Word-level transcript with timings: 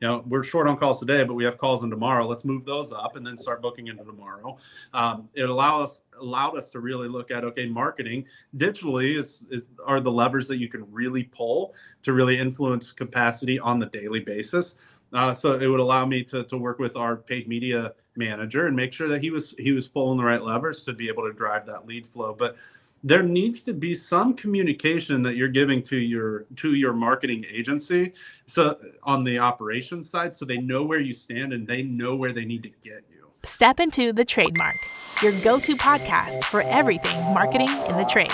you 0.00 0.08
know, 0.08 0.24
we're 0.28 0.42
short 0.42 0.66
on 0.66 0.78
calls 0.78 0.98
today, 0.98 1.24
but 1.24 1.34
we 1.34 1.44
have 1.44 1.58
calls 1.58 1.84
in 1.84 1.90
tomorrow. 1.90 2.26
Let's 2.26 2.44
move 2.44 2.64
those 2.64 2.90
up 2.90 3.16
and 3.16 3.26
then 3.26 3.36
start 3.36 3.60
booking 3.60 3.88
into 3.88 4.02
tomorrow. 4.02 4.56
Um, 4.94 5.28
it 5.34 5.48
allow 5.48 5.80
us 5.80 6.02
allowed 6.18 6.56
us 6.56 6.70
to 6.70 6.80
really 6.80 7.08
look 7.08 7.30
at 7.30 7.44
okay, 7.44 7.66
marketing 7.66 8.24
digitally 8.56 9.16
is 9.16 9.44
is 9.50 9.70
are 9.86 10.00
the 10.00 10.10
levers 10.10 10.48
that 10.48 10.56
you 10.56 10.68
can 10.68 10.90
really 10.90 11.24
pull 11.24 11.74
to 12.02 12.12
really 12.14 12.38
influence 12.38 12.92
capacity 12.92 13.58
on 13.58 13.78
the 13.78 13.86
daily 13.86 14.20
basis. 14.20 14.76
Uh, 15.12 15.34
so 15.34 15.58
it 15.58 15.66
would 15.66 15.80
allow 15.80 16.06
me 16.06 16.22
to, 16.22 16.44
to 16.44 16.56
work 16.56 16.78
with 16.78 16.96
our 16.96 17.16
paid 17.16 17.48
media 17.48 17.92
manager 18.16 18.66
and 18.66 18.76
make 18.76 18.92
sure 18.92 19.08
that 19.08 19.20
he 19.20 19.30
was 19.30 19.54
he 19.58 19.72
was 19.72 19.86
pulling 19.86 20.16
the 20.16 20.24
right 20.24 20.42
levers 20.42 20.82
to 20.84 20.92
be 20.92 21.08
able 21.08 21.24
to 21.24 21.32
drive 21.32 21.66
that 21.66 21.86
lead 21.86 22.06
flow. 22.06 22.34
But 22.36 22.56
there 23.02 23.22
needs 23.22 23.64
to 23.64 23.72
be 23.72 23.94
some 23.94 24.34
communication 24.34 25.22
that 25.22 25.36
you're 25.36 25.48
giving 25.48 25.82
to 25.82 25.96
your 25.96 26.46
to 26.56 26.74
your 26.74 26.92
marketing 26.92 27.44
agency 27.50 28.12
so 28.46 28.76
on 29.04 29.24
the 29.24 29.38
operations 29.38 30.08
side 30.08 30.34
so 30.34 30.44
they 30.44 30.58
know 30.58 30.84
where 30.84 31.00
you 31.00 31.14
stand 31.14 31.52
and 31.52 31.66
they 31.66 31.82
know 31.82 32.14
where 32.14 32.32
they 32.32 32.44
need 32.44 32.62
to 32.62 32.70
get 32.82 33.04
you. 33.10 33.30
Step 33.42 33.80
into 33.80 34.12
the 34.12 34.24
TradeMarke 34.24 34.76
your 35.22 35.32
go-to 35.42 35.76
podcast 35.76 36.44
for 36.44 36.62
everything 36.62 37.22
marketing 37.34 37.68
in 37.68 37.96
the 37.98 38.04
trades. 38.04 38.32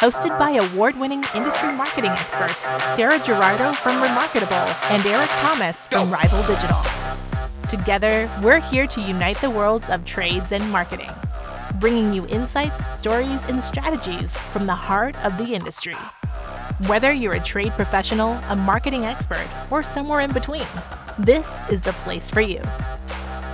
Hosted 0.00 0.36
by 0.40 0.50
award-winning 0.50 1.22
industry 1.34 1.72
marketing 1.72 2.10
experts 2.10 2.62
sarah 2.94 3.18
gerardo 3.18 3.72
from 3.72 4.00
remarkable 4.02 4.54
and 4.90 5.04
eric 5.06 5.30
thomas 5.40 5.86
from 5.86 6.10
rival 6.10 6.42
digital. 6.46 6.80
Together 7.68 8.30
we're 8.42 8.60
here 8.60 8.86
to 8.86 9.00
unite 9.00 9.40
the 9.40 9.50
worlds 9.50 9.88
of 9.88 10.04
trades 10.04 10.52
and 10.52 10.70
marketing 10.70 11.10
bringing 11.80 12.12
you 12.12 12.26
insights, 12.26 12.84
stories, 12.98 13.44
and 13.46 13.62
strategies 13.62 14.36
from 14.52 14.66
the 14.66 14.74
heart 14.74 15.16
of 15.24 15.36
the 15.38 15.54
industry. 15.54 15.96
Whether 16.86 17.12
you're 17.12 17.34
a 17.34 17.40
trade 17.40 17.72
professional, 17.72 18.32
a 18.48 18.56
marketing 18.56 19.04
expert, 19.04 19.46
or 19.70 19.82
somewhere 19.82 20.20
in 20.20 20.32
between, 20.32 20.66
this 21.18 21.58
is 21.70 21.82
the 21.82 21.92
place 22.04 22.30
for 22.30 22.40
you. 22.40 22.60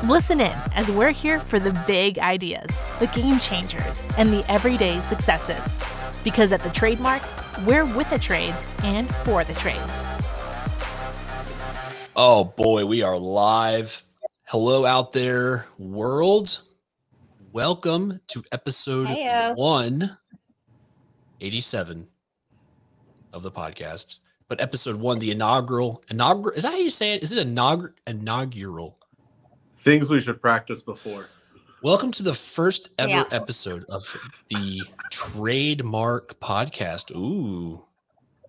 Listen 0.04 0.40
in 0.40 0.56
as 0.74 0.90
we're 0.90 1.12
here 1.12 1.38
for 1.38 1.60
the 1.60 1.72
big 1.86 2.18
ideas, 2.18 2.84
the 2.98 3.06
game 3.08 3.38
changers, 3.38 4.04
and 4.18 4.32
the 4.32 4.44
everyday 4.50 5.00
successes. 5.00 5.82
Because 6.24 6.50
at 6.52 6.60
the 6.60 6.70
TradeMarke, 6.70 7.64
we're 7.64 7.84
with 7.96 8.10
the 8.10 8.18
trades 8.18 8.66
and 8.82 9.14
for 9.16 9.44
the 9.44 9.54
trades. 9.54 9.78
Oh 12.16 12.44
boy, 12.44 12.84
we 12.84 13.02
are 13.02 13.18
live. 13.18 14.02
Hello 14.44 14.84
out 14.84 15.12
there, 15.12 15.66
world. 15.78 16.60
Welcome 17.52 18.20
to 18.28 18.42
episode 18.52 19.08
Hey-o. 19.08 19.52
Uh, 19.52 19.54
187 19.54 22.08
of 23.32 23.42
the 23.42 23.50
podcast. 23.50 24.16
But 24.48 24.60
episode 24.60 24.96
one, 24.96 25.18
the 25.18 25.30
inaugural, 25.30 26.02
inaugural, 26.10 26.54
is 26.56 26.62
that 26.64 26.72
how 26.72 26.78
you 26.78 26.90
say 26.90 27.14
it? 27.14 27.22
Is 27.22 27.32
it 27.32 27.38
inaugural? 27.38 27.94
Inaugural. 28.06 28.98
things 29.76 30.08
we 30.10 30.20
should 30.20 30.40
practice 30.40 30.80
before 30.80 31.26
Welcome 31.82 32.12
to 32.12 32.22
the 32.22 32.34
first 32.34 32.90
ever 32.98 33.10
Yeah. 33.10 33.24
episode 33.32 33.84
of 33.88 34.04
the 34.48 34.80
TradeMarke 35.12 36.34
Podcast. 36.40 37.10
Ooh, 37.16 37.82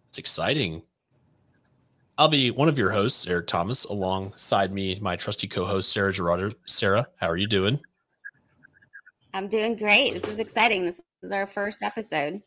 it's 0.07 0.19
exciting. 0.19 0.83
I'll 2.15 2.27
be 2.27 2.51
one 2.51 2.69
of 2.69 2.77
your 2.77 2.91
hosts, 2.91 3.25
Eric 3.25 3.47
Thomas, 3.47 3.85
alongside 3.85 4.71
me, 4.71 4.99
my 5.01 5.15
trusty 5.15 5.47
co-host 5.47 5.91
Sarah 5.91 6.13
Gerardo. 6.13 6.51
Sarah, 6.67 7.07
how 7.17 7.25
are 7.27 7.37
you 7.37 7.47
doing? 7.47 7.79
I'm 9.33 9.47
doing 9.47 9.75
great. 9.75 10.13
This 10.13 10.27
is 10.27 10.39
exciting. 10.39 10.85
This 10.85 11.01
is 11.23 11.31
our 11.31 11.47
first 11.47 11.81
episode. 11.81 12.41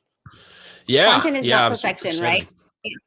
Yeah, 0.86 1.14
Content 1.14 1.38
is 1.38 1.46
yeah, 1.46 1.60
not 1.60 1.72
perfection, 1.72 2.08
excited. 2.08 2.22
right? 2.22 2.48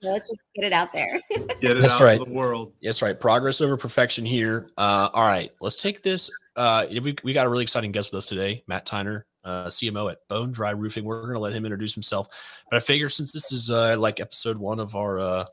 So 0.01 0.09
let's 0.09 0.29
just 0.29 0.43
get 0.55 0.65
it 0.65 0.73
out 0.73 0.91
there. 0.91 1.21
get 1.29 1.77
it 1.77 1.81
That's 1.81 1.93
out 1.93 2.01
right. 2.01 2.19
to 2.19 2.25
the 2.25 2.31
world 2.31 2.73
Yes, 2.81 3.01
right. 3.01 3.17
Progress 3.17 3.61
over 3.61 3.77
perfection 3.77 4.25
here. 4.25 4.69
Uh, 4.77 5.09
all 5.13 5.25
right, 5.25 5.51
let's 5.61 5.77
take 5.77 6.03
this. 6.03 6.29
Uh, 6.57 6.85
we, 6.89 7.15
we 7.23 7.31
got 7.31 7.45
a 7.47 7.49
really 7.49 7.63
exciting 7.63 7.93
guest 7.93 8.11
with 8.11 8.17
us 8.17 8.25
today, 8.25 8.61
Matt 8.67 8.85
Tyner, 8.85 9.23
uh, 9.45 9.67
CMO 9.67 10.11
at 10.11 10.17
Bone 10.27 10.51
Dry 10.51 10.71
Roofing. 10.71 11.05
We're 11.05 11.21
going 11.21 11.35
to 11.35 11.39
let 11.39 11.53
him 11.53 11.63
introduce 11.63 11.93
himself. 11.93 12.27
But 12.69 12.75
I 12.75 12.79
figure 12.81 13.07
since 13.07 13.31
this 13.31 13.53
is 13.53 13.69
uh, 13.69 13.95
like 13.97 14.19
episode 14.19 14.57
one 14.57 14.79
of 14.81 14.95
our 14.95 15.19
uh, 15.19 15.45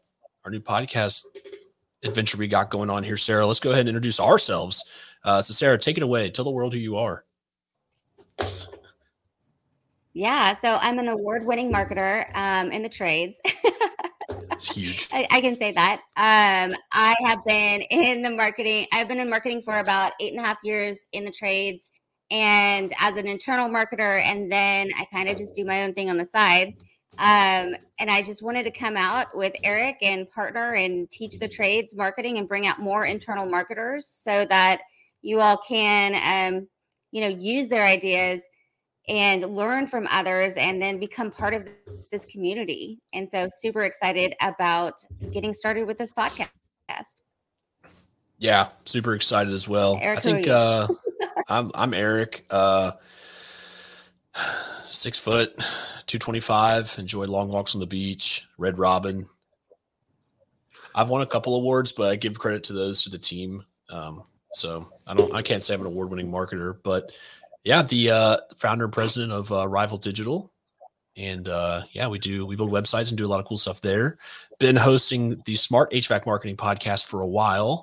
our 0.44 0.50
new 0.50 0.60
podcast 0.60 1.22
adventure 2.03 2.38
we 2.38 2.48
got 2.48 2.70
going 2.70 2.91
on 2.91 3.04
here, 3.04 3.16
Sarah, 3.16 3.47
let's 3.47 3.60
go 3.60 3.70
ahead 3.70 3.81
and 3.81 3.91
introduce 3.91 4.19
ourselves. 4.19 4.82
Uh, 5.22 5.41
so, 5.42 5.54
Sarah, 5.54 5.78
take 5.78 5.97
it 5.97 6.03
away. 6.03 6.31
Tell 6.31 6.44
the 6.44 6.50
world 6.50 6.72
who 6.72 6.81
you 6.81 6.97
are. 6.97 7.25
Yeah. 10.12 10.54
So 10.54 10.78
I'm 10.80 10.98
an 10.98 11.08
award-winning 11.08 11.72
marketer 11.72 12.26
um, 12.34 12.70
in 12.70 12.82
the 12.82 12.88
trades. 12.88 13.41
That's 14.48 14.74
huge. 14.74 15.08
I, 15.12 15.26
I 15.30 15.41
can 15.41 15.56
say 15.56 15.72
that. 15.72 16.00
Um, 16.16 16.74
I 16.92 17.14
have 17.24 17.44
been 17.44 17.82
in 17.82 18.22
the 18.22 18.30
marketing. 18.30 18.86
I've 18.92 19.08
been 19.08 19.20
in 19.20 19.28
marketing 19.28 19.62
for 19.62 19.78
about 19.78 20.12
eight 20.20 20.32
and 20.32 20.42
a 20.42 20.47
half 20.47 20.58
years 20.62 21.04
in 21.12 21.24
the 21.24 21.30
trades, 21.30 21.91
and 22.30 22.92
as 23.00 23.16
an 23.16 23.28
internal 23.28 23.69
marketer, 23.69 24.22
and 24.22 24.50
then 24.50 24.91
I 24.98 25.04
kind 25.12 25.28
of 25.28 25.36
just 25.36 25.54
do 25.54 25.64
my 25.64 25.84
own 25.84 25.92
thing 25.92 26.08
on 26.08 26.16
the 26.16 26.26
side. 26.26 26.74
Um, 27.18 27.74
and 27.98 28.10
I 28.10 28.22
just 28.22 28.42
wanted 28.42 28.64
to 28.64 28.70
come 28.70 28.97
out 28.97 29.34
with 29.34 29.54
Eric 29.64 29.97
and 30.03 30.28
partner 30.30 30.74
and 30.74 31.10
teach 31.10 31.38
the 31.38 31.48
trades 31.48 31.97
marketing 31.97 32.36
and 32.36 32.48
bring 32.48 32.66
out 32.66 32.78
more 32.78 33.06
internal 33.06 33.47
marketers 33.47 34.06
so 34.06 34.44
that 34.47 34.82
you 35.22 35.41
all 35.41 35.56
can, 35.66 36.54
um, 36.54 36.68
you 37.12 37.20
know, 37.20 37.28
use 37.28 37.68
their 37.68 37.84
ideas 37.84 38.48
and 39.08 39.42
learn 39.42 39.86
from 39.86 40.08
others 40.10 40.56
and 40.56 40.82
then 40.82 40.98
become 40.98 41.30
part 41.30 41.54
of 41.54 41.68
this 42.10 42.26
community. 42.26 43.00
And 43.12 43.28
so 43.28 43.46
super 43.48 43.82
excited 43.82 44.34
about 44.42 44.94
getting 45.32 45.52
started 45.52 45.86
with 45.86 45.98
this 45.98 46.10
podcast. 46.10 46.48
Yeah, 48.38 48.68
super 48.84 49.14
excited 49.14 49.52
as 49.52 49.68
well. 49.68 49.98
Eric, 50.00 50.18
I 50.18 50.20
think 50.20 50.48
uh, 50.48 50.88
I'm 51.48 51.70
I'm 51.74 51.94
Eric. 51.94 52.44
Uh, 52.50 52.92
six 54.84 55.18
foot, 55.18 55.58
two 56.06 56.18
twenty 56.18 56.40
five. 56.40 56.94
Enjoy 56.98 57.24
long 57.24 57.48
walks 57.48 57.74
on 57.74 57.80
the 57.80 57.86
beach. 57.86 58.46
Red 58.58 58.78
Robin. 58.78 59.26
I've 60.94 61.08
won 61.08 61.22
a 61.22 61.26
couple 61.26 61.54
awards, 61.56 61.92
but 61.92 62.10
I 62.10 62.16
give 62.16 62.38
credit 62.38 62.64
to 62.64 62.72
those 62.72 63.04
to 63.04 63.10
the 63.10 63.18
team. 63.18 63.64
Um, 63.88 64.24
so 64.52 64.86
I 65.06 65.14
don't 65.14 65.34
I 65.34 65.42
can't 65.42 65.62
say 65.62 65.74
I'm 65.74 65.80
an 65.80 65.86
award 65.86 66.10
winning 66.10 66.30
marketer, 66.30 66.76
but 66.82 67.12
yeah, 67.64 67.82
the 67.82 68.10
uh, 68.10 68.36
founder 68.56 68.84
and 68.84 68.92
president 68.92 69.32
of 69.32 69.50
uh, 69.52 69.66
Rival 69.66 69.98
Digital. 69.98 70.52
And 71.16 71.48
uh, 71.48 71.82
yeah, 71.92 72.08
we 72.08 72.18
do 72.18 72.46
we 72.46 72.56
build 72.56 72.70
websites 72.70 73.08
and 73.08 73.18
do 73.18 73.26
a 73.26 73.28
lot 73.28 73.40
of 73.40 73.46
cool 73.46 73.58
stuff 73.58 73.80
there. 73.80 74.18
Been 74.58 74.76
hosting 74.76 75.40
the 75.46 75.54
Smart 75.54 75.90
HVAC 75.92 76.26
Marketing 76.26 76.56
podcast 76.56 77.06
for 77.06 77.22
a 77.22 77.26
while. 77.26 77.82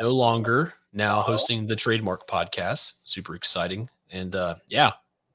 No 0.00 0.10
longer. 0.10 0.74
Now 0.92 1.20
hosting 1.20 1.66
the 1.66 1.76
TradeMarke 1.76 2.26
podcast. 2.28 2.94
Super 3.04 3.34
exciting. 3.34 3.88
And 4.10 4.34
uh 4.34 4.56
yeah 4.68 4.92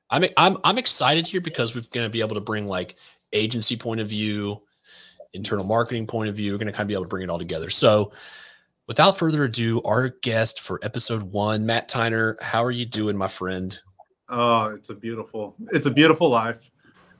i'm 0.10 0.26
i'm, 0.38 0.58
I'm 0.64 0.78
excited 0.78 1.28
here 1.28 1.42
because 1.42 1.76
we're 1.76 1.84
going 1.92 2.06
to 2.06 2.10
be 2.10 2.22
able 2.22 2.36
to 2.36 2.42
bring 2.42 2.68
like 2.68 2.96
agency 3.34 3.78
point 3.78 4.02
of 4.02 4.10
view 4.10 4.62
internal 5.34 5.66
marketing 5.66 6.08
point 6.08 6.30
of 6.30 6.36
view. 6.36 6.52
We're 6.52 6.58
going 6.58 6.68
to 6.68 6.74
kind 6.74 6.84
of 6.84 6.88
be 6.88 6.94
able 6.94 7.06
to 7.06 7.10
bring 7.10 7.24
it 7.24 7.30
all 7.30 7.40
together. 7.40 7.70
So 7.70 8.12
without 8.92 9.18
further 9.18 9.46
ado 9.46 9.82
our 9.84 10.10
guest 10.22 10.60
for 10.60 10.78
episode 10.84 11.24
one 11.24 11.66
matt 11.66 11.88
tyner 11.88 12.36
how 12.42 12.62
are 12.62 12.72
you 12.72 12.86
doing 12.86 13.16
my 13.16 13.28
friend? 13.30 13.80
Oh 14.28 14.66
it's 14.66 14.90
a 14.90 14.94
beautiful 14.94 15.56
it's 15.72 15.86
a 15.86 15.90
beautiful 15.90 16.28
life. 16.28 16.70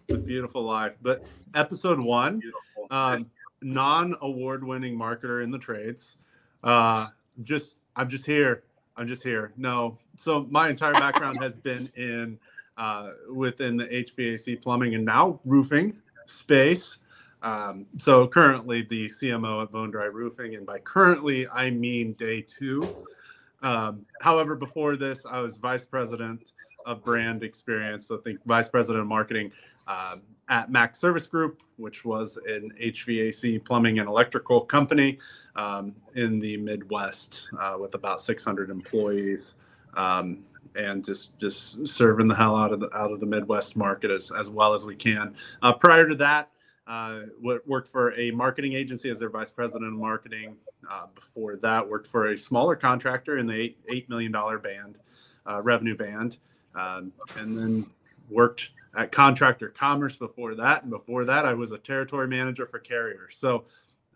It's 0.10 0.22
a 0.22 0.22
beautiful 0.22 0.64
life. 0.64 0.98
But 1.02 1.24
episode 1.56 2.04
one 2.04 2.42
um, 2.90 3.26
non-award 3.62 4.66
winning 4.66 5.00
marketer 5.00 5.46
in 5.46 5.50
the 5.50 5.58
trades. 5.58 6.18
Uh 6.62 7.08
just 7.44 7.78
i'm 7.96 8.10
just 8.10 8.26
here. 8.26 8.64
I'm 8.98 9.08
just 9.08 9.24
here. 9.24 9.54
No. 9.56 9.98
So 10.18 10.48
my 10.50 10.68
entire 10.68 10.92
background 10.92 11.38
has 11.42 11.58
been 11.58 11.90
in 11.96 12.38
uh 12.76 13.12
within 13.34 13.78
the 13.78 13.86
hvac 13.86 14.62
plumbing 14.62 14.96
and 14.96 15.06
now 15.06 15.40
roofing 15.46 15.96
space 16.26 16.98
um, 17.44 17.86
so 17.98 18.28
currently 18.28 18.84
the 18.84 19.08
cmo 19.08 19.64
at 19.64 19.72
bone 19.72 19.92
dry 19.92 20.06
roofing 20.06 20.56
and 20.56 20.66
by 20.66 20.80
currently 20.80 21.48
i 21.50 21.70
mean 21.70 22.14
day 22.14 22.42
two 22.42 23.06
um, 23.64 24.06
however 24.22 24.56
before 24.56 24.96
this 24.96 25.26
i 25.26 25.40
was 25.40 25.58
vice 25.58 25.86
president 25.86 26.54
of 26.86 27.04
brand 27.04 27.44
experience 27.44 28.08
so 28.08 28.18
think 28.18 28.40
vice 28.46 28.70
president 28.70 29.02
of 29.02 29.08
marketing 29.08 29.52
um, 29.88 30.22
at 30.52 30.70
Mac 30.70 30.96
Service 30.96 31.26
Group, 31.26 31.64
which 31.78 32.04
was 32.04 32.38
an 32.46 32.72
HVAC 32.80 33.64
plumbing 33.64 34.00
and 34.00 34.08
electrical 34.08 34.62
company 34.62 35.18
um, 35.56 35.96
in 36.16 36.40
the 36.40 36.58
Midwest 36.58 37.48
uh, 37.60 37.78
with 37.80 37.96
about 37.96 38.22
600 38.22 38.70
employees, 38.70 39.56
um, 39.96 40.44
and 40.76 41.04
just 41.04 41.38
just 41.40 41.88
serving 41.88 42.28
the 42.28 42.36
hell 42.36 42.56
out 42.56 42.72
of 42.72 42.80
the 42.80 42.96
out 42.96 43.12
of 43.12 43.20
the 43.20 43.26
Midwest 43.26 43.76
market 43.76 44.12
as 44.12 44.32
as 44.38 44.50
well 44.50 44.74
as 44.74 44.86
we 44.86 44.96
can. 44.96 45.34
Uh, 45.62 45.74
prior 45.74 46.08
to 46.08 46.16
that, 46.16 46.50
uh, 46.88 47.22
worked 47.42 47.88
for 47.88 48.14
a 48.20 48.32
marketing 48.32 48.74
agency 48.74 49.10
as 49.10 49.20
their 49.20 49.30
vice 49.30 49.52
president 49.52 49.94
of 49.94 50.00
marketing. 50.00 50.56
Uh, 50.90 51.06
before 51.14 51.56
that, 51.58 51.88
worked 51.88 52.08
for 52.08 52.28
a 52.28 52.38
smaller 52.38 52.76
contractor 52.76 53.38
in 53.38 53.46
the 53.46 53.54
eight, 53.54 53.78
eight 53.90 54.10
million 54.10 54.32
dollar 54.32 54.58
band 54.58 54.98
uh, 55.48 55.62
revenue 55.62 55.96
band, 55.96 56.38
um, 56.76 57.12
and 57.38 57.58
then 57.58 57.86
worked 58.30 58.72
at 58.98 59.12
Contractor 59.12 59.70
Commerce 59.70 60.16
before 60.18 60.56
that. 60.56 60.84
And 60.84 60.92
before 60.92 61.26
that, 61.26 61.46
I 61.46 61.54
was 61.54 61.72
a 61.72 61.78
territory 61.78 62.28
manager 62.28 62.66
for 62.66 62.80
Carrier. 62.80 63.30
So 63.32 63.66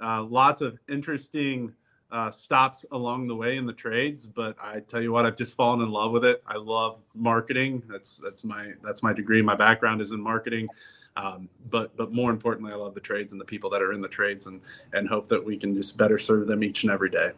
uh, 0.02 0.24
lots 0.24 0.62
of 0.62 0.78
interesting 0.90 1.74
uh, 2.12 2.30
stops 2.30 2.86
along 2.92 3.28
the 3.28 3.36
way 3.36 3.58
in 3.58 3.66
the 3.66 3.74
trades, 3.74 4.28
but 4.28 4.56
I 4.62 4.80
tell 4.80 5.02
you 5.02 5.12
what, 5.12 5.26
I've 5.26 5.38
just 5.38 5.56
fallen 5.56 5.82
in 5.82 5.92
love 5.92 6.12
with 6.12 6.24
it. 6.24 6.44
I 6.48 6.58
love 6.58 7.02
marketing. 7.14 7.84
That's 7.88 8.18
that's 8.24 8.44
my 8.44 8.74
that's 8.84 9.02
my 9.02 9.12
degree. 9.12 9.42
My 9.42 9.56
background 9.56 10.02
is 10.02 10.12
in 10.12 10.22
marketing, 10.22 10.68
um, 11.16 11.50
but 11.70 11.96
but 11.96 12.12
more 12.12 12.30
importantly, 12.30 12.74
I 12.74 12.76
love 12.76 12.94
the 12.94 13.00
trades 13.00 13.32
and 13.32 13.40
the 13.40 13.46
people 13.46 13.70
that 13.70 13.82
are 13.82 13.94
in 13.94 14.02
the 14.02 14.08
trades, 14.08 14.48
and 14.48 14.62
and 14.94 15.08
hope 15.08 15.28
that 15.30 15.44
we 15.44 15.58
can 15.58 15.74
just 15.74 15.98
better 15.98 16.20
serve 16.20 16.48
them 16.48 16.64
each 16.64 16.84
and 16.84 16.92
every 16.92 17.10
day. 17.10 17.32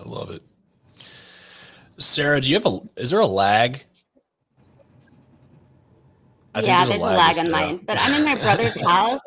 I 0.00 0.08
love 0.08 0.30
it. 0.30 0.42
Sarah, 1.98 2.40
do 2.40 2.48
you 2.48 2.54
have 2.54 2.66
a? 2.66 2.80
Is 2.96 3.10
there 3.10 3.20
a 3.20 3.26
lag? 3.26 3.84
I 6.54 6.60
yeah, 6.60 6.84
there's 6.84 7.00
a 7.00 7.04
lag, 7.04 7.14
a 7.14 7.18
lag 7.18 7.38
on 7.38 7.50
mine, 7.50 7.80
but 7.84 7.98
I'm 8.00 8.14
in 8.14 8.24
my 8.24 8.34
brother's 8.34 8.80
house. 8.86 9.20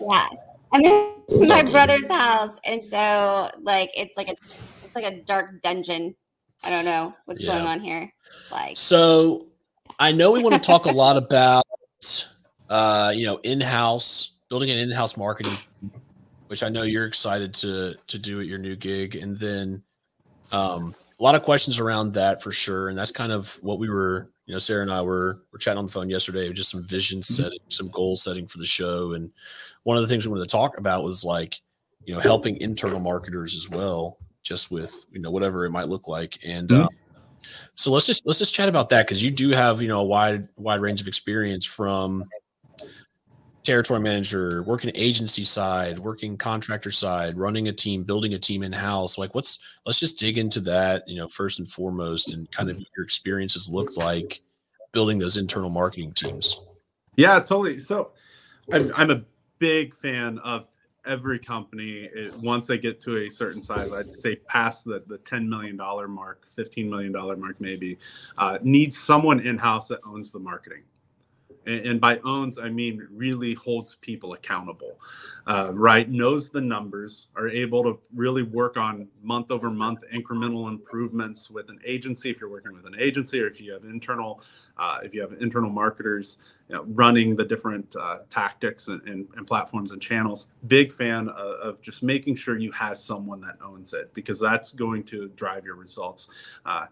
Yeah, 0.00 0.28
I'm 0.72 0.84
in 0.84 1.48
my 1.48 1.62
brother's 1.62 2.08
house, 2.08 2.58
and 2.64 2.84
so 2.84 3.50
like 3.62 3.90
it's 3.96 4.16
like 4.16 4.28
a 4.28 4.32
it's 4.32 4.94
like 4.94 5.04
a 5.04 5.20
dark 5.22 5.62
dungeon. 5.62 6.14
I 6.62 6.70
don't 6.70 6.84
know 6.84 7.12
what's 7.24 7.42
yeah. 7.42 7.52
going 7.52 7.66
on 7.66 7.80
here. 7.80 8.12
Like, 8.50 8.76
so 8.76 9.46
I 9.98 10.12
know 10.12 10.30
we 10.30 10.42
want 10.42 10.54
to 10.54 10.60
talk 10.60 10.86
a 10.86 10.90
lot 10.92 11.16
about 11.16 11.64
uh, 12.68 13.12
you 13.14 13.26
know 13.26 13.38
in-house 13.42 14.32
building 14.48 14.70
an 14.70 14.78
in-house 14.78 15.16
marketing, 15.16 15.56
which 16.46 16.62
I 16.62 16.68
know 16.68 16.82
you're 16.82 17.06
excited 17.06 17.54
to 17.54 17.94
to 18.06 18.18
do 18.18 18.40
at 18.40 18.46
your 18.46 18.58
new 18.58 18.76
gig, 18.76 19.16
and 19.16 19.38
then 19.38 19.82
um, 20.52 20.94
a 21.18 21.22
lot 21.22 21.34
of 21.34 21.42
questions 21.42 21.78
around 21.78 22.12
that 22.14 22.42
for 22.42 22.52
sure, 22.52 22.88
and 22.88 22.98
that's 22.98 23.10
kind 23.10 23.32
of 23.32 23.58
what 23.62 23.78
we 23.78 23.88
were 23.88 24.30
you 24.46 24.54
know, 24.54 24.58
Sarah 24.58 24.82
and 24.82 24.92
I 24.92 25.02
were 25.02 25.42
were 25.52 25.58
chatting 25.58 25.78
on 25.78 25.86
the 25.86 25.92
phone 25.92 26.08
yesterday, 26.08 26.52
just 26.52 26.70
some 26.70 26.84
vision 26.84 27.18
mm-hmm. 27.18 27.34
setting, 27.42 27.58
some 27.68 27.88
goal 27.88 28.16
setting 28.16 28.46
for 28.46 28.58
the 28.58 28.66
show, 28.66 29.12
and 29.12 29.30
one 29.82 29.96
of 29.96 30.02
the 30.02 30.08
things 30.08 30.24
we 30.24 30.30
wanted 30.30 30.44
to 30.44 30.52
talk 30.52 30.78
about 30.78 31.04
was 31.04 31.24
like, 31.24 31.60
you 32.04 32.14
know, 32.14 32.20
helping 32.20 32.56
internal 32.58 33.00
marketers 33.00 33.56
as 33.56 33.68
well, 33.68 34.18
just 34.44 34.70
with 34.70 35.04
you 35.10 35.20
know 35.20 35.32
whatever 35.32 35.64
it 35.64 35.70
might 35.70 35.88
look 35.88 36.06
like, 36.06 36.38
and 36.44 36.68
mm-hmm. 36.68 36.84
uh, 36.84 36.88
so 37.74 37.90
let's 37.90 38.06
just 38.06 38.26
let's 38.26 38.38
just 38.38 38.54
chat 38.54 38.68
about 38.68 38.88
that 38.90 39.06
because 39.06 39.22
you 39.22 39.30
do 39.30 39.50
have 39.50 39.82
you 39.82 39.88
know 39.88 40.00
a 40.00 40.04
wide 40.04 40.48
wide 40.56 40.80
range 40.80 41.00
of 41.00 41.08
experience 41.08 41.64
from 41.64 42.24
territory 43.66 43.98
manager, 43.98 44.62
working 44.62 44.92
agency 44.94 45.42
side, 45.42 45.98
working 45.98 46.36
contractor 46.36 46.92
side, 46.92 47.36
running 47.36 47.66
a 47.66 47.72
team, 47.72 48.04
building 48.04 48.34
a 48.34 48.38
team 48.38 48.62
in 48.62 48.72
house. 48.72 49.18
Like, 49.18 49.34
what's 49.34 49.58
let's 49.84 49.98
just 49.98 50.18
dig 50.18 50.38
into 50.38 50.60
that, 50.60 51.06
you 51.08 51.18
know, 51.18 51.28
first 51.28 51.58
and 51.58 51.68
foremost, 51.68 52.32
and 52.32 52.50
kind 52.52 52.70
of 52.70 52.76
mm-hmm. 52.76 52.84
your 52.96 53.04
experiences 53.04 53.68
look 53.68 53.96
like 53.96 54.40
building 54.92 55.18
those 55.18 55.36
internal 55.36 55.68
marketing 55.68 56.12
teams. 56.12 56.60
Yeah, 57.16 57.40
totally. 57.40 57.80
So, 57.80 58.12
I'm, 58.72 58.92
I'm 58.94 59.10
a 59.10 59.22
big 59.58 59.94
fan 59.94 60.38
of 60.38 60.68
every 61.06 61.38
company 61.38 62.08
it, 62.14 62.34
once 62.38 62.66
they 62.66 62.78
get 62.78 63.00
to 63.00 63.18
a 63.18 63.30
certain 63.30 63.62
size 63.62 63.92
i'd 63.92 64.12
say 64.12 64.36
past 64.36 64.84
the, 64.84 65.02
the 65.06 65.18
$10 65.18 65.46
million 65.46 65.76
mark 65.76 66.46
$15 66.56 66.88
million 66.88 67.12
mark 67.12 67.60
maybe 67.60 67.98
uh, 68.38 68.58
needs 68.62 68.98
someone 68.98 69.40
in-house 69.40 69.88
that 69.88 70.00
owns 70.06 70.30
the 70.30 70.38
marketing 70.38 70.82
and, 71.66 72.00
by 72.00 72.18
owns 72.18 72.58
i 72.58 72.68
mean 72.68 73.06
really 73.10 73.54
holds 73.54 73.96
people 73.96 74.32
accountable 74.34 74.96
uh, 75.46 75.70
right? 75.72 76.10
Knows 76.10 76.50
the 76.50 76.60
numbers 76.60 77.28
are 77.36 77.48
able 77.48 77.84
to 77.84 78.00
really 78.14 78.42
work 78.42 78.76
on 78.76 79.06
month 79.22 79.52
over 79.52 79.70
month 79.70 80.00
incremental 80.12 80.68
improvements 80.68 81.50
with 81.50 81.68
an 81.68 81.78
agency. 81.84 82.30
If 82.30 82.40
you're 82.40 82.50
working 82.50 82.72
with 82.72 82.84
an 82.84 82.96
agency 82.98 83.40
or 83.40 83.46
if 83.46 83.60
you 83.60 83.72
have 83.72 83.84
internal 83.84 84.42
uh, 84.76 84.98
if 85.04 85.14
you 85.14 85.20
have 85.20 85.34
internal 85.40 85.70
marketers 85.70 86.38
you 86.68 86.74
know, 86.74 86.84
running 86.88 87.36
the 87.36 87.44
different 87.44 87.94
uh, 87.94 88.18
tactics 88.28 88.88
and, 88.88 89.00
and, 89.08 89.28
and, 89.36 89.46
platforms 89.46 89.92
and 89.92 90.02
channels 90.02 90.48
big 90.66 90.92
fan 90.92 91.28
of, 91.28 91.52
of, 91.60 91.80
just 91.80 92.02
making 92.02 92.34
sure 92.34 92.58
you 92.58 92.72
have 92.72 92.96
someone 92.96 93.40
that 93.40 93.56
owns 93.64 93.94
it 93.94 94.12
because 94.12 94.38
that's 94.40 94.72
going 94.72 95.02
to 95.04 95.28
drive 95.36 95.64
your 95.64 95.76
results. 95.76 96.28
Uh, 96.66 96.86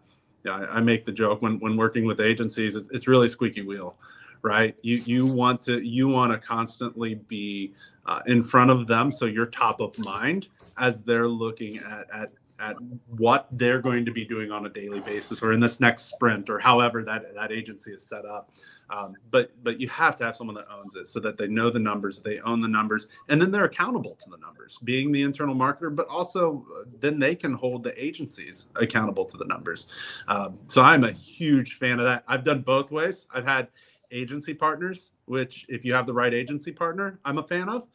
yeah, 0.45 0.53
I, 0.53 0.77
I 0.77 0.81
make 0.81 1.05
the 1.05 1.13
joke 1.13 1.43
when, 1.43 1.59
when 1.59 1.77
working 1.77 2.07
with 2.07 2.21
agencies, 2.21 2.77
it's, 2.77 2.89
it's 2.91 3.09
really 3.09 3.29
squeaky 3.29 3.63
wheel 3.63 3.99
right? 4.45 4.79
You 4.83 4.97
you 4.99 5.27
want 5.27 5.63
to 5.63 5.81
you 5.81 6.07
want 6.07 6.33
to 6.33 6.39
constantly 6.39 7.15
be 7.15 7.73
uh, 8.07 8.21
in 8.27 8.43
front 8.43 8.71
of 8.71 8.87
them, 8.87 9.11
so 9.11 9.25
you're 9.25 9.47
top 9.47 9.81
of 9.81 9.99
mind 9.99 10.47
as 10.79 11.03
they're 11.03 11.27
looking 11.27 11.79
at 11.79 12.07
at 12.15 12.31
at 12.61 12.77
what 13.09 13.49
they're 13.53 13.81
going 13.81 14.05
to 14.05 14.13
be 14.13 14.25
doing 14.25 14.53
on 14.53 14.65
a 14.67 14.69
daily 14.69 15.01
basis 15.01 15.43
or 15.43 15.53
in 15.53 15.59
this 15.59 15.81
next 15.81 16.05
sprint 16.05 16.49
or 16.49 16.59
however 16.59 17.03
that 17.03 17.35
that 17.35 17.51
agency 17.51 17.93
is 17.93 18.03
set 18.07 18.25
up. 18.25 18.53
Um, 18.91 19.17
but 19.31 19.51
but 19.65 19.81
you 19.81 19.89
have 19.89 20.15
to 20.17 20.25
have 20.25 20.37
someone 20.37 20.55
that 20.57 20.67
owns 20.71 20.95
it 20.95 21.09
so 21.09 21.19
that 21.21 21.39
they 21.39 21.49
know 21.49 21.71
the 21.71 21.79
numbers, 21.79 22.21
they 22.21 22.39
own 22.41 22.61
the 22.61 22.69
numbers, 22.69 23.09
and 23.29 23.41
then 23.41 23.51
they're 23.51 23.65
accountable 23.65 24.15
to 24.17 24.31
the 24.31 24.37
numbers, 24.37 24.79
being 24.85 25.11
the 25.11 25.23
internal 25.23 25.55
marketer. 25.55 25.95
But 25.95 26.07
also 26.09 26.67
uh, 26.71 26.85
then 27.01 27.19
they 27.19 27.35
can 27.35 27.55
hold 27.55 27.83
the 27.83 28.03
agencies 28.03 28.69
accountable 28.77 29.25
to 29.25 29.39
the 29.39 29.47
numbers. 29.47 29.87
Um, 30.29 30.59
so 30.67 30.83
I'm 30.83 31.05
a 31.05 31.13
huge 31.13 31.79
fan 31.79 31.99
of 31.99 32.05
that. 32.05 32.25
I've 32.29 32.45
done 32.45 32.61
both 32.61 32.93
ways. 32.93 33.27
I've 33.35 33.47
had 33.47 33.69
agency 34.15 34.55
partners, 34.55 35.13
which 35.27 35.67
if 35.69 35.85
you 35.85 35.93
have 35.93 36.07
the 36.07 36.15
right 36.15 36.33
agency 36.33 36.73
partner, 36.73 37.19
I'm 37.25 37.39
a 37.39 37.43
fan 37.43 37.69
of. 37.69 37.87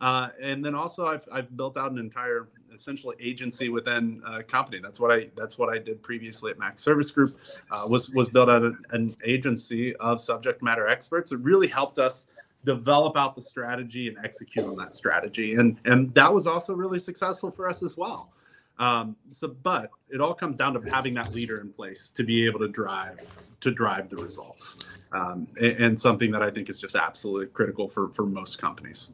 Uh, 0.00 0.28
and 0.40 0.64
then 0.64 0.74
also 0.74 1.06
I've, 1.06 1.26
I've 1.32 1.56
built 1.56 1.76
out 1.76 1.90
an 1.90 1.98
entire 1.98 2.48
essentially 2.72 3.16
agency 3.18 3.68
within 3.68 4.22
a 4.26 4.42
company. 4.42 4.78
That's 4.80 5.00
what 5.00 5.10
I 5.10 5.30
that's 5.36 5.58
what 5.58 5.68
I 5.68 5.78
did 5.78 6.02
previously 6.02 6.52
at 6.52 6.58
Max 6.58 6.82
Service 6.82 7.10
Group. 7.10 7.36
Uh, 7.70 7.86
was 7.88 8.10
was 8.10 8.28
built 8.28 8.48
out 8.48 8.62
an, 8.62 8.78
an 8.90 9.16
agency 9.24 9.96
of 9.96 10.20
subject 10.20 10.62
matter 10.62 10.86
experts. 10.86 11.32
It 11.32 11.40
really 11.40 11.66
helped 11.66 11.98
us 11.98 12.28
develop 12.64 13.16
out 13.16 13.34
the 13.34 13.42
strategy 13.42 14.08
and 14.08 14.16
execute 14.24 14.66
on 14.66 14.76
that 14.76 14.92
strategy, 14.92 15.54
and 15.54 15.78
and 15.84 16.14
that 16.14 16.32
was 16.32 16.46
also 16.46 16.74
really 16.74 17.00
successful 17.00 17.50
for 17.50 17.68
us 17.68 17.82
as 17.82 17.96
well. 17.96 18.30
Um, 18.78 19.16
so, 19.30 19.48
but 19.62 19.90
it 20.08 20.20
all 20.20 20.34
comes 20.34 20.56
down 20.56 20.74
to 20.74 20.90
having 20.90 21.14
that 21.14 21.34
leader 21.34 21.60
in 21.60 21.70
place 21.70 22.10
to 22.10 22.22
be 22.22 22.46
able 22.46 22.60
to 22.60 22.68
drive 22.68 23.18
to 23.60 23.72
drive 23.72 24.08
the 24.08 24.16
results, 24.16 24.88
um, 25.12 25.48
and, 25.60 25.76
and, 25.78 26.00
something 26.00 26.30
that 26.30 26.44
I 26.44 26.50
think 26.50 26.70
is 26.70 26.80
just 26.80 26.94
absolutely 26.94 27.46
critical 27.48 27.88
for 27.88 28.10
for 28.10 28.24
most 28.24 28.58
companies. 28.58 29.08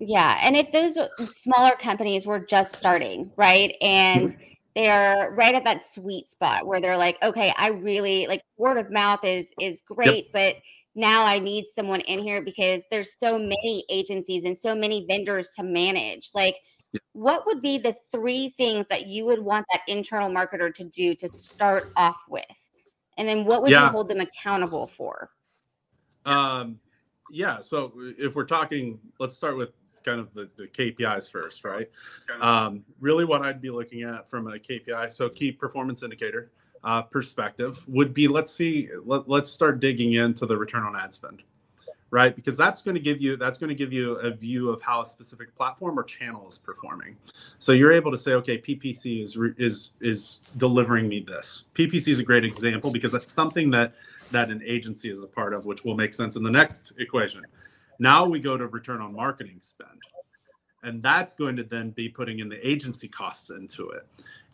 Yeah, 0.00 0.38
and 0.42 0.56
if 0.56 0.70
those 0.70 0.96
smaller 1.18 1.72
companies 1.72 2.26
were 2.26 2.38
just 2.38 2.76
starting, 2.76 3.32
right, 3.36 3.74
and 3.80 4.30
mm-hmm. 4.30 4.42
they're 4.76 5.34
right 5.36 5.54
at 5.54 5.64
that 5.64 5.84
sweet 5.84 6.28
spot 6.28 6.66
where 6.66 6.80
they're 6.80 6.96
like, 6.96 7.20
okay, 7.22 7.52
I 7.56 7.70
really 7.70 8.26
like 8.28 8.42
word 8.56 8.78
of 8.78 8.90
mouth 8.92 9.24
is 9.24 9.52
is 9.60 9.82
great, 9.82 10.26
yep. 10.26 10.32
but 10.32 10.56
now 10.94 11.24
I 11.24 11.38
need 11.38 11.66
someone 11.68 12.00
in 12.00 12.18
here 12.18 12.42
because 12.42 12.82
there's 12.90 13.18
so 13.18 13.38
many 13.38 13.84
agencies 13.88 14.44
and 14.44 14.56
so 14.56 14.74
many 14.74 15.06
vendors 15.08 15.50
to 15.56 15.62
manage. 15.62 16.30
Like, 16.34 16.56
what 17.12 17.46
would 17.46 17.60
be 17.60 17.78
the 17.78 17.94
three 18.10 18.54
things 18.56 18.86
that 18.88 19.06
you 19.06 19.26
would 19.26 19.40
want 19.40 19.66
that 19.70 19.82
internal 19.86 20.30
marketer 20.30 20.74
to 20.74 20.84
do 20.84 21.14
to 21.14 21.28
start 21.28 21.92
off 21.96 22.22
with? 22.28 22.44
And 23.16 23.28
then 23.28 23.44
what 23.44 23.62
would 23.62 23.70
yeah. 23.70 23.84
you 23.84 23.88
hold 23.90 24.08
them 24.08 24.20
accountable 24.20 24.86
for? 24.86 25.30
Um, 26.24 26.78
yeah. 27.30 27.60
So 27.60 27.92
if 28.18 28.34
we're 28.34 28.44
talking, 28.44 28.98
let's 29.18 29.36
start 29.36 29.56
with 29.56 29.70
kind 30.04 30.20
of 30.20 30.32
the, 30.32 30.48
the 30.56 30.66
KPIs 30.68 31.30
first, 31.30 31.64
right? 31.64 31.90
Um, 32.40 32.84
really, 33.00 33.24
what 33.24 33.42
I'd 33.42 33.60
be 33.60 33.70
looking 33.70 34.02
at 34.02 34.28
from 34.30 34.46
a 34.46 34.58
KPI, 34.58 35.12
so 35.12 35.28
key 35.28 35.52
performance 35.52 36.02
indicator 36.02 36.52
uh, 36.84 37.02
perspective 37.02 37.84
would 37.88 38.14
be 38.14 38.28
let's 38.28 38.52
see 38.52 38.88
let, 39.04 39.28
let's 39.28 39.50
start 39.50 39.80
digging 39.80 40.14
into 40.14 40.46
the 40.46 40.56
return 40.56 40.82
on 40.82 40.96
ad 40.96 41.12
spend 41.12 41.42
right? 42.10 42.34
Because 42.34 42.56
that's 42.56 42.82
going 42.82 42.94
to 42.94 43.00
give 43.00 43.20
you 43.20 43.36
that's 43.36 43.58
going 43.58 43.68
to 43.68 43.74
give 43.74 43.92
you 43.92 44.14
a 44.16 44.30
view 44.30 44.70
of 44.70 44.80
how 44.80 45.02
a 45.02 45.06
specific 45.06 45.54
platform 45.54 45.98
or 45.98 46.02
channel 46.02 46.46
is 46.48 46.58
performing. 46.58 47.16
So 47.58 47.72
you're 47.72 47.92
able 47.92 48.10
to 48.10 48.18
say 48.18 48.32
okay 48.32 48.58
ppc 48.58 49.24
is 49.24 49.38
is 49.58 49.90
is 50.00 50.40
delivering 50.56 51.08
me 51.08 51.20
this. 51.20 51.64
Ppc 51.74 52.08
is 52.08 52.18
a 52.18 52.24
great 52.24 52.44
example 52.44 52.90
because 52.90 53.12
that's 53.12 53.30
something 53.30 53.70
that 53.70 53.94
that 54.30 54.50
an 54.50 54.62
agency 54.64 55.10
is 55.10 55.22
a 55.22 55.26
part 55.26 55.54
of 55.54 55.64
which 55.64 55.84
will 55.84 55.96
make 55.96 56.14
sense 56.14 56.36
in 56.36 56.42
the 56.42 56.50
next 56.50 56.92
equation. 56.98 57.46
Now 57.98 58.24
we 58.26 58.38
go 58.38 58.56
to 58.56 58.66
return 58.66 59.00
on 59.00 59.14
marketing 59.14 59.58
spend 59.60 60.02
and 60.82 61.02
that's 61.02 61.34
going 61.34 61.56
to 61.56 61.64
then 61.64 61.90
be 61.90 62.08
putting 62.08 62.38
in 62.38 62.48
the 62.48 62.66
agency 62.66 63.08
costs 63.08 63.50
into 63.50 63.90
it 63.90 64.06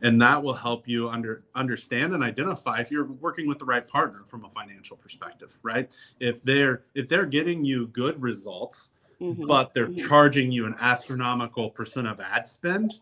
and 0.03 0.21
that 0.21 0.43
will 0.43 0.55
help 0.55 0.87
you 0.89 1.09
under 1.09 1.43
understand 1.55 2.15
and 2.15 2.23
identify 2.23 2.79
if 2.79 2.91
you're 2.91 3.05
working 3.05 3.47
with 3.47 3.59
the 3.59 3.65
right 3.65 3.87
partner 3.87 4.23
from 4.27 4.45
a 4.45 4.51
financial 4.51 4.97
perspective 4.97 5.57
right 5.63 5.97
if 6.21 6.43
they're 6.43 6.83
if 6.95 7.09
they're 7.09 7.27
getting 7.27 7.65
you 7.65 7.87
good 7.89 8.21
results 8.21 8.91
mm-hmm. 9.21 9.47
but 9.47 9.73
they're 9.75 9.87
mm-hmm. 9.87 10.07
charging 10.07 10.51
you 10.51 10.67
an 10.67 10.75
astronomical 10.81 11.71
percent 11.71 12.07
of 12.07 12.21
ad 12.21 12.47
spend 12.47 12.95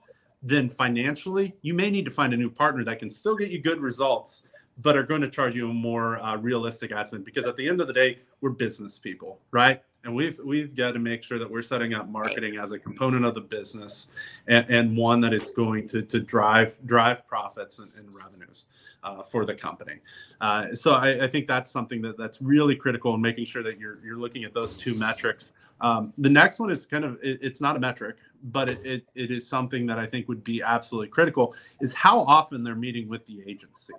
then 0.42 0.68
financially 0.68 1.54
you 1.62 1.74
may 1.74 1.90
need 1.90 2.04
to 2.04 2.10
find 2.10 2.34
a 2.34 2.36
new 2.36 2.50
partner 2.50 2.84
that 2.84 2.98
can 2.98 3.10
still 3.10 3.36
get 3.36 3.50
you 3.50 3.60
good 3.60 3.80
results 3.80 4.42
but 4.78 4.96
are 4.96 5.02
going 5.02 5.20
to 5.20 5.28
charge 5.28 5.54
you 5.54 5.68
a 5.70 5.72
more 5.72 6.22
uh, 6.22 6.36
realistic 6.36 6.92
ad 6.92 7.06
spend 7.08 7.24
because 7.24 7.46
at 7.46 7.56
the 7.56 7.68
end 7.68 7.80
of 7.80 7.86
the 7.86 7.92
day 7.92 8.18
we're 8.40 8.50
business 8.50 8.98
people 8.98 9.40
right 9.50 9.82
and 10.04 10.14
we've 10.14 10.38
we've 10.44 10.74
got 10.74 10.92
to 10.92 10.98
make 10.98 11.22
sure 11.22 11.38
that 11.38 11.50
we're 11.50 11.62
setting 11.62 11.94
up 11.94 12.08
marketing 12.08 12.56
as 12.56 12.72
a 12.72 12.78
component 12.78 13.24
of 13.24 13.34
the 13.34 13.40
business 13.40 14.08
and, 14.48 14.68
and 14.68 14.96
one 14.96 15.20
that 15.20 15.32
is 15.32 15.50
going 15.50 15.88
to, 15.88 16.02
to 16.02 16.20
drive 16.20 16.76
drive 16.86 17.26
profits 17.26 17.78
and, 17.78 17.90
and 17.98 18.14
revenues 18.14 18.66
uh, 19.04 19.22
for 19.22 19.44
the 19.44 19.54
company 19.54 19.98
uh, 20.40 20.74
so 20.74 20.92
I, 20.92 21.24
I, 21.24 21.28
think 21.28 21.46
that's 21.46 21.70
something 21.70 22.00
that 22.02 22.16
that's 22.16 22.40
really 22.40 22.76
critical 22.76 23.14
in 23.14 23.20
making 23.20 23.44
sure 23.46 23.62
that 23.62 23.78
you're 23.78 23.98
you're 24.04 24.16
looking 24.16 24.44
at 24.44 24.54
those 24.54 24.76
two 24.76 24.94
metrics 24.94 25.52
Um, 25.82 26.12
the 26.16 26.30
next 26.30 26.60
one 26.60 26.70
is 26.70 26.86
kind 26.86 27.04
of 27.04 27.18
it, 27.22 27.40
it's 27.42 27.60
not 27.60 27.74
a 27.76 27.80
metric, 27.80 28.16
but 28.44 28.70
it, 28.70 28.80
it, 28.84 29.06
it 29.14 29.30
is 29.32 29.46
something 29.46 29.84
that 29.86 29.98
I 29.98 30.06
think 30.06 30.28
would 30.28 30.44
be 30.44 30.62
absolutely 30.62 31.08
critical. 31.08 31.54
Is 31.80 31.92
how 31.92 32.20
often 32.20 32.62
they're 32.62 32.76
meeting 32.76 33.08
with 33.08 33.26
the 33.26 33.42
agency. 33.46 33.94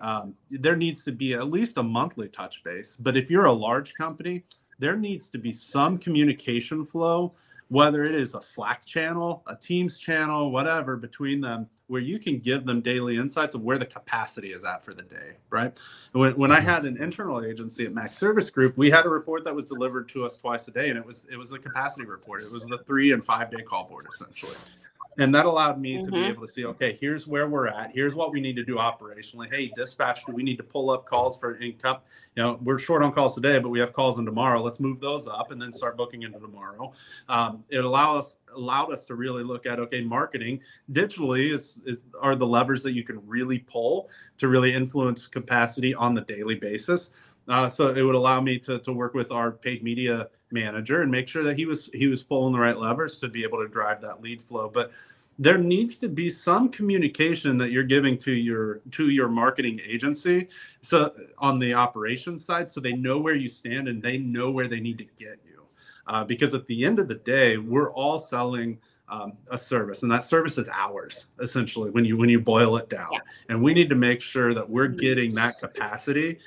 Um, 0.00 0.34
there 0.50 0.76
needs 0.76 1.04
to 1.04 1.12
be 1.12 1.34
at 1.34 1.50
least 1.50 1.76
a 1.78 1.82
monthly 1.82 2.28
touch 2.28 2.62
base. 2.62 2.96
But 2.96 3.16
if 3.16 3.30
you're 3.30 3.46
a 3.46 3.52
large 3.52 3.94
company, 3.94 4.44
there 4.78 4.96
needs 4.96 5.30
to 5.30 5.38
be 5.38 5.52
some 5.52 5.98
communication 5.98 6.84
flow 6.84 7.34
whether 7.68 8.04
it 8.04 8.14
is 8.14 8.34
a 8.34 8.42
Slack 8.42 8.84
channel, 8.84 9.42
a 9.46 9.56
Teams 9.56 9.98
channel, 9.98 10.50
whatever 10.50 10.96
between 10.96 11.40
them, 11.40 11.68
where 11.88 12.00
you 12.00 12.18
can 12.18 12.38
give 12.38 12.64
them 12.64 12.80
daily 12.80 13.16
insights 13.16 13.54
of 13.54 13.62
where 13.62 13.78
the 13.78 13.86
capacity 13.86 14.52
is 14.52 14.64
at 14.64 14.82
for 14.84 14.94
the 14.94 15.02
day, 15.02 15.32
right? 15.50 15.76
When, 16.12 16.32
when 16.36 16.52
I 16.52 16.60
had 16.60 16.84
an 16.84 17.00
internal 17.02 17.44
agency 17.44 17.84
at 17.84 17.92
Max 17.92 18.16
Service 18.18 18.50
Group, 18.50 18.76
we 18.76 18.90
had 18.90 19.04
a 19.04 19.08
report 19.08 19.44
that 19.44 19.54
was 19.54 19.64
delivered 19.64 20.08
to 20.10 20.24
us 20.24 20.36
twice 20.36 20.68
a 20.68 20.70
day, 20.70 20.90
and 20.90 20.98
it 20.98 21.04
was 21.04 21.26
it 21.30 21.36
was 21.36 21.50
the 21.50 21.58
capacity 21.58 22.06
report. 22.06 22.42
It 22.42 22.52
was 22.52 22.66
the 22.66 22.78
three 22.78 23.12
and 23.12 23.24
five 23.24 23.50
day 23.50 23.62
call 23.62 23.84
board 23.84 24.06
essentially 24.12 24.56
and 25.18 25.34
that 25.34 25.46
allowed 25.46 25.80
me 25.80 25.96
mm-hmm. 25.96 26.04
to 26.04 26.10
be 26.10 26.16
mm-hmm. 26.18 26.30
able 26.30 26.46
to 26.46 26.52
see 26.52 26.64
okay 26.64 26.96
here's 27.00 27.26
where 27.26 27.48
we're 27.48 27.68
at. 27.68 27.90
Here's 27.92 28.14
what 28.14 28.32
we 28.32 28.40
need 28.40 28.56
to 28.56 28.64
do 28.64 28.76
operationally. 28.76 29.52
Hey 29.52 29.70
dispatch 29.74 30.24
do 30.24 30.32
we 30.32 30.42
need 30.42 30.56
to 30.56 30.62
pull 30.62 30.90
up 30.90 31.06
calls 31.06 31.36
for 31.36 31.56
income? 31.58 31.98
You 32.34 32.42
know 32.42 32.58
we're 32.62 32.78
short 32.78 33.02
on 33.02 33.12
calls 33.12 33.34
today 33.34 33.58
but 33.58 33.68
we 33.68 33.78
have 33.78 33.92
calls 33.92 34.18
in 34.18 34.24
tomorrow. 34.24 34.62
Let's 34.62 34.80
move 34.80 35.00
those 35.00 35.26
up 35.26 35.50
and 35.50 35.60
then 35.60 35.72
start 35.72 35.96
booking 35.96 36.22
into 36.22 36.38
tomorrow. 36.38 36.92
Um, 37.28 37.64
it 37.68 37.84
allowed 37.84 38.18
us 38.18 38.36
allowed 38.54 38.90
us 38.92 39.04
to 39.06 39.14
really 39.14 39.42
look 39.42 39.66
at 39.66 39.78
okay 39.78 40.02
marketing 40.02 40.60
digitally 40.92 41.52
is, 41.52 41.78
is 41.84 42.06
are 42.20 42.36
the 42.36 42.46
levers 42.46 42.82
that 42.82 42.92
you 42.92 43.04
can 43.04 43.20
really 43.26 43.58
pull 43.58 44.08
to 44.38 44.48
really 44.48 44.74
influence 44.74 45.26
capacity 45.26 45.94
on 45.94 46.14
the 46.14 46.22
daily 46.22 46.54
basis 46.54 47.10
uh, 47.48 47.68
so 47.68 47.94
it 47.94 48.02
would 48.02 48.14
allow 48.14 48.40
me 48.40 48.58
to, 48.60 48.78
to 48.80 48.92
work 48.92 49.14
with 49.14 49.30
our 49.30 49.52
paid 49.52 49.82
media 49.82 50.28
manager 50.50 51.02
and 51.02 51.10
make 51.10 51.28
sure 51.28 51.42
that 51.44 51.56
he 51.56 51.66
was 51.66 51.90
he 51.92 52.06
was 52.06 52.22
pulling 52.22 52.52
the 52.52 52.58
right 52.58 52.78
levers 52.78 53.18
to 53.18 53.28
be 53.28 53.42
able 53.42 53.58
to 53.58 53.68
drive 53.68 54.00
that 54.00 54.20
lead 54.20 54.42
flow. 54.42 54.68
But 54.68 54.92
there 55.38 55.58
needs 55.58 55.98
to 55.98 56.08
be 56.08 56.30
some 56.30 56.68
communication 56.68 57.58
that 57.58 57.70
you're 57.70 57.84
giving 57.84 58.16
to 58.16 58.32
your 58.32 58.80
to 58.90 59.10
your 59.10 59.28
marketing 59.28 59.80
agency 59.86 60.48
so 60.80 61.12
on 61.38 61.58
the 61.58 61.74
operations 61.74 62.44
side 62.44 62.70
so 62.70 62.80
they 62.80 62.92
know 62.92 63.18
where 63.18 63.34
you 63.34 63.48
stand 63.48 63.88
and 63.88 64.02
they 64.02 64.18
know 64.18 64.50
where 64.50 64.68
they 64.68 64.80
need 64.80 64.98
to 64.98 65.04
get 65.16 65.38
you 65.46 65.62
uh, 66.06 66.24
because 66.24 66.54
at 66.54 66.66
the 66.66 66.84
end 66.84 66.98
of 66.98 67.08
the 67.08 67.14
day 67.14 67.58
we're 67.58 67.92
all 67.92 68.18
selling 68.18 68.78
um, 69.08 69.34
a 69.50 69.58
service 69.58 70.02
and 70.02 70.10
that 70.10 70.24
service 70.24 70.58
is 70.58 70.68
ours 70.70 71.26
essentially 71.40 71.90
when 71.90 72.04
you 72.04 72.16
when 72.16 72.28
you 72.28 72.40
boil 72.40 72.76
it 72.76 72.88
down 72.88 73.08
yeah. 73.12 73.18
and 73.50 73.62
we 73.62 73.74
need 73.74 73.90
to 73.90 73.94
make 73.94 74.20
sure 74.20 74.54
that 74.54 74.68
we're 74.68 74.88
getting 74.88 75.34
that 75.34 75.54
capacity 75.60 76.38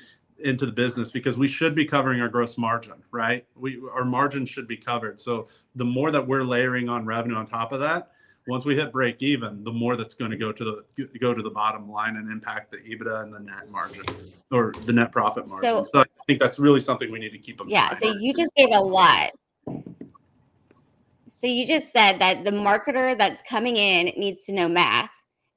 into 0.42 0.66
the 0.66 0.72
business 0.72 1.10
because 1.10 1.36
we 1.36 1.48
should 1.48 1.74
be 1.74 1.84
covering 1.84 2.20
our 2.20 2.28
gross 2.28 2.58
margin, 2.58 2.94
right? 3.10 3.46
We 3.56 3.80
our 3.92 4.04
margin 4.04 4.46
should 4.46 4.66
be 4.66 4.76
covered. 4.76 5.18
So 5.18 5.48
the 5.76 5.84
more 5.84 6.10
that 6.10 6.26
we're 6.26 6.42
layering 6.42 6.88
on 6.88 7.04
revenue 7.04 7.36
on 7.36 7.46
top 7.46 7.72
of 7.72 7.80
that, 7.80 8.10
once 8.46 8.64
we 8.64 8.74
hit 8.74 8.92
break 8.92 9.22
even, 9.22 9.62
the 9.64 9.72
more 9.72 9.96
that's 9.96 10.14
going 10.14 10.30
to 10.30 10.36
go 10.36 10.52
to 10.52 10.64
the 10.96 11.08
go 11.20 11.34
to 11.34 11.42
the 11.42 11.50
bottom 11.50 11.90
line 11.90 12.16
and 12.16 12.30
impact 12.30 12.70
the 12.70 12.78
EBITDA 12.78 13.22
and 13.22 13.34
the 13.34 13.40
net 13.40 13.70
margin 13.70 14.02
or 14.50 14.72
the 14.86 14.92
net 14.92 15.12
profit 15.12 15.48
margin. 15.48 15.84
So, 15.84 15.84
so 15.84 16.00
I 16.00 16.04
think 16.26 16.40
that's 16.40 16.58
really 16.58 16.80
something 16.80 17.10
we 17.10 17.18
need 17.18 17.32
to 17.32 17.38
keep 17.38 17.60
in 17.60 17.68
yeah, 17.68 17.86
mind. 17.86 17.98
Yeah. 18.02 18.10
So 18.10 18.18
you 18.18 18.34
just 18.34 18.54
gave 18.54 18.70
a 18.72 18.80
lot. 18.80 19.30
So 21.26 21.46
you 21.46 21.66
just 21.66 21.92
said 21.92 22.18
that 22.18 22.44
the 22.44 22.50
marketer 22.50 23.16
that's 23.16 23.40
coming 23.42 23.76
in 23.76 24.06
needs 24.16 24.44
to 24.44 24.52
know 24.52 24.68
math. 24.68 25.10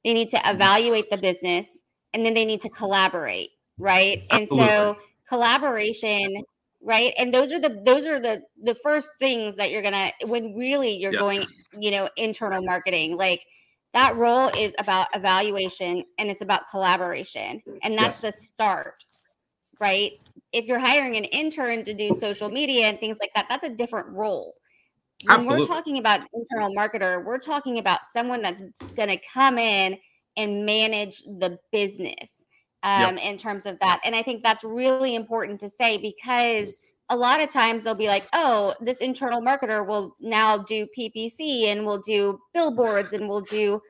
They 0.04 0.12
need 0.12 0.28
to 0.30 0.36
mm-hmm. 0.36 0.54
evaluate 0.54 1.10
the 1.10 1.16
business 1.16 1.82
and 2.12 2.24
then 2.24 2.34
they 2.34 2.44
need 2.44 2.60
to 2.62 2.68
collaborate 2.68 3.50
right? 3.78 4.22
Absolutely. 4.30 4.60
And 4.60 4.68
so 4.68 4.96
collaboration 5.28 6.44
right 6.84 7.14
and 7.18 7.32
those 7.32 7.52
are 7.52 7.58
the 7.58 7.80
those 7.84 8.04
are 8.04 8.20
the 8.20 8.42
the 8.62 8.74
first 8.76 9.10
things 9.18 9.56
that 9.56 9.70
you're 9.70 9.82
gonna 9.82 10.10
when 10.26 10.54
really 10.54 10.94
you're 10.94 11.12
going 11.12 11.42
you 11.78 11.90
know 11.90 12.08
internal 12.16 12.62
marketing 12.62 13.16
like 13.16 13.40
that 13.94 14.16
role 14.16 14.48
is 14.58 14.74
about 14.78 15.06
evaluation 15.14 16.04
and 16.18 16.30
it's 16.30 16.42
about 16.42 16.68
collaboration 16.70 17.62
and 17.82 17.96
that's 17.96 18.22
yes. 18.22 18.32
the 18.32 18.32
start 18.32 19.04
right 19.80 20.12
if 20.52 20.66
you're 20.66 20.78
hiring 20.78 21.16
an 21.16 21.24
intern 21.24 21.84
to 21.84 21.94
do 21.94 22.12
social 22.12 22.50
media 22.50 22.86
and 22.86 23.00
things 23.00 23.18
like 23.20 23.30
that 23.34 23.46
that's 23.48 23.64
a 23.64 23.70
different 23.70 24.08
role 24.08 24.52
when 25.24 25.36
Absolutely. 25.36 25.60
we're 25.60 25.66
talking 25.66 25.98
about 25.98 26.20
internal 26.34 26.74
marketer 26.76 27.24
we're 27.24 27.38
talking 27.38 27.78
about 27.78 28.00
someone 28.12 28.42
that's 28.42 28.62
going 28.94 29.08
to 29.08 29.18
come 29.32 29.58
in 29.58 29.96
and 30.36 30.66
manage 30.66 31.22
the 31.22 31.58
business 31.72 32.43
um, 32.84 33.16
yep. 33.16 33.24
in 33.24 33.36
terms 33.36 33.66
of 33.66 33.78
that. 33.80 34.00
And 34.04 34.14
I 34.14 34.22
think 34.22 34.42
that's 34.42 34.62
really 34.62 35.16
important 35.16 35.58
to 35.60 35.70
say 35.70 35.98
because 35.98 36.78
a 37.08 37.16
lot 37.16 37.40
of 37.40 37.50
times 37.50 37.82
they'll 37.82 37.94
be 37.94 38.06
like, 38.06 38.24
oh, 38.32 38.74
this 38.80 38.98
internal 38.98 39.40
marketer 39.40 39.86
will 39.86 40.14
now 40.20 40.58
do 40.58 40.86
PPC 40.96 41.66
and 41.66 41.84
we'll 41.84 42.00
do 42.00 42.38
billboards 42.52 43.12
and 43.14 43.28
we'll 43.28 43.40
do, 43.40 43.80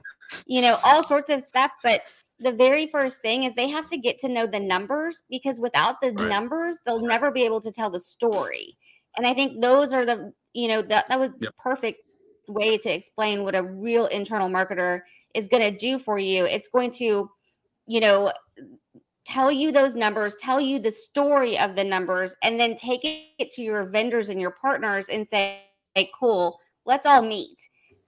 you 0.46 0.62
know, 0.62 0.78
all 0.84 1.04
sorts 1.04 1.28
of 1.30 1.42
stuff. 1.42 1.72
But 1.82 2.02
the 2.38 2.52
very 2.52 2.86
first 2.86 3.20
thing 3.20 3.44
is 3.44 3.54
they 3.54 3.68
have 3.68 3.88
to 3.90 3.96
get 3.96 4.18
to 4.20 4.28
know 4.28 4.46
the 4.46 4.60
numbers 4.60 5.22
because 5.28 5.58
without 5.58 6.00
the 6.00 6.12
right. 6.12 6.28
numbers, 6.28 6.78
they'll 6.86 7.04
never 7.04 7.30
be 7.30 7.44
able 7.44 7.60
to 7.62 7.72
tell 7.72 7.90
the 7.90 8.00
story. 8.00 8.76
And 9.16 9.26
I 9.26 9.34
think 9.34 9.60
those 9.60 9.92
are 9.92 10.06
the, 10.06 10.32
you 10.52 10.68
know, 10.68 10.82
that, 10.82 11.08
that 11.08 11.18
was 11.18 11.30
yep. 11.30 11.40
the 11.40 11.52
perfect 11.58 12.00
way 12.46 12.78
to 12.78 12.92
explain 12.92 13.42
what 13.42 13.56
a 13.56 13.62
real 13.62 14.06
internal 14.06 14.48
marketer 14.48 15.00
is 15.34 15.48
going 15.48 15.62
to 15.62 15.76
do 15.76 15.98
for 15.98 16.18
you. 16.18 16.44
It's 16.44 16.68
going 16.68 16.90
to, 16.92 17.30
you 17.86 18.00
know, 18.00 18.32
tell 19.24 19.50
you 19.50 19.72
those 19.72 19.94
numbers, 19.94 20.34
tell 20.36 20.60
you 20.60 20.78
the 20.78 20.92
story 20.92 21.58
of 21.58 21.74
the 21.74 21.84
numbers, 21.84 22.34
and 22.42 22.58
then 22.58 22.76
take 22.76 23.00
it 23.04 23.50
to 23.52 23.62
your 23.62 23.84
vendors 23.84 24.28
and 24.28 24.40
your 24.40 24.52
partners 24.52 25.08
and 25.08 25.26
say, 25.26 25.62
hey, 25.94 26.10
cool, 26.18 26.58
let's 26.84 27.06
all 27.06 27.22
meet 27.22 27.58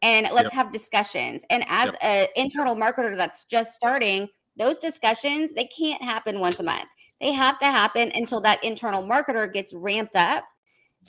and 0.03 0.29
let's 0.33 0.47
yep. 0.47 0.53
have 0.53 0.73
discussions. 0.73 1.43
And 1.51 1.65
as 1.69 1.87
yep. 1.87 1.99
an 2.03 2.27
internal 2.37 2.77
marketer 2.77 3.17
that's 3.17 3.45
just 3.45 3.75
starting, 3.75 4.29
those 4.57 4.79
discussions, 4.79 5.53
they 5.53 5.67
can't 5.67 6.03
happen 6.03 6.41
once 6.41 6.61
a 6.61 6.63
month. 6.63 6.87
They 7.21 7.33
have 7.33 7.59
to 7.61 7.67
happen 7.67 8.13
until 8.15 8.41
that 8.43 8.63
internal 8.63 9.03
marketer 9.03 9.51
gets 9.53 9.73
ramped 9.73 10.17
up 10.17 10.45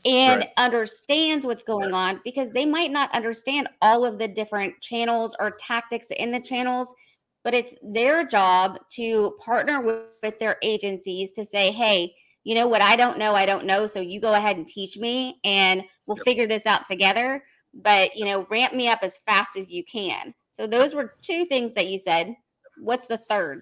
and 0.06 0.42
right. 0.42 0.50
understands 0.58 1.46
what's 1.46 1.64
going 1.64 1.94
on 1.94 2.22
because 2.24 2.52
they 2.52 2.66
might 2.66 2.92
not 2.92 3.14
understand 3.14 3.68
all 3.82 4.06
of 4.06 4.20
the 4.20 4.28
different 4.28 4.80
channels 4.82 5.36
or 5.40 5.52
tactics 5.60 6.08
in 6.12 6.32
the 6.32 6.40
channels 6.40 6.94
but 7.48 7.54
it's 7.54 7.74
their 7.82 8.27
job 8.27 8.77
to 8.89 9.34
partner 9.39 9.82
with, 9.82 10.20
with 10.22 10.38
their 10.38 10.58
agencies 10.62 11.32
to 11.32 11.46
say, 11.46 11.72
hey, 11.72 12.13
you 12.44 12.54
know 12.54 12.68
what 12.68 12.82
I 12.82 12.98
don't 12.98 13.18
know, 13.18 13.36
I 13.36 13.46
don't 13.46 13.63
know. 13.63 13.88
So 13.88 14.01
you 14.01 14.20
go 14.20 14.34
ahead 14.34 14.58
and 14.58 14.68
teach 14.68 14.98
me 14.98 15.39
and 15.46 15.82
we'll 16.06 16.18
yep. 16.18 16.25
figure 16.25 16.46
this 16.46 16.66
out 16.66 16.86
together. 16.86 17.42
But 17.74 18.18
you 18.18 18.25
know, 18.25 18.46
ramp 18.50 18.74
me 18.74 18.89
up 18.89 19.00
as 19.01 19.20
fast 19.25 19.56
as 19.56 19.70
you 19.70 19.86
can. 19.86 20.34
So 20.51 20.68
those 20.68 20.94
were 20.94 21.13
two 21.22 21.46
things 21.46 21.74
that 21.75 21.88
you 21.88 21.98
said. 21.98 22.36
What's 22.82 23.06
the 23.06 23.18
third? 23.18 23.62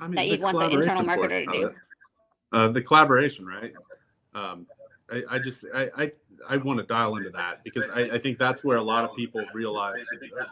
I 0.00 0.08
mean, 0.08 0.16
that 0.16 0.26
you'd 0.26 0.40
want 0.40 0.58
the 0.58 0.68
internal 0.68 1.04
marketer 1.04 1.44
to 1.44 1.52
do? 1.52 1.70
Uh, 2.52 2.72
the 2.72 2.82
collaboration, 2.82 3.46
right? 3.46 3.72
Um, 4.34 4.66
I, 5.12 5.22
I, 5.30 5.38
just 5.38 5.64
I, 5.74 5.90
I 5.96 6.10
I 6.48 6.56
want 6.56 6.78
to 6.78 6.86
dial 6.86 7.16
into 7.16 7.30
that 7.30 7.58
because 7.64 7.88
I, 7.90 8.02
I, 8.14 8.18
think 8.18 8.38
that's 8.38 8.64
where 8.64 8.78
a 8.78 8.82
lot 8.82 9.04
of 9.04 9.14
people 9.14 9.44
realize 9.52 10.06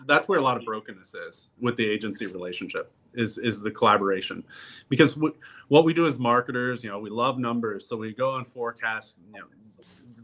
that's 0.06 0.28
where 0.28 0.38
a 0.38 0.42
lot 0.42 0.56
of 0.56 0.64
brokenness 0.64 1.14
is 1.14 1.48
with 1.60 1.76
the 1.76 1.88
agency 1.88 2.26
relationship 2.26 2.90
is 3.14 3.38
is 3.38 3.62
the 3.62 3.70
collaboration. 3.70 4.44
Because 4.88 5.16
what, 5.16 5.34
what 5.68 5.84
we 5.84 5.94
do 5.94 6.06
as 6.06 6.18
marketers 6.18 6.84
you 6.84 6.90
know 6.90 6.98
we 6.98 7.10
love 7.10 7.38
numbers. 7.38 7.86
So 7.86 7.96
we 7.96 8.12
go 8.12 8.36
and 8.36 8.46
forecast 8.46 9.18
you 9.32 9.40
know 9.40 9.46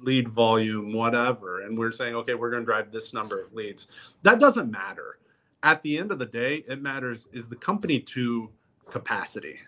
lead 0.00 0.28
volume 0.28 0.92
whatever 0.92 1.62
and 1.62 1.78
we're 1.78 1.92
saying 1.92 2.14
okay 2.14 2.34
we're 2.34 2.50
going 2.50 2.62
to 2.62 2.66
drive 2.66 2.92
this 2.92 3.12
number 3.12 3.40
of 3.40 3.52
leads. 3.52 3.88
That 4.22 4.38
doesn't 4.38 4.70
matter. 4.70 5.18
At 5.62 5.82
the 5.82 5.96
end 5.96 6.12
of 6.12 6.18
the 6.18 6.26
day 6.26 6.64
it 6.68 6.82
matters 6.82 7.26
is 7.32 7.48
the 7.48 7.56
company 7.56 8.00
to 8.00 8.50
capacity 8.90 9.60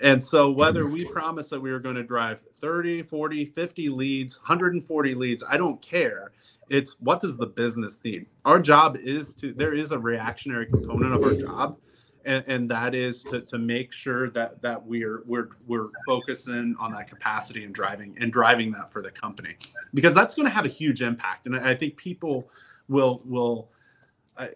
and 0.00 0.22
so 0.22 0.50
whether 0.50 0.86
we 0.86 1.04
promise 1.04 1.48
that 1.48 1.60
we 1.60 1.70
are 1.70 1.78
going 1.78 1.94
to 1.94 2.02
drive 2.02 2.42
30, 2.60 3.02
40, 3.02 3.44
50 3.46 3.88
leads, 3.88 4.38
140 4.38 5.14
leads, 5.14 5.42
I 5.48 5.56
don't 5.56 5.80
care. 5.80 6.32
It's 6.68 6.96
what 7.00 7.20
does 7.20 7.36
the 7.36 7.46
business 7.46 8.02
need? 8.04 8.26
Our 8.44 8.60
job 8.60 8.96
is 8.96 9.34
to 9.34 9.52
there 9.52 9.74
is 9.74 9.92
a 9.92 9.98
reactionary 9.98 10.66
component 10.66 11.14
of 11.14 11.22
our 11.22 11.34
job. 11.34 11.78
And, 12.24 12.44
and 12.48 12.70
that 12.72 12.92
is 12.92 13.22
to, 13.30 13.40
to 13.42 13.56
make 13.56 13.92
sure 13.92 14.30
that 14.30 14.60
that 14.60 14.84
we're 14.84 15.22
we're 15.26 15.50
we're 15.64 15.90
focusing 16.04 16.74
on 16.80 16.90
that 16.90 17.06
capacity 17.06 17.62
and 17.62 17.72
driving 17.72 18.16
and 18.20 18.32
driving 18.32 18.72
that 18.72 18.90
for 18.90 19.00
the 19.00 19.12
company 19.12 19.54
because 19.94 20.12
that's 20.12 20.34
going 20.34 20.48
to 20.48 20.52
have 20.52 20.64
a 20.64 20.68
huge 20.68 21.02
impact 21.02 21.46
and 21.46 21.54
I 21.54 21.76
think 21.76 21.96
people 21.96 22.50
will 22.88 23.22
will 23.24 23.70
uh, 24.36 24.48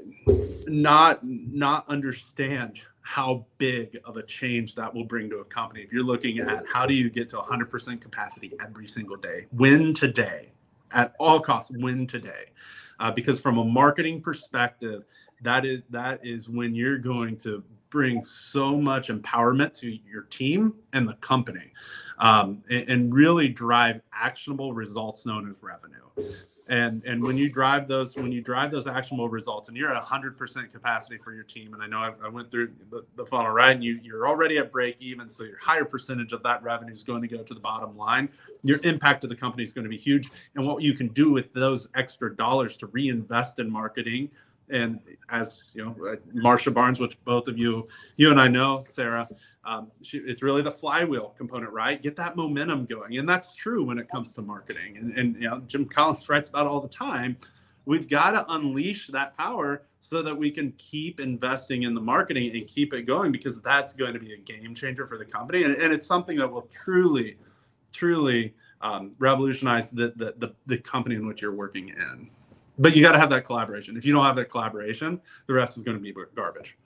not 0.66 1.20
not 1.22 1.88
understand 1.88 2.80
how 3.10 3.44
big 3.58 3.98
of 4.04 4.16
a 4.16 4.22
change 4.22 4.76
that 4.76 4.94
will 4.94 5.02
bring 5.02 5.28
to 5.28 5.38
a 5.38 5.44
company. 5.44 5.82
If 5.82 5.92
you're 5.92 6.04
looking 6.04 6.38
at 6.38 6.64
how 6.72 6.86
do 6.86 6.94
you 6.94 7.10
get 7.10 7.28
to 7.30 7.38
100% 7.38 8.00
capacity 8.00 8.52
every 8.64 8.86
single 8.86 9.16
day, 9.16 9.46
win 9.50 9.92
today 9.92 10.52
at 10.92 11.16
all 11.18 11.40
costs, 11.40 11.72
win 11.74 12.06
today. 12.06 12.52
Uh, 13.00 13.10
because 13.10 13.40
from 13.40 13.58
a 13.58 13.64
marketing 13.64 14.20
perspective, 14.20 15.02
that 15.42 15.64
is 15.64 15.82
that 15.90 16.24
is 16.24 16.48
when 16.48 16.72
you're 16.72 16.98
going 16.98 17.36
to 17.38 17.64
bring 17.88 18.22
so 18.22 18.76
much 18.76 19.08
empowerment 19.08 19.74
to 19.80 19.90
your 20.08 20.22
team 20.22 20.74
and 20.92 21.08
the 21.08 21.14
company 21.14 21.72
um, 22.18 22.62
and, 22.70 22.88
and, 22.88 23.12
really 23.12 23.48
drive 23.48 24.00
actionable 24.12 24.72
results 24.72 25.26
known 25.26 25.50
as 25.50 25.58
revenue 25.62 26.30
and 26.70 27.02
and 27.04 27.20
when 27.22 27.36
you 27.36 27.50
drive 27.50 27.88
those 27.88 28.14
when 28.16 28.30
you 28.30 28.40
drive 28.40 28.70
those 28.70 28.86
actionable 28.86 29.28
results 29.28 29.68
and 29.68 29.76
you're 29.76 29.92
at 29.92 30.02
100% 30.02 30.72
capacity 30.72 31.18
for 31.18 31.32
your 31.34 31.42
team 31.42 31.74
and 31.74 31.82
i 31.82 31.86
know 31.86 31.98
i, 31.98 32.12
I 32.24 32.28
went 32.28 32.50
through 32.50 32.70
the, 32.90 33.04
the, 33.16 33.26
funnel 33.26 33.50
right? 33.50 33.72
And 33.72 33.82
you 33.82 33.98
you're 34.02 34.26
already 34.26 34.58
at 34.58 34.70
break 34.70 34.96
even 35.00 35.30
so 35.30 35.44
your 35.44 35.58
higher 35.58 35.84
percentage 35.84 36.32
of 36.32 36.42
that 36.44 36.62
revenue 36.62 36.92
is 36.92 37.02
going 37.02 37.22
to 37.22 37.28
go 37.28 37.42
to 37.42 37.54
the 37.54 37.60
bottom 37.60 37.96
line. 37.96 38.28
Your 38.62 38.78
impact 38.84 39.20
to 39.22 39.26
the 39.26 39.36
company 39.36 39.64
is 39.64 39.72
going 39.72 39.84
to 39.84 39.90
be 39.90 39.98
huge 39.98 40.30
and 40.54 40.66
what 40.66 40.82
you 40.82 40.94
can 40.94 41.08
do 41.08 41.30
with 41.30 41.52
those 41.52 41.88
extra 41.94 42.34
dollars 42.34 42.76
to 42.78 42.86
reinvest 42.86 43.58
in 43.58 43.70
marketing 43.70 44.30
and 44.70 45.00
as 45.30 45.72
you 45.74 45.84
know 45.84 46.16
marsha 46.34 46.72
barnes 46.72 47.00
which 47.00 47.22
both 47.24 47.48
of 47.48 47.58
you 47.58 47.88
you 48.16 48.30
and 48.30 48.40
i 48.40 48.46
know 48.46 48.78
sarah 48.78 49.28
um, 49.64 49.90
she, 50.02 50.18
it's 50.18 50.42
really 50.42 50.62
the 50.62 50.70
flywheel 50.70 51.34
component, 51.36 51.72
right? 51.72 52.00
Get 52.00 52.16
that 52.16 52.36
momentum 52.36 52.86
going, 52.86 53.18
and 53.18 53.28
that's 53.28 53.54
true 53.54 53.84
when 53.84 53.98
it 53.98 54.08
comes 54.08 54.32
to 54.34 54.42
marketing. 54.42 54.96
And, 54.96 55.18
and 55.18 55.34
you 55.36 55.48
know, 55.48 55.60
Jim 55.66 55.84
Collins 55.84 56.28
writes 56.28 56.48
about 56.48 56.66
all 56.66 56.80
the 56.80 56.88
time. 56.88 57.36
We've 57.84 58.08
got 58.08 58.30
to 58.32 58.44
unleash 58.52 59.08
that 59.08 59.36
power 59.36 59.82
so 60.00 60.22
that 60.22 60.34
we 60.34 60.50
can 60.50 60.72
keep 60.78 61.20
investing 61.20 61.82
in 61.82 61.94
the 61.94 62.00
marketing 62.00 62.50
and 62.54 62.66
keep 62.66 62.94
it 62.94 63.02
going 63.02 63.32
because 63.32 63.60
that's 63.60 63.92
going 63.92 64.14
to 64.14 64.18
be 64.18 64.32
a 64.32 64.38
game 64.38 64.74
changer 64.74 65.06
for 65.06 65.18
the 65.18 65.24
company, 65.24 65.64
and, 65.64 65.74
and 65.74 65.92
it's 65.92 66.06
something 66.06 66.38
that 66.38 66.50
will 66.50 66.68
truly, 66.72 67.36
truly 67.92 68.54
um, 68.80 69.12
revolutionize 69.18 69.90
the, 69.90 70.12
the 70.16 70.34
the 70.38 70.54
the 70.66 70.78
company 70.78 71.16
in 71.16 71.26
which 71.26 71.42
you're 71.42 71.54
working 71.54 71.88
in. 71.88 72.30
But 72.78 72.96
you 72.96 73.02
got 73.02 73.12
to 73.12 73.18
have 73.18 73.28
that 73.30 73.44
collaboration. 73.44 73.98
If 73.98 74.06
you 74.06 74.14
don't 74.14 74.24
have 74.24 74.36
that 74.36 74.46
collaboration, 74.46 75.20
the 75.46 75.52
rest 75.52 75.76
is 75.76 75.82
going 75.82 75.98
to 75.98 76.02
be 76.02 76.14
garbage. 76.34 76.78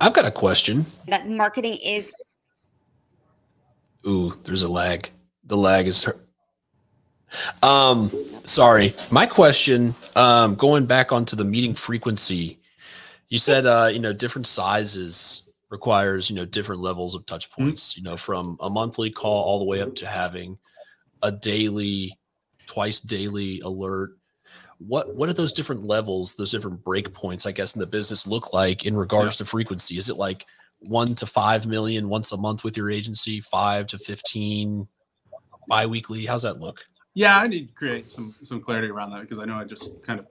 I've 0.00 0.12
got 0.12 0.24
a 0.24 0.30
question. 0.30 0.86
That 1.08 1.28
marketing 1.28 1.78
is. 1.82 2.12
Ooh, 4.06 4.32
there's 4.44 4.62
a 4.62 4.68
lag. 4.68 5.10
The 5.44 5.56
lag 5.56 5.86
is. 5.86 6.02
Her- 6.02 6.16
um, 7.62 8.10
sorry. 8.44 8.94
My 9.10 9.26
question. 9.26 9.94
Um, 10.16 10.54
going 10.54 10.86
back 10.86 11.12
onto 11.12 11.36
the 11.36 11.44
meeting 11.44 11.74
frequency. 11.74 12.58
You 13.28 13.38
said, 13.38 13.66
uh, 13.66 13.90
you 13.92 14.00
know, 14.00 14.12
different 14.12 14.46
sizes 14.46 15.50
requires, 15.70 16.30
you 16.30 16.36
know, 16.36 16.46
different 16.46 16.80
levels 16.80 17.14
of 17.14 17.26
touch 17.26 17.50
mm-hmm. 17.50 17.64
points. 17.64 17.92
Mm-hmm. 17.92 18.00
You 18.00 18.10
know, 18.10 18.16
from 18.16 18.56
a 18.60 18.70
monthly 18.70 19.10
call 19.10 19.44
all 19.44 19.58
the 19.58 19.64
way 19.64 19.80
up 19.80 19.94
to 19.96 20.06
having 20.06 20.58
a 21.22 21.32
daily, 21.32 22.16
twice 22.66 23.00
daily 23.00 23.60
alert 23.60 24.17
what 24.78 25.14
what 25.16 25.28
are 25.28 25.32
those 25.32 25.52
different 25.52 25.84
levels 25.84 26.34
those 26.34 26.52
different 26.52 26.82
break 26.84 27.12
points 27.12 27.46
i 27.46 27.52
guess 27.52 27.74
in 27.74 27.80
the 27.80 27.86
business 27.86 28.26
look 28.26 28.52
like 28.52 28.84
in 28.84 28.96
regards 28.96 29.36
yeah. 29.36 29.38
to 29.38 29.44
frequency 29.44 29.96
is 29.96 30.08
it 30.08 30.16
like 30.16 30.46
one 30.86 31.14
to 31.14 31.26
five 31.26 31.66
million 31.66 32.08
once 32.08 32.30
a 32.30 32.36
month 32.36 32.62
with 32.62 32.76
your 32.76 32.90
agency 32.90 33.40
five 33.40 33.86
to 33.86 33.98
15 33.98 34.86
bi-weekly 35.68 36.26
how's 36.26 36.42
that 36.42 36.60
look 36.60 36.86
yeah 37.14 37.38
i 37.38 37.46
need 37.46 37.68
to 37.68 37.74
create 37.74 38.06
some 38.06 38.32
some 38.42 38.60
clarity 38.60 38.88
around 38.88 39.10
that 39.10 39.20
because 39.20 39.40
i 39.40 39.44
know 39.44 39.56
i 39.56 39.64
just 39.64 39.90
kind 40.02 40.20
of 40.20 40.26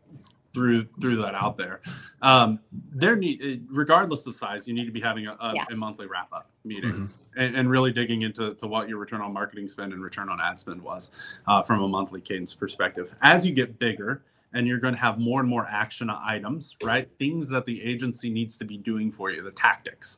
threw 0.54 0.88
threw 1.02 1.22
that 1.22 1.36
out 1.36 1.58
there 1.58 1.82
um 2.22 2.58
there 2.94 3.18
need 3.18 3.42
eh, 3.44 3.58
regardless 3.70 4.26
of 4.26 4.36
size 4.36 4.66
you 4.68 4.74
need 4.74 4.86
to 4.86 4.92
be 4.92 5.02
having 5.02 5.28
a, 5.28 5.34
a, 5.42 5.54
yeah. 5.54 5.66
a 5.70 5.76
monthly 5.76 6.08
wrap 6.08 6.32
up 6.32 6.50
meeting 6.64 6.92
mm-hmm. 6.92 7.06
and, 7.40 7.56
and, 7.56 7.70
really 7.70 7.92
digging 7.92 8.24
into 8.24 8.54
to 8.56 8.66
what 8.66 8.90
your 8.90 8.98
return 8.98 9.22
on 9.22 9.32
marketing 9.32 9.68
spend 9.68 9.94
and 9.94 10.02
return 10.02 10.30
on 10.30 10.40
ad 10.42 10.58
spend 10.58 10.82
was 10.82 11.12
uh, 11.48 11.62
from 11.62 11.84
a 11.84 11.88
monthly 11.88 12.22
cadence 12.22 12.54
perspective 12.54 13.14
as 13.22 13.46
you 13.46 13.54
get 13.54 13.78
bigger 13.78 14.24
and 14.54 14.68
you're 14.68 14.80
going 14.80 14.94
to 14.94 15.00
have 15.00 15.20
more 15.20 15.40
and 15.40 15.50
more 15.50 15.68
action 15.70 16.10
items, 16.10 16.76
right? 16.84 17.10
Things 17.20 17.50
that 17.50 17.66
the 17.66 17.82
agency 17.84 18.30
needs 18.30 18.58
to 18.58 18.66
be 18.66 18.78
doing 18.78 19.12
for 19.12 19.32
you, 19.32 19.44
the 19.44 19.52
tactics. 19.52 20.18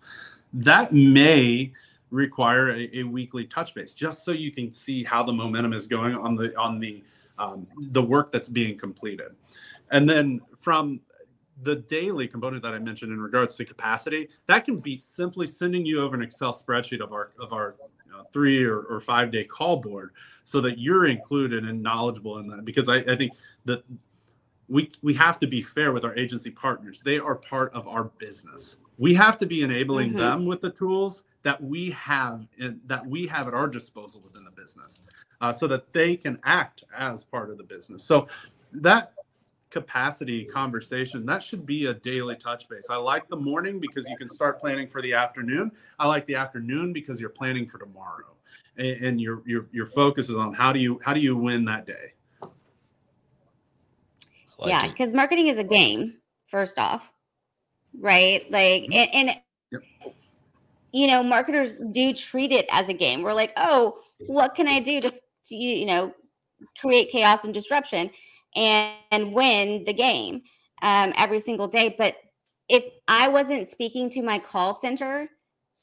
That 0.53 0.93
may 0.93 1.73
require 2.11 2.71
a, 2.71 2.89
a 2.99 3.03
weekly 3.03 3.45
touch 3.45 3.73
base, 3.73 3.93
just 3.93 4.23
so 4.23 4.31
you 4.31 4.51
can 4.51 4.71
see 4.71 5.03
how 5.03 5.23
the 5.23 5.33
momentum 5.33 5.73
is 5.73 5.87
going 5.87 6.15
on 6.15 6.35
the 6.35 6.55
on 6.57 6.79
the 6.79 7.03
um, 7.37 7.67
the 7.91 8.01
work 8.01 8.31
that's 8.31 8.49
being 8.49 8.77
completed. 8.77 9.31
And 9.91 10.07
then 10.09 10.41
from 10.57 10.99
the 11.63 11.75
daily 11.75 12.27
component 12.27 12.63
that 12.63 12.73
I 12.73 12.79
mentioned 12.79 13.11
in 13.11 13.19
regards 13.19 13.55
to 13.55 13.65
capacity, 13.65 14.29
that 14.47 14.63
can 14.65 14.77
be 14.77 14.97
simply 14.97 15.47
sending 15.47 15.85
you 15.85 16.01
over 16.01 16.15
an 16.15 16.21
Excel 16.21 16.53
spreadsheet 16.53 17.01
of 17.01 17.13
our 17.13 17.31
of 17.39 17.53
our 17.53 17.75
you 18.05 18.11
know, 18.11 18.23
three 18.31 18.63
or, 18.63 18.81
or 18.81 18.99
five 18.99 19.31
day 19.31 19.43
call 19.43 19.77
board 19.77 20.11
so 20.43 20.61
that 20.61 20.79
you're 20.79 21.07
included 21.07 21.63
and 21.65 21.81
knowledgeable 21.81 22.39
in 22.39 22.47
that. 22.47 22.65
Because 22.65 22.89
I, 22.89 22.97
I 22.97 23.15
think 23.15 23.33
that 23.65 23.83
we 24.69 24.91
we 25.01 25.13
have 25.15 25.39
to 25.39 25.47
be 25.47 25.61
fair 25.61 25.91
with 25.91 26.05
our 26.05 26.15
agency 26.17 26.51
partners. 26.51 27.01
They 27.03 27.19
are 27.19 27.35
part 27.35 27.73
of 27.73 27.87
our 27.87 28.05
business. 28.05 28.77
We 28.97 29.13
have 29.15 29.37
to 29.39 29.45
be 29.45 29.63
enabling 29.63 30.09
mm-hmm. 30.09 30.19
them 30.19 30.45
with 30.45 30.61
the 30.61 30.69
tools 30.69 31.23
that 31.43 31.61
we 31.61 31.89
have 31.91 32.45
in, 32.57 32.81
that 32.85 33.05
we 33.05 33.25
have 33.27 33.47
at 33.47 33.53
our 33.53 33.67
disposal 33.67 34.21
within 34.21 34.43
the 34.43 34.51
business, 34.51 35.03
uh, 35.41 35.51
so 35.51 35.67
that 35.67 35.91
they 35.93 36.15
can 36.15 36.39
act 36.43 36.83
as 36.95 37.23
part 37.23 37.49
of 37.49 37.57
the 37.57 37.63
business. 37.63 38.03
So 38.03 38.27
that 38.73 39.13
capacity 39.69 40.45
conversation 40.45 41.25
that 41.27 41.43
should 41.43 41.63
be 41.63 41.85
a 41.85 41.93
daily 41.93 42.35
touch 42.35 42.67
base. 42.67 42.87
I 42.89 42.95
like 42.95 43.27
the 43.27 43.35
morning 43.35 43.79
because 43.79 44.07
you 44.09 44.17
can 44.17 44.27
start 44.27 44.59
planning 44.59 44.87
for 44.87 45.01
the 45.01 45.13
afternoon. 45.13 45.71
I 45.99 46.07
like 46.07 46.25
the 46.25 46.35
afternoon 46.35 46.91
because 46.91 47.19
you're 47.19 47.29
planning 47.29 47.65
for 47.65 47.77
tomorrow, 47.77 48.35
and, 48.77 49.05
and 49.05 49.21
your 49.21 49.41
your 49.45 49.67
your 49.71 49.85
focus 49.85 50.29
is 50.29 50.35
on 50.35 50.53
how 50.53 50.73
do 50.73 50.79
you 50.79 50.99
how 51.03 51.13
do 51.13 51.19
you 51.19 51.35
win 51.35 51.65
that 51.65 51.85
day. 51.87 52.13
Like 54.59 54.69
yeah, 54.69 54.87
because 54.87 55.13
marketing 55.13 55.47
is 55.47 55.57
a 55.57 55.63
game, 55.63 56.15
first 56.49 56.77
off, 56.77 57.11
right? 57.97 58.43
Like, 58.51 58.83
mm-hmm. 58.83 58.93
and, 58.93 59.09
and 59.13 59.41
yep. 59.71 60.13
you 60.91 61.07
know, 61.07 61.23
marketers 61.23 61.79
do 61.91 62.13
treat 62.13 62.51
it 62.51 62.65
as 62.69 62.89
a 62.89 62.93
game. 62.93 63.21
We're 63.21 63.33
like, 63.33 63.53
oh, 63.55 63.99
what 64.27 64.55
can 64.55 64.67
I 64.67 64.81
do 64.81 64.99
to, 64.99 65.11
to 65.11 65.55
you 65.55 65.85
know, 65.85 66.13
create 66.77 67.09
chaos 67.09 67.45
and 67.45 67.53
disruption 67.53 68.11
and, 68.55 68.95
and 69.11 69.33
win 69.33 69.85
the 69.85 69.93
game 69.93 70.41
um, 70.81 71.13
every 71.15 71.39
single 71.39 71.69
day? 71.69 71.95
But 71.97 72.17
if 72.67 72.83
I 73.07 73.29
wasn't 73.29 73.69
speaking 73.69 74.09
to 74.11 74.21
my 74.21 74.39
call 74.39 74.73
center, 74.73 75.29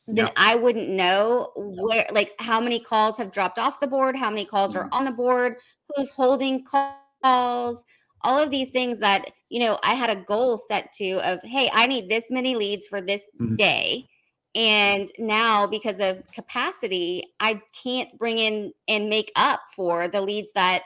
then 0.09 0.31
I 0.37 0.55
wouldn't 0.55 0.89
know 0.89 1.51
where, 1.57 2.07
like, 2.13 2.33
how 2.39 2.61
many 2.61 2.79
calls 2.79 3.19
have 3.19 3.33
dropped 3.33 3.59
off 3.59 3.81
the 3.81 3.89
board, 3.89 4.15
how 4.15 4.31
many 4.31 4.45
calls 4.45 4.75
mm-hmm. 4.75 4.87
are 4.87 4.89
on 4.93 5.05
the 5.05 5.11
board, 5.11 5.57
who's 5.89 6.11
holding 6.11 6.65
calls, 6.65 7.85
all 8.23 8.39
of 8.39 8.51
these 8.51 8.71
things 8.71 8.99
that 8.99 9.31
you 9.49 9.61
know 9.61 9.79
i 9.83 9.95
had 9.95 10.11
a 10.11 10.23
goal 10.25 10.59
set 10.59 10.93
to 10.93 11.19
of 11.29 11.41
hey 11.43 11.71
i 11.73 11.87
need 11.87 12.09
this 12.09 12.31
many 12.31 12.55
leads 12.55 12.87
for 12.87 13.01
this 13.01 13.29
mm-hmm. 13.41 13.55
day 13.57 14.07
and 14.55 15.11
now 15.19 15.67
because 15.67 16.01
of 16.01 16.23
capacity 16.33 17.23
i 17.41 17.61
can't 17.83 18.17
bring 18.19 18.39
in 18.39 18.73
and 18.89 19.09
make 19.09 19.31
up 19.37 19.61
for 19.75 20.09
the 20.09 20.21
leads 20.21 20.53
that 20.53 20.83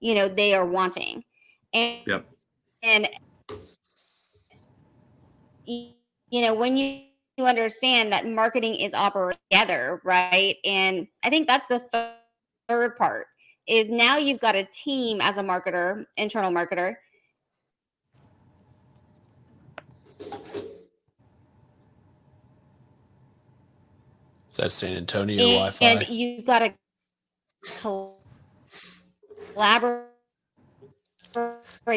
you 0.00 0.14
know 0.14 0.28
they 0.28 0.54
are 0.54 0.66
wanting 0.66 1.24
and 1.72 2.06
yep. 2.06 2.26
and 2.82 3.08
you 5.66 5.92
know 6.32 6.54
when 6.54 6.76
you 6.76 7.00
you 7.36 7.46
understand 7.46 8.12
that 8.12 8.26
marketing 8.26 8.74
is 8.76 8.94
operating 8.94 9.38
together 9.50 10.00
right 10.04 10.56
and 10.64 11.06
i 11.24 11.30
think 11.30 11.46
that's 11.46 11.66
the 11.66 11.80
th- 11.92 12.12
third 12.68 12.96
part 12.96 13.26
is 13.66 13.90
now 13.90 14.16
you've 14.16 14.40
got 14.40 14.54
a 14.54 14.64
team 14.64 15.20
as 15.20 15.38
a 15.38 15.42
marketer, 15.42 16.06
internal 16.16 16.50
marketer. 16.50 16.96
Is 24.48 24.58
that 24.58 24.70
San 24.70 24.96
Antonio 24.96 25.42
and, 25.42 25.52
Wi-Fi? 25.52 25.86
And 25.86 26.08
you've 26.08 26.44
got 26.44 26.60
to 26.60 26.74
collaborate 29.54 30.06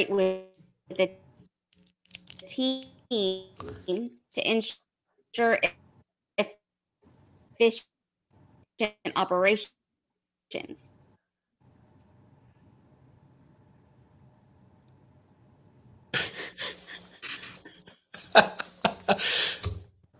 with 0.10 0.46
the 0.90 1.12
team 2.48 2.86
to 3.12 4.10
ensure 4.36 5.60
efficient 7.60 7.86
operations. 9.16 9.72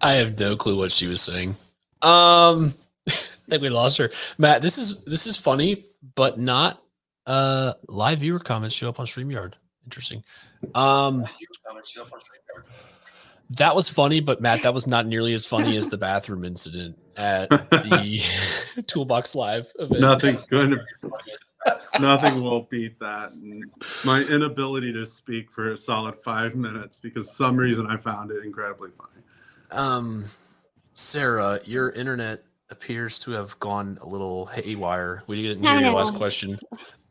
I 0.02 0.14
have 0.14 0.40
no 0.40 0.56
clue 0.56 0.78
what 0.78 0.92
she 0.92 1.08
was 1.08 1.22
saying. 1.22 1.56
Um, 2.02 2.74
I 3.08 3.12
think 3.50 3.62
we 3.62 3.70
lost 3.70 3.98
her. 3.98 4.12
Matt, 4.38 4.62
this 4.62 4.78
is 4.78 5.04
this 5.06 5.26
is 5.26 5.38
funny, 5.38 5.86
but 6.16 6.40
not 6.40 6.82
uh 7.26 7.74
live 7.88 8.20
viewer 8.20 8.40
comments 8.40 8.76
show 8.76 8.90
up 8.90 9.00
on 9.00 9.06
StreamYard. 9.06 9.54
Interesting. 9.86 10.24
Um 10.76 11.26
that 13.52 13.76
was 13.76 13.88
funny, 13.88 14.20
but 14.20 14.42
Matt, 14.42 14.64
that 14.64 14.74
was 14.74 14.88
not 14.88 15.08
nearly 15.08 15.34
as 15.34 15.46
funny 15.46 15.78
as 15.78 15.88
the 15.88 15.98
bathroom 15.98 16.44
incident 16.44 16.98
at 17.16 17.50
the 17.72 18.22
Toolbox 18.88 19.36
Live 19.36 19.72
event. 19.80 20.02
Nothing's 20.02 20.46
going 20.46 20.72
to 20.72 20.86
nothing 22.00 22.42
will 22.42 22.64
beat 22.64 23.00
that. 23.00 23.32
And 23.32 23.66
my 24.06 24.22
inability 24.22 24.94
to 24.94 25.06
speak 25.06 25.52
for 25.52 25.72
a 25.72 25.78
solid 25.78 26.18
five 26.18 26.56
minutes 26.56 27.00
because 27.00 27.36
some 27.36 27.58
reason 27.58 27.88
I 27.88 27.98
found 27.98 28.32
it 28.32 28.44
incredibly 28.44 28.90
funny. 28.92 29.24
Um, 29.72 30.26
Sarah, 30.94 31.60
your 31.66 31.92
internet 31.92 32.44
appears 32.70 33.20
to 33.20 33.32
have 33.32 33.58
gone 33.60 33.98
a 34.02 34.08
little 34.08 34.46
haywire. 34.48 35.24
We 35.28 35.42
didn't 35.42 35.64
hear 35.64 35.80
your 35.80 35.94
last 35.94 36.16
question. 36.16 36.60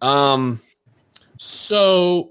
Um, 0.02 0.60
so 1.38 2.30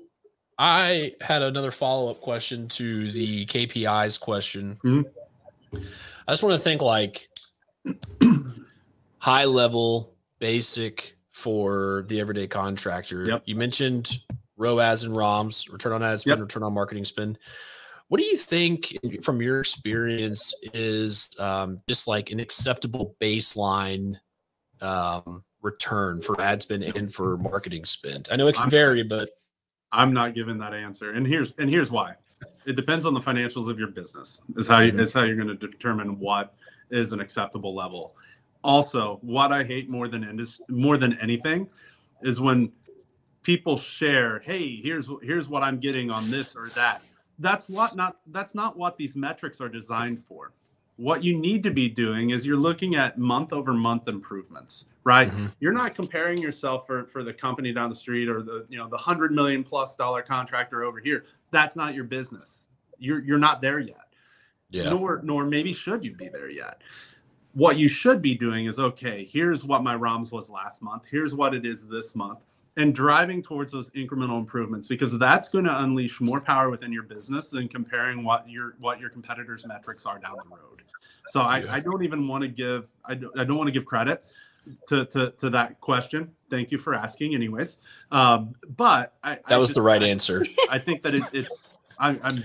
I 0.57 1.13
had 1.21 1.41
another 1.41 1.71
follow 1.71 2.11
up 2.11 2.21
question 2.21 2.67
to 2.69 3.11
the 3.11 3.45
KPIs 3.45 4.19
question. 4.19 4.77
Mm-hmm. 4.83 5.77
I 6.27 6.31
just 6.31 6.43
want 6.43 6.53
to 6.53 6.59
think 6.59 6.81
like 6.81 7.29
high 9.17 9.45
level, 9.45 10.13
basic 10.39 11.14
for 11.35 12.05
the 12.07 12.21
everyday 12.21 12.47
contractor. 12.47 13.23
Yep. 13.27 13.43
You 13.45 13.57
mentioned 13.57 14.19
ROAS 14.55 15.03
and 15.03 15.13
ROMs, 15.13 15.69
return 15.69 15.91
on 15.91 16.01
ad 16.01 16.21
spend, 16.21 16.37
Yep. 16.39 16.43
return 16.47 16.63
on 16.63 16.73
marketing 16.73 17.03
spend. 17.03 17.37
What 18.07 18.21
do 18.21 18.25
you 18.25 18.37
think, 18.37 18.95
from 19.21 19.41
your 19.41 19.59
experience, 19.59 20.53
is 20.73 21.29
um, 21.37 21.81
just 21.89 22.07
like 22.07 22.31
an 22.31 22.39
acceptable 22.39 23.17
baseline 23.21 24.15
um, 24.79 25.43
return 25.61 26.21
for 26.21 26.39
ad 26.39 26.61
spend 26.61 26.83
and 26.83 27.13
for 27.13 27.35
marketing 27.37 27.83
spend? 27.83 28.29
I 28.31 28.37
know 28.37 28.47
it 28.47 28.53
can 28.53 28.61
I'm- 28.61 28.69
vary, 28.71 29.03
but 29.03 29.29
I'm 29.91 30.13
not 30.13 30.35
giving 30.35 30.57
that 30.59 30.73
answer, 30.73 31.11
and 31.11 31.27
here's 31.27 31.53
and 31.57 31.69
here's 31.69 31.91
why. 31.91 32.15
It 32.65 32.75
depends 32.77 33.05
on 33.05 33.13
the 33.13 33.19
financials 33.19 33.69
of 33.69 33.77
your 33.77 33.89
business. 33.89 34.39
Is 34.55 34.67
how 34.67 34.79
you, 34.79 34.91
Mhm. 34.93 34.99
is 35.01 35.11
how 35.13 35.23
you're 35.23 35.35
going 35.35 35.47
to 35.47 35.67
determine 35.67 36.17
what 36.19 36.55
is 36.91 37.11
an 37.13 37.19
acceptable 37.19 37.75
level. 37.75 38.15
Also, 38.65 39.19
what 39.21 39.51
I 39.51 39.63
hate 39.63 39.89
more 39.89 40.07
than 40.07 40.23
indus- 40.23 40.59
more 40.69 40.97
than 40.97 41.17
anything 41.19 41.69
is 42.21 42.41
when 42.41 42.71
people 43.43 43.77
share, 43.77 44.39
"Hey, 44.39 44.75
here's 44.77 45.09
here's 45.21 45.47
what 45.47 45.61
I'm 45.63 45.79
getting 45.79 46.09
on 46.09 46.29
this 46.31 46.55
or 46.55 46.69
that." 46.69 47.03
That's 47.39 47.69
what 47.69 47.95
not 47.95 48.17
that's 48.27 48.55
not 48.55 48.77
what 48.77 48.97
these 48.97 49.15
metrics 49.15 49.61
are 49.61 49.69
designed 49.69 50.19
for. 50.19 50.53
What 50.97 51.23
you 51.23 51.37
need 51.37 51.61
to 51.63 51.71
be 51.71 51.89
doing 51.89 52.31
is 52.31 52.45
you're 52.45 52.57
looking 52.57 52.95
at 52.95 53.17
month 53.17 53.53
over 53.53 53.73
month 53.73 54.07
improvements, 54.07 54.85
right? 55.03 55.29
Mhm. 55.29 55.51
You're 55.59 55.73
not 55.73 55.93
comparing 55.93 56.39
yourself 56.39 56.87
for 56.87 57.05
for 57.05 57.23
the 57.23 57.33
company 57.33 57.71
down 57.71 57.89
the 57.89 57.95
street 57.95 58.29
or 58.29 58.41
the 58.41 58.65
you 58.69 58.77
know 58.77 58.87
the 58.87 58.97
hundred 58.97 59.31
million 59.31 59.63
plus 59.63 59.95
dollar 59.95 60.21
contractor 60.21 60.83
over 60.83 60.99
here. 60.99 61.25
That's 61.51 61.75
not 61.75 61.93
your 61.93 62.05
business. 62.05 62.67
You're 62.97 63.21
you're 63.21 63.37
not 63.37 63.61
there 63.61 63.79
yet 63.79 64.05
yeah, 64.71 64.89
nor 64.89 65.21
nor 65.23 65.45
maybe 65.45 65.73
should 65.73 66.03
you 66.03 66.15
be 66.15 66.29
there 66.29 66.49
yet 66.49 66.81
what 67.55 67.77
you 67.77 67.87
should 67.87 68.21
be 68.21 68.35
doing 68.35 68.65
is 68.67 68.77
okay 68.79 69.23
here's 69.31 69.63
what 69.63 69.81
my 69.81 69.95
roms 69.95 70.31
was 70.31 70.49
last 70.49 70.81
month 70.81 71.03
here's 71.09 71.33
what 71.33 71.53
it 71.53 71.65
is 71.65 71.87
this 71.87 72.13
month 72.15 72.39
and 72.77 72.93
driving 72.93 73.41
towards 73.41 73.71
those 73.71 73.89
incremental 73.91 74.37
improvements 74.37 74.87
because 74.87 75.17
that's 75.17 75.47
going 75.47 75.63
to 75.63 75.79
unleash 75.83 76.19
more 76.19 76.41
power 76.41 76.69
within 76.69 76.91
your 76.91 77.03
business 77.03 77.49
than 77.49 77.67
comparing 77.69 78.23
what 78.23 78.47
your 78.49 78.75
what 78.81 78.99
your 78.99 79.09
competitors 79.09 79.65
metrics 79.65 80.05
are 80.05 80.19
down 80.19 80.35
the 80.35 80.55
road 80.55 80.81
so 81.27 81.39
Yeah. 81.41 81.47
I, 81.47 81.75
I 81.75 81.79
don't 81.79 82.03
even 82.03 82.27
want 82.27 82.41
to 82.43 82.49
give 82.49 82.91
I 83.05 83.15
don't, 83.15 83.39
I 83.39 83.43
don't 83.45 83.57
want 83.57 83.67
to 83.67 83.71
give 83.71 83.85
credit 83.85 84.25
to, 84.89 85.05
to 85.05 85.31
to 85.31 85.49
that 85.51 85.79
question 85.79 86.29
thank 86.49 86.71
you 86.71 86.77
for 86.77 86.93
asking 86.93 87.33
anyways 87.35 87.77
um, 88.11 88.53
but 88.75 89.13
I, 89.23 89.35
that 89.35 89.43
I 89.47 89.57
was 89.57 89.69
just- 89.69 89.75
the 89.75 89.81
right 89.81 90.03
I- 90.03 90.07
answer. 90.07 90.45
I 90.69 90.77
think 90.79 91.01
that 91.03 91.13
it, 91.15 91.23
it's 91.31 91.75
I, 91.99 92.09
I'm 92.09 92.43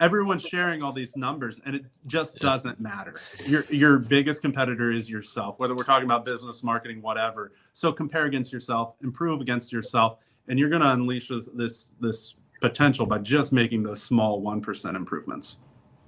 everyone's 0.00 0.42
sharing 0.42 0.82
all 0.82 0.92
these 0.92 1.16
numbers 1.16 1.60
and 1.64 1.74
it 1.74 1.84
just 2.06 2.38
doesn't 2.38 2.80
matter. 2.80 3.14
Your 3.46 3.64
your 3.70 3.98
biggest 3.98 4.42
competitor 4.42 4.92
is 4.92 5.08
yourself, 5.08 5.58
whether 5.58 5.74
we're 5.74 5.84
talking 5.84 6.06
about 6.06 6.24
business, 6.24 6.62
marketing, 6.62 7.02
whatever. 7.02 7.52
So 7.72 7.92
compare 7.92 8.24
against 8.26 8.52
yourself, 8.52 8.94
improve 9.02 9.40
against 9.40 9.72
yourself, 9.72 10.18
and 10.48 10.58
you're 10.58 10.68
going 10.68 10.82
to 10.82 10.92
unleash 10.92 11.28
this, 11.28 11.48
this 11.54 11.90
this 12.00 12.34
potential 12.60 13.06
by 13.06 13.18
just 13.18 13.52
making 13.52 13.82
those 13.82 14.02
small 14.02 14.40
one 14.40 14.60
percent 14.60 14.96
improvements. 14.96 15.58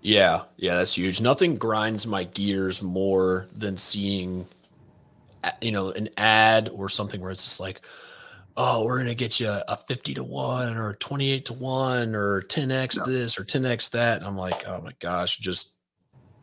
Yeah, 0.01 0.43
yeah, 0.57 0.77
that's 0.77 0.97
huge. 0.97 1.21
Nothing 1.21 1.57
grinds 1.57 2.07
my 2.07 2.25
gears 2.25 2.83
more 2.83 3.49
than 3.57 3.77
seeing, 3.77 4.47
you 5.61 5.73
know, 5.73 5.91
an 5.91 6.09
ad 6.17 6.69
or 6.73 6.89
something 6.89 7.21
where 7.21 7.33
it's 7.33 7.43
just 7.43 7.59
like, 7.59 7.83
oh, 8.59 8.85
we're 8.85 8.99
gonna 8.99 9.15
get 9.15 9.39
you 9.41 9.49
a 9.49 9.77
fifty 9.77 10.13
to 10.15 10.25
one 10.25 10.77
or 10.77 10.93
twenty-eight 10.95 11.47
to 11.47 11.55
one 11.55 12.15
or 12.15 12.43
ten 12.43 12.71
x 12.71 12.99
No. 12.99 13.07
this 13.07 13.39
or 13.39 13.45
ten 13.45 13.65
x 13.65 13.89
that. 13.91 14.19
And 14.19 14.27
I'm 14.27 14.37
like, 14.37 14.69
oh 14.69 14.81
my 14.83 14.93
gosh, 15.01 15.39
just 15.39 15.73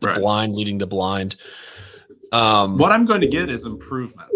the 0.00 0.08
Right. 0.08 0.16
blind 0.18 0.56
leading 0.56 0.78
the 0.78 0.86
blind. 0.86 1.36
Um, 2.32 2.76
What 2.78 2.90
I'm 2.90 3.04
going 3.04 3.20
to 3.20 3.28
get 3.28 3.50
is 3.50 3.64
improvement. 3.66 4.28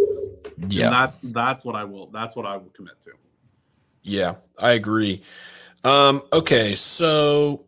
yeah, 0.69 0.85
And 0.87 0.93
that's 0.95 1.21
that's 1.33 1.65
what 1.65 1.75
I 1.75 1.85
will 1.85 2.11
that's 2.11 2.37
what 2.37 2.47
I 2.47 2.57
will 2.57 2.71
commit 2.71 3.01
to. 3.01 3.11
Yeah, 4.03 4.37
I 4.59 4.73
agree. 4.73 5.23
Um, 5.83 6.23
okay, 6.33 6.75
so 6.75 7.65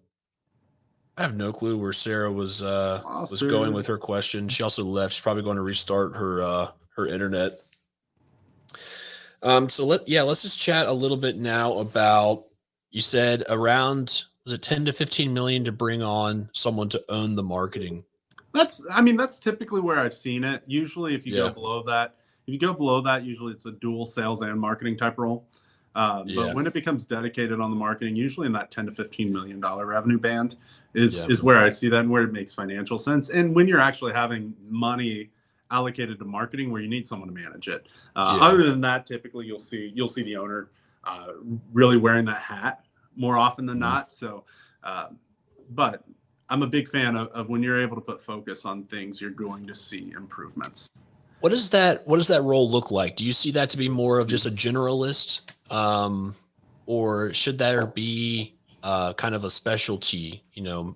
I 1.17 1.23
have 1.23 1.35
no 1.37 1.53
clue 1.53 1.77
where 1.79 1.93
Sarah 1.93 2.31
was 2.31 2.63
uh 2.63 3.03
was 3.31 3.43
going 3.43 3.73
with 3.73 3.87
her 3.87 3.99
question. 3.99 4.49
She 4.49 4.63
also 4.63 4.85
left. 4.85 5.15
She's 5.15 5.23
probably 5.23 5.43
going 5.43 5.57
to 5.57 5.63
restart 5.63 6.15
her 6.17 6.43
uh 6.43 6.69
her 6.97 7.07
internet. 7.07 7.61
Um, 9.43 9.69
so 9.69 9.85
let 9.85 10.07
yeah, 10.09 10.23
let's 10.23 10.43
just 10.43 10.61
chat 10.61 10.87
a 10.87 10.93
little 10.93 11.17
bit 11.17 11.37
now 11.37 11.79
about 11.79 12.45
you 12.91 13.01
said 13.01 13.45
around 13.49 14.25
was 14.45 14.53
it 14.53 14.63
10 14.63 14.85
to 14.87 14.93
15 14.93 15.33
million 15.33 15.65
to 15.65 15.73
bring 15.73 16.03
on 16.03 16.49
someone 16.53 16.89
to 16.91 17.03
own 17.09 17.35
the 17.37 17.43
marketing. 17.43 18.05
That's, 18.53 18.85
I 18.91 19.01
mean, 19.01 19.17
that's 19.17 19.39
typically 19.39 19.81
where 19.81 19.99
I've 19.99 20.13
seen 20.13 20.43
it. 20.45 20.63
Usually, 20.67 21.15
if 21.15 21.25
you 21.27 21.33
Yeah. 21.35 21.49
go 21.49 21.51
below 21.51 21.83
that, 21.85 22.17
if 22.47 22.53
you 22.53 22.59
go 22.59 22.73
below 22.75 23.01
that, 23.03 23.25
usually 23.25 23.53
it's 23.53 23.67
a 23.67 23.71
dual 23.73 24.05
sales 24.05 24.43
and 24.43 24.61
marketing 24.61 24.97
type 24.97 25.17
role. 25.17 25.47
Uh, 25.95 26.25
Yeah. 26.27 26.35
But 26.43 26.55
when 26.55 26.67
it 26.67 26.73
becomes 26.73 27.05
dedicated 27.05 27.61
on 27.61 27.71
the 27.71 27.77
marketing, 27.77 28.17
usually 28.17 28.47
in 28.47 28.53
that 28.55 28.71
10 28.73 28.87
to 28.87 28.93
15 28.93 29.33
million 29.33 29.61
dollar 29.61 29.87
revenue 29.87 30.19
band 30.19 30.57
is 30.95 31.19
Yeah. 31.19 31.27
is 31.29 31.43
where 31.43 31.59
I 31.59 31.71
see 31.71 31.89
that 31.89 32.01
and 32.01 32.11
where 32.11 32.25
it 32.25 32.33
makes 32.33 32.53
financial 32.53 32.99
sense. 32.99 33.31
And 33.31 33.55
when 33.55 33.69
you're 33.69 33.81
actually 33.81 34.13
having 34.13 34.55
money 34.69 35.31
allocated 35.77 36.19
to 36.21 36.25
marketing, 36.25 36.71
where 36.71 36.81
you 36.83 36.89
need 36.89 37.09
someone 37.09 37.29
to 37.29 37.35
manage 37.35 37.67
it. 37.69 37.87
Uh, 38.15 38.37
Yeah. 38.39 38.47
Other 38.47 38.63
than 38.65 38.81
that, 38.83 39.07
typically 39.07 39.47
you'll 39.47 39.59
see 39.59 39.91
you'll 39.95 40.07
see 40.09 40.23
the 40.23 40.37
owner 40.37 40.71
uh, 41.05 41.33
really 41.73 41.97
wearing 41.97 42.25
that 42.27 42.41
hat 42.41 42.85
more 43.17 43.37
often 43.37 43.67
than 43.67 43.77
Mhm. 43.79 43.81
not. 43.81 44.11
So, 44.11 44.45
uh, 44.85 45.09
but 45.71 46.05
I'm 46.49 46.63
a 46.63 46.67
big 46.67 46.89
fan 46.89 47.17
of, 47.17 47.29
of 47.29 47.49
when 47.49 47.63
you're 47.63 47.81
able 47.81 47.97
to 47.97 48.01
put 48.03 48.23
focus 48.23 48.65
on 48.65 48.85
things, 48.85 49.21
you're 49.21 49.31
going 49.31 49.67
to 49.67 49.75
see 49.75 50.13
improvements. 50.17 50.91
What 51.41 51.49
does 51.51 51.69
that 51.71 52.07
what 52.07 52.19
does 52.19 52.29
that 52.29 52.43
role 52.43 52.71
look 52.71 52.91
like? 52.93 53.17
Do 53.17 53.25
you 53.25 53.33
see 53.33 53.51
that 53.53 53.69
to 53.71 53.77
be 53.77 53.89
more 53.89 54.21
of 54.21 54.29
just 54.29 54.47
a 54.47 54.51
generalist? 54.51 55.41
Um, 55.73 56.37
or 56.87 57.33
should 57.33 57.59
there 57.59 57.87
be 57.87 58.55
uh, 58.83 59.15
kind 59.15 59.35
of 59.35 59.45
a 59.45 59.51
specialty, 59.51 60.45
you 60.53 60.63
know, 60.63 60.95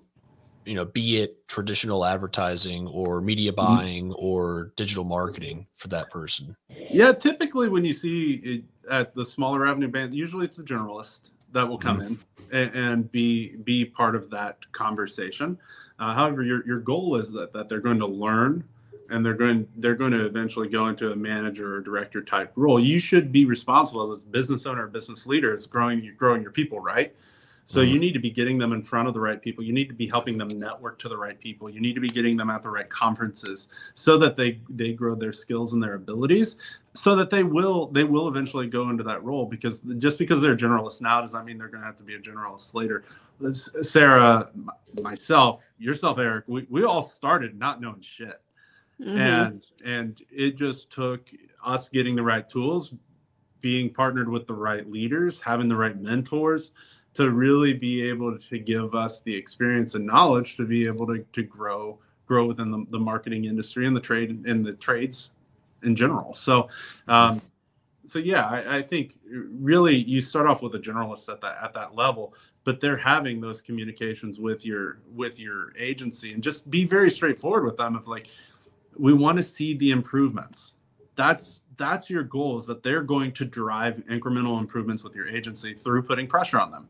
you 0.67 0.75
know, 0.75 0.83
be 0.83 1.21
it 1.21 1.47
traditional 1.47 2.03
advertising 2.03 2.87
or 2.87 3.21
media 3.21 3.53
buying 3.53 4.11
or 4.13 4.73
digital 4.75 5.05
marketing 5.05 5.65
for 5.75 5.87
that 5.87 6.09
person? 6.09 6.55
Yeah, 6.91 7.13
typically 7.13 7.69
when 7.69 7.85
you 7.85 7.93
see 7.93 8.33
it 8.43 8.63
at 8.91 9.15
the 9.15 9.23
smaller 9.23 9.59
revenue 9.59 9.87
band, 9.87 10.13
usually 10.13 10.45
it's 10.45 10.57
a 10.57 10.63
generalist 10.63 11.29
that 11.53 11.67
will 11.67 11.77
come 11.77 12.01
in 12.01 12.19
and, 12.51 12.75
and 12.75 13.11
be 13.11 13.55
be 13.63 13.85
part 13.85 14.13
of 14.13 14.29
that 14.31 14.69
conversation. 14.73 15.57
Uh, 15.99 16.13
however, 16.13 16.43
your 16.43 16.67
your 16.67 16.79
goal 16.79 17.15
is 17.15 17.31
that 17.31 17.53
that 17.53 17.69
they're 17.69 17.79
going 17.79 17.99
to 17.99 18.05
learn 18.05 18.61
and 19.09 19.25
they're 19.25 19.33
going 19.33 19.65
they're 19.77 19.95
going 19.95 20.11
to 20.11 20.25
eventually 20.25 20.67
go 20.67 20.89
into 20.89 21.13
a 21.13 21.15
manager 21.15 21.75
or 21.75 21.81
director 21.81 22.21
type 22.21 22.51
role. 22.57 22.77
You 22.77 22.99
should 22.99 23.31
be 23.31 23.45
responsible 23.45 24.11
as 24.11 24.23
a 24.23 24.27
business 24.27 24.65
owner, 24.65 24.83
or 24.83 24.87
business 24.87 25.25
leader, 25.25 25.53
is 25.53 25.65
growing 25.65 26.03
you 26.03 26.11
growing 26.13 26.41
your 26.41 26.51
people, 26.51 26.81
right? 26.81 27.15
So 27.69 27.81
you 27.81 27.99
need 27.99 28.13
to 28.13 28.19
be 28.19 28.29
getting 28.29 28.57
them 28.57 28.71
in 28.71 28.81
front 28.81 29.09
of 29.09 29.13
the 29.13 29.19
right 29.19 29.41
people. 29.41 29.61
You 29.61 29.73
need 29.73 29.89
to 29.89 29.93
be 29.93 30.07
helping 30.07 30.37
them 30.37 30.47
network 30.55 30.99
to 30.99 31.09
the 31.09 31.17
right 31.17 31.37
people. 31.37 31.69
You 31.69 31.81
need 31.81 31.95
to 31.95 31.99
be 31.99 32.07
getting 32.07 32.37
them 32.37 32.49
at 32.49 32.63
the 32.63 32.69
right 32.69 32.87
conferences 32.89 33.67
so 33.93 34.17
that 34.19 34.37
they 34.37 34.61
they 34.69 34.93
grow 34.93 35.15
their 35.15 35.33
skills 35.33 35.73
and 35.73 35.83
their 35.83 35.95
abilities 35.95 36.55
so 36.93 37.13
that 37.17 37.29
they 37.29 37.43
will 37.43 37.87
they 37.87 38.05
will 38.05 38.29
eventually 38.29 38.67
go 38.67 38.89
into 38.89 39.03
that 39.03 39.21
role 39.21 39.45
because 39.45 39.81
just 39.97 40.17
because 40.17 40.41
they're 40.41 40.55
generalists 40.55 41.01
now 41.01 41.19
does 41.19 41.33
not 41.33 41.43
mean 41.45 41.57
they're 41.57 41.67
going 41.67 41.81
to 41.81 41.85
have 41.85 41.97
to 41.97 42.03
be 42.03 42.15
a 42.15 42.19
generalist 42.19 42.73
later 42.73 43.03
sarah 43.83 44.49
myself 45.03 45.63
yourself 45.77 46.17
eric 46.17 46.45
we, 46.47 46.65
we 46.69 46.83
all 46.85 47.01
started 47.01 47.59
not 47.59 47.81
knowing 47.81 48.01
shit 48.01 48.41
Mhm. 48.99 49.19
and 49.19 49.65
and 49.85 50.21
it 50.31 50.55
just 50.57 50.89
took 50.89 51.29
us 51.63 51.87
getting 51.89 52.15
the 52.15 52.23
right 52.23 52.49
tools 52.49 52.93
being 53.61 53.93
partnered 53.93 54.27
with 54.29 54.47
the 54.47 54.53
right 54.55 54.89
leaders 54.89 55.39
having 55.39 55.67
the 55.67 55.75
right 55.75 56.01
mentors 56.01 56.71
to 57.17 57.31
really 57.31 57.73
be 57.73 58.07
able 58.07 58.37
to 58.37 58.59
give 58.59 58.95
us 58.95 59.21
the 59.21 59.33
experience 59.33 59.95
and 59.95 60.05
knowledge 60.05 60.55
to 60.57 60.65
be 60.65 60.87
able 60.87 61.05
to, 61.07 61.25
to 61.33 61.43
grow 61.43 61.99
grow 62.25 62.45
within 62.45 62.71
the, 62.71 62.85
the 62.89 62.99
marketing 62.99 63.45
industry 63.45 63.87
and 63.87 63.95
the 63.95 64.01
trade 64.01 64.45
and 64.45 64.65
the 64.65 64.73
trades 64.73 65.31
in 65.83 65.95
general 65.95 66.33
so 66.33 66.67
um, 67.07 67.41
so 68.05 68.19
yeah 68.19 68.47
I, 68.47 68.77
I 68.77 68.81
think 68.81 69.17
really 69.25 69.95
you 69.95 70.21
start 70.21 70.47
off 70.47 70.61
with 70.61 70.75
a 70.75 70.79
generalist 70.79 71.29
at 71.31 71.41
that 71.41 71.57
at 71.61 71.73
that 71.73 71.95
level 71.95 72.33
but 72.63 72.81
they're 72.81 72.97
having 72.97 73.39
those 73.39 73.61
communications 73.61 74.39
with 74.39 74.65
your 74.65 74.99
with 75.13 75.39
your 75.39 75.73
agency 75.77 76.33
and 76.33 76.43
just 76.43 76.69
be 76.69 76.85
very 76.85 77.11
straightforward 77.11 77.63
with 77.63 77.77
them 77.77 77.95
of 77.95 78.07
like 78.07 78.27
we 78.97 79.13
want 79.13 79.37
to 79.37 79.43
see 79.43 79.73
the 79.75 79.91
improvements 79.91 80.73
that's 81.17 81.61
that's 81.77 82.09
your 82.09 82.23
goal 82.23 82.57
is 82.57 82.65
that 82.65 82.83
they're 82.83 83.03
going 83.03 83.31
to 83.33 83.45
drive 83.45 84.01
incremental 84.09 84.59
improvements 84.59 85.03
with 85.03 85.15
your 85.15 85.27
agency 85.27 85.73
through 85.73 86.03
putting 86.03 86.27
pressure 86.27 86.59
on 86.59 86.71
them. 86.71 86.87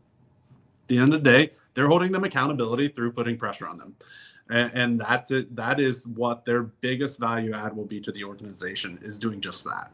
The 0.88 0.97
end 0.97 1.13
of 1.13 1.23
the 1.23 1.30
day, 1.30 1.52
they're 1.73 1.88
holding 1.88 2.12
them 2.12 2.23
accountability 2.23 2.89
through 2.89 3.12
putting 3.12 3.38
pressure 3.38 3.67
on 3.67 3.78
them. 3.78 3.95
And, 4.50 4.71
and 4.73 5.02
that 5.02 5.28
that 5.52 5.80
is 5.80 6.08
what 6.08 6.45
their 6.45 6.63
biggest 6.63 7.19
value 7.19 7.54
add 7.54 7.76
will 7.76 7.86
be 7.86 8.00
to 8.02 8.12
the 8.12 8.23
organization 8.23 9.00
is 9.02 9.19
doing 9.19 9.41
just 9.41 9.63
that. 9.65 9.91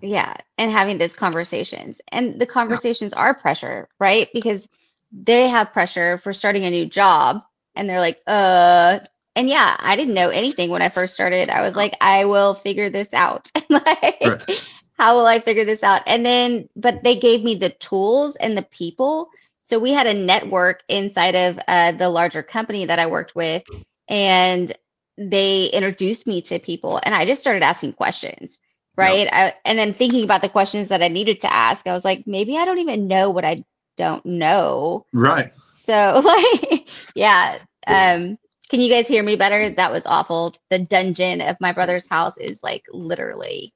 Yeah, 0.00 0.34
and 0.58 0.70
having 0.70 0.98
those 0.98 1.12
conversations. 1.12 2.00
And 2.08 2.40
the 2.40 2.46
conversations 2.46 3.12
yeah. 3.14 3.22
are 3.22 3.34
pressure, 3.34 3.88
right? 3.98 4.28
Because 4.32 4.66
they 5.12 5.48
have 5.48 5.72
pressure 5.72 6.18
for 6.18 6.32
starting 6.32 6.64
a 6.64 6.70
new 6.70 6.86
job 6.86 7.42
and 7.74 7.88
they're 7.88 8.00
like, 8.00 8.20
uh, 8.26 9.00
and 9.36 9.48
yeah, 9.48 9.76
I 9.78 9.96
didn't 9.96 10.14
know 10.14 10.28
anything 10.28 10.70
when 10.70 10.82
I 10.82 10.88
first 10.88 11.14
started. 11.14 11.50
I 11.50 11.62
was 11.62 11.76
like, 11.76 11.96
I 12.00 12.24
will 12.24 12.54
figure 12.54 12.90
this 12.90 13.14
out. 13.14 13.50
like, 13.68 14.16
right. 14.22 14.62
how 14.98 15.16
will 15.16 15.26
I 15.26 15.38
figure 15.38 15.64
this 15.64 15.82
out? 15.82 16.02
And 16.06 16.24
then, 16.26 16.68
but 16.76 17.02
they 17.04 17.18
gave 17.18 17.42
me 17.42 17.54
the 17.54 17.70
tools 17.70 18.36
and 18.36 18.56
the 18.56 18.62
people. 18.62 19.30
So 19.70 19.78
we 19.78 19.92
had 19.92 20.08
a 20.08 20.14
network 20.14 20.82
inside 20.88 21.36
of 21.36 21.56
uh, 21.68 21.92
the 21.92 22.08
larger 22.08 22.42
company 22.42 22.86
that 22.86 22.98
I 22.98 23.06
worked 23.06 23.36
with, 23.36 23.62
and 24.08 24.76
they 25.16 25.66
introduced 25.66 26.26
me 26.26 26.42
to 26.42 26.58
people, 26.58 27.00
and 27.04 27.14
I 27.14 27.24
just 27.24 27.40
started 27.40 27.62
asking 27.62 27.92
questions. 27.92 28.58
Right. 28.96 29.26
Yep. 29.26 29.32
I, 29.32 29.54
and 29.64 29.78
then 29.78 29.94
thinking 29.94 30.24
about 30.24 30.42
the 30.42 30.48
questions 30.48 30.88
that 30.88 31.04
I 31.04 31.08
needed 31.08 31.38
to 31.40 31.52
ask, 31.54 31.86
I 31.86 31.92
was 31.92 32.04
like, 32.04 32.26
maybe 32.26 32.58
I 32.58 32.64
don't 32.64 32.80
even 32.80 33.06
know 33.06 33.30
what 33.30 33.44
I 33.44 33.64
don't 33.96 34.26
know. 34.26 35.06
Right. 35.12 35.56
So 35.56 36.20
like, 36.24 36.88
yeah. 37.14 37.58
Um, 37.86 38.38
can 38.70 38.80
you 38.80 38.90
guys 38.90 39.06
hear 39.06 39.22
me 39.22 39.36
better? 39.36 39.70
That 39.70 39.92
was 39.92 40.02
awful. 40.04 40.52
The 40.70 40.80
dungeon 40.80 41.40
of 41.40 41.56
my 41.60 41.72
brother's 41.72 42.08
house 42.08 42.36
is 42.38 42.60
like 42.64 42.82
literally 42.92 43.72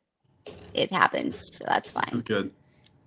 it 0.74 0.90
happened. 0.90 1.36
So 1.36 1.64
that's 1.68 1.90
fine. 1.90 2.04
This 2.06 2.14
is 2.14 2.22
good. 2.22 2.50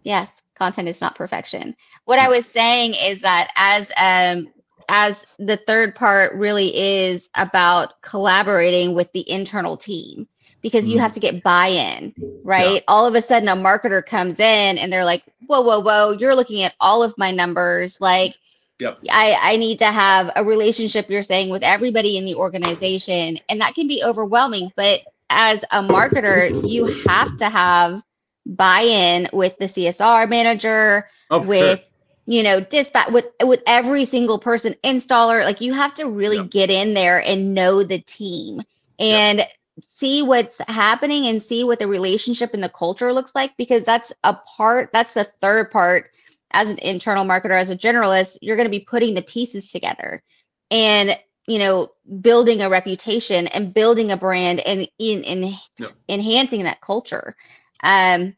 Yes, 0.04 0.42
content 0.58 0.88
is 0.88 1.02
not 1.02 1.16
perfection. 1.16 1.76
What 2.06 2.20
I 2.20 2.30
was 2.30 2.46
saying 2.46 2.96
is 2.96 3.22
that 3.22 3.52
as 3.56 3.92
um 3.98 4.52
as 4.90 5.26
the 5.38 5.58
third 5.58 5.96
part 5.96 6.34
really 6.36 6.78
is 6.78 7.30
about 7.36 8.02
collaborating 8.02 8.96
with 8.96 9.12
the 9.12 9.30
internal 9.30 9.76
team 9.76 10.28
because 10.62 10.86
mm. 10.86 10.90
you 10.90 11.00
have 11.00 11.12
to 11.12 11.20
get 11.20 11.44
buy-in, 11.44 12.14
right? 12.44 12.76
Yeah. 12.76 12.80
All 12.88 13.06
of 13.06 13.14
a 13.14 13.22
sudden 13.22 13.50
a 13.50 13.56
marketer 13.56 14.06
comes 14.06 14.40
in 14.40 14.78
and 14.78 14.92
they're 14.92 15.06
like, 15.06 15.24
"Whoa, 15.46 15.62
whoa, 15.62 15.82
whoa, 15.82 16.12
you're 16.12 16.36
looking 16.36 16.64
at 16.64 16.76
all 16.80 17.04
of 17.04 17.14
my 17.18 17.32
numbers 17.32 18.00
like 18.00 18.36
Yep. 18.80 19.00
I, 19.10 19.38
I 19.42 19.58
need 19.58 19.80
to 19.80 19.86
have 19.86 20.32
a 20.36 20.44
relationship, 20.44 21.10
you're 21.10 21.24
saying, 21.24 21.50
with 21.50 21.64
everybody 21.64 22.18
in 22.18 22.26
the 22.26 22.36
organization. 22.36 23.40
And 23.50 23.62
that 23.62 23.76
can 23.76 23.88
be 23.88 24.04
overwhelming. 24.04 24.72
But 24.76 25.02
as 25.30 25.64
a 25.72 25.82
marketer, 25.82 26.70
you 26.70 26.86
have 27.08 27.36
to 27.38 27.50
have 27.50 28.02
buy 28.48 28.82
in 28.82 29.30
with 29.34 29.58
the 29.58 29.66
CSR 29.66 30.30
manager, 30.30 31.08
oh, 31.30 31.46
with, 31.46 31.80
sure. 31.80 31.88
you 32.26 32.44
know, 32.44 32.60
dispatch, 32.62 33.12
with, 33.12 33.26
with 33.42 33.62
every 33.68 34.06
single 34.06 34.40
person, 34.40 34.76
installer. 34.84 35.44
Like 35.44 35.62
you 35.62 35.74
have 35.74 35.94
to 35.96 36.06
really 36.06 36.38
yep. 36.38 36.50
get 36.50 36.70
in 36.70 36.94
there 36.94 37.22
and 37.22 37.54
know 37.54 37.84
the 37.84 38.00
team 38.00 38.62
and 38.98 39.40
yep. 39.40 39.52
see 39.90 40.22
what's 40.22 40.60
happening 40.68 41.28
and 41.28 41.44
see 41.44 41.64
what 41.64 41.80
the 41.80 41.88
relationship 41.88 42.54
and 42.54 42.64
the 42.64 42.70
culture 42.70 43.12
looks 43.12 43.36
like 43.36 43.56
because 43.58 43.86
that's 43.86 44.14
a 44.24 44.34
part, 44.34 44.92
that's 44.94 45.14
the 45.14 45.26
third 45.42 45.70
part 45.72 46.12
as 46.52 46.70
an 46.70 46.78
internal 46.80 47.26
marketer, 47.26 47.60
as 47.60 47.70
a 47.70 47.76
generalist, 47.76 48.38
you're 48.42 48.56
going 48.56 48.68
to 48.68 48.72
be 48.72 48.80
putting 48.80 49.14
the 49.14 49.22
pieces 49.22 49.70
together 49.70 50.24
and, 50.72 51.18
you 51.46 51.60
know, 51.60 51.92
building 52.22 52.62
a 52.62 52.70
reputation 52.70 53.48
and 53.48 53.74
building 53.74 54.12
a 54.12 54.18
brand 54.18 54.62
and 54.62 54.88
in, 54.98 55.24
in 55.24 55.54
yeah. 55.78 55.88
enhancing 56.08 56.64
that 56.64 56.80
culture. 56.80 57.36
Um, 57.84 58.37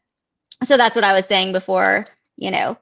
so 0.64 0.76
that's 0.76 0.94
what 0.94 1.04
I 1.04 1.12
was 1.12 1.26
saying 1.26 1.52
before, 1.52 2.06
you 2.36 2.50
know, 2.50 2.76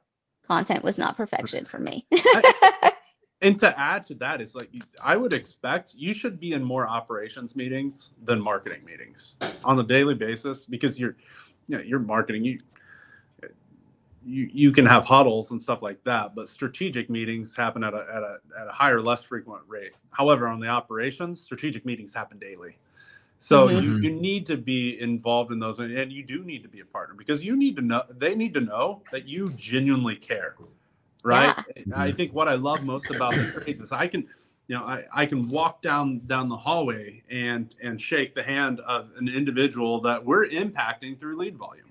content 0.46 0.84
was 0.84 0.98
not 0.98 1.16
perfection 1.16 1.64
for 1.64 1.78
me. 1.78 2.06
I, 2.12 2.92
and 3.42 3.58
to 3.60 3.78
add 3.78 4.06
to 4.06 4.14
that 4.16 4.40
is 4.40 4.54
like 4.54 4.70
I 5.02 5.16
would 5.16 5.32
expect 5.32 5.94
you 5.96 6.12
should 6.12 6.40
be 6.40 6.52
in 6.52 6.64
more 6.64 6.88
operations 6.88 7.54
meetings 7.54 8.10
than 8.24 8.40
marketing 8.40 8.84
meetings 8.84 9.36
on 9.64 9.78
a 9.78 9.82
daily 9.82 10.14
basis 10.14 10.64
because 10.64 10.98
you're 10.98 11.16
you 11.68 11.76
know, 11.76 11.82
you're 11.82 12.00
marketing 12.00 12.44
you 12.44 12.60
you, 14.24 14.50
you 14.52 14.72
can 14.72 14.84
have 14.84 15.04
huddles 15.04 15.52
and 15.52 15.62
stuff 15.62 15.80
like 15.80 16.02
that, 16.04 16.34
but 16.34 16.48
strategic 16.48 17.08
meetings 17.08 17.56
happen 17.56 17.82
at 17.82 17.94
a, 17.94 18.06
at 18.12 18.22
a, 18.22 18.36
at 18.60 18.68
a 18.68 18.72
higher, 18.72 19.00
less 19.00 19.22
frequent 19.22 19.62
rate. 19.66 19.92
However, 20.10 20.48
on 20.48 20.60
the 20.60 20.66
operations, 20.66 21.40
strategic 21.40 21.86
meetings 21.86 22.12
happen 22.12 22.38
daily. 22.38 22.76
So 23.38 23.68
mm-hmm. 23.68 23.84
you, 23.84 23.96
you 23.98 24.10
need 24.10 24.46
to 24.46 24.56
be 24.56 25.00
involved 25.00 25.52
in 25.52 25.58
those 25.58 25.78
and 25.78 26.12
you 26.12 26.24
do 26.24 26.44
need 26.44 26.62
to 26.62 26.68
be 26.68 26.80
a 26.80 26.84
partner 26.84 27.14
because 27.16 27.42
you 27.42 27.56
need 27.56 27.76
to 27.76 27.82
know 27.82 28.02
they 28.10 28.34
need 28.34 28.54
to 28.54 28.60
know 28.60 29.02
that 29.12 29.28
you 29.28 29.48
genuinely 29.50 30.16
care. 30.16 30.56
Right. 31.22 31.54
Yeah. 31.76 31.82
I 31.94 32.12
think 32.12 32.32
what 32.32 32.48
I 32.48 32.54
love 32.54 32.84
most 32.84 33.10
about 33.10 33.34
the 33.34 33.60
trades 33.62 33.80
is 33.80 33.92
I 33.92 34.08
can 34.08 34.26
you 34.66 34.76
know 34.76 34.84
I, 34.84 35.04
I 35.12 35.26
can 35.26 35.48
walk 35.48 35.82
down 35.82 36.18
down 36.26 36.48
the 36.48 36.56
hallway 36.56 37.22
and 37.30 37.74
and 37.82 38.00
shake 38.00 38.34
the 38.34 38.42
hand 38.42 38.80
of 38.80 39.10
an 39.16 39.28
individual 39.28 40.00
that 40.02 40.24
we're 40.24 40.46
impacting 40.48 41.18
through 41.18 41.38
lead 41.38 41.56
volume 41.56 41.88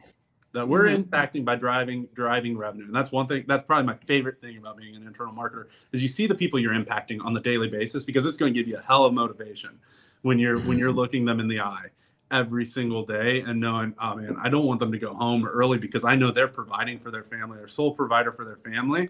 that 0.53 0.67
we're 0.67 0.85
mm-hmm. 0.85 1.03
impacting 1.03 1.45
by 1.45 1.55
driving 1.55 2.07
driving 2.13 2.57
revenue. 2.57 2.85
And 2.85 2.95
that's 2.95 3.11
one 3.11 3.27
thing. 3.27 3.45
That's 3.47 3.63
probably 3.65 3.85
my 3.85 3.95
favorite 4.05 4.41
thing 4.41 4.57
about 4.57 4.77
being 4.77 4.95
an 4.95 5.05
internal 5.05 5.33
marketer 5.33 5.67
is 5.91 6.01
you 6.01 6.09
see 6.09 6.25
the 6.25 6.35
people 6.35 6.59
you're 6.59 6.73
impacting 6.73 7.23
on 7.23 7.33
the 7.33 7.39
daily 7.39 7.67
basis 7.67 8.03
because 8.03 8.25
it's 8.25 8.37
going 8.37 8.53
to 8.53 8.59
give 8.59 8.67
you 8.67 8.77
a 8.77 8.81
hell 8.81 9.05
of 9.05 9.13
motivation 9.13 9.79
when 10.21 10.39
you're 10.39 10.59
when 10.61 10.77
you're 10.77 10.91
looking 11.03 11.25
them 11.25 11.39
in 11.39 11.47
the 11.47 11.61
eye 11.61 11.87
every 12.29 12.65
single 12.65 13.05
day 13.05 13.41
and 13.41 13.59
knowing, 13.59 13.93
oh 14.01 14.15
man, 14.15 14.35
I 14.41 14.49
don't 14.49 14.65
want 14.65 14.79
them 14.79 14.91
to 14.91 14.99
go 14.99 15.13
home 15.13 15.45
early 15.45 15.77
because 15.77 16.03
I 16.03 16.15
know 16.15 16.31
they're 16.31 16.47
providing 16.47 16.99
for 16.99 17.09
their 17.09 17.23
family, 17.23 17.57
they're 17.57 17.67
sole 17.67 17.93
provider 17.93 18.31
for 18.31 18.43
their 18.43 18.57
family 18.57 19.09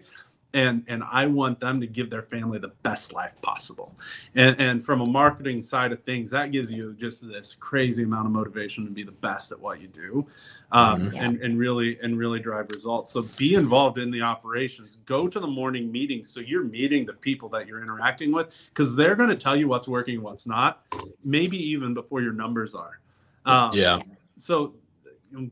and 0.54 0.82
and 0.88 1.04
I 1.04 1.26
want 1.26 1.60
them 1.60 1.80
to 1.80 1.86
give 1.86 2.08
their 2.08 2.22
family 2.22 2.58
the 2.58 2.72
best 2.82 3.12
life 3.12 3.40
possible. 3.42 3.94
And 4.34 4.58
and 4.58 4.82
from 4.84 5.02
a 5.02 5.08
marketing 5.08 5.62
side 5.62 5.92
of 5.92 6.02
things, 6.04 6.30
that 6.30 6.52
gives 6.52 6.72
you 6.72 6.94
just 6.94 7.26
this 7.28 7.54
crazy 7.54 8.02
amount 8.02 8.26
of 8.26 8.32
motivation 8.32 8.84
to 8.86 8.90
be 8.90 9.02
the 9.02 9.12
best 9.12 9.52
at 9.52 9.60
what 9.60 9.80
you 9.80 9.88
do, 9.88 10.26
um, 10.72 11.02
mm-hmm. 11.02 11.16
and 11.16 11.42
and 11.42 11.58
really 11.58 11.98
and 12.02 12.18
really 12.18 12.40
drive 12.40 12.68
results. 12.72 13.12
So 13.12 13.22
be 13.36 13.54
involved 13.54 13.98
in 13.98 14.10
the 14.10 14.22
operations. 14.22 14.98
Go 15.04 15.28
to 15.28 15.38
the 15.38 15.46
morning 15.46 15.92
meetings 15.92 16.30
so 16.30 16.40
you're 16.40 16.64
meeting 16.64 17.04
the 17.04 17.14
people 17.14 17.50
that 17.50 17.66
you're 17.66 17.82
interacting 17.82 18.32
with 18.32 18.50
because 18.70 18.96
they're 18.96 19.16
going 19.16 19.30
to 19.30 19.36
tell 19.36 19.56
you 19.56 19.68
what's 19.68 19.86
working, 19.86 20.22
what's 20.22 20.46
not, 20.46 20.82
maybe 21.24 21.58
even 21.58 21.92
before 21.92 22.22
your 22.22 22.32
numbers 22.32 22.74
are. 22.74 23.00
Um, 23.44 23.72
yeah. 23.74 24.00
So 24.38 24.74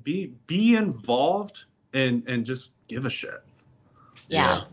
be 0.03 0.33
be 0.47 0.75
involved 0.75 1.65
and 1.93 2.27
and 2.27 2.47
just 2.47 2.71
give 2.89 3.05
a 3.05 3.11
shit. 3.11 3.43
yeah. 4.29 4.57
yeah 4.57 4.65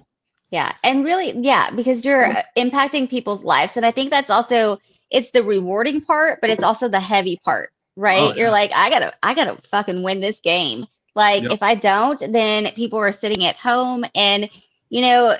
yeah. 0.53 0.75
And 0.83 1.03
really, 1.03 1.31
yeah, 1.31 1.71
because 1.71 2.05
you're 2.05 2.27
impacting 2.55 3.09
people's 3.09 3.43
lives. 3.43 3.75
And 3.75 3.83
I 3.83 3.89
think 3.89 4.11
that's 4.11 4.29
also 4.29 4.77
it's 5.09 5.31
the 5.31 5.41
rewarding 5.41 5.99
part, 5.99 6.41
but 6.41 6.51
it's 6.51 6.61
also 6.61 6.87
the 6.87 6.99
heavy 6.99 7.41
part, 7.43 7.71
right? 7.95 8.21
Oh, 8.21 8.27
yeah. 8.29 8.35
You're 8.35 8.51
like, 8.51 8.71
I 8.71 8.91
gotta, 8.91 9.15
I 9.23 9.33
gotta 9.33 9.59
fucking 9.67 10.03
win 10.03 10.19
this 10.19 10.39
game. 10.39 10.85
Like 11.15 11.41
yep. 11.41 11.53
if 11.53 11.63
I 11.63 11.73
don't, 11.73 12.19
then 12.31 12.67
people 12.75 12.99
are 12.99 13.11
sitting 13.11 13.43
at 13.45 13.55
home 13.55 14.05
and 14.13 14.47
you 14.89 15.01
know, 15.01 15.35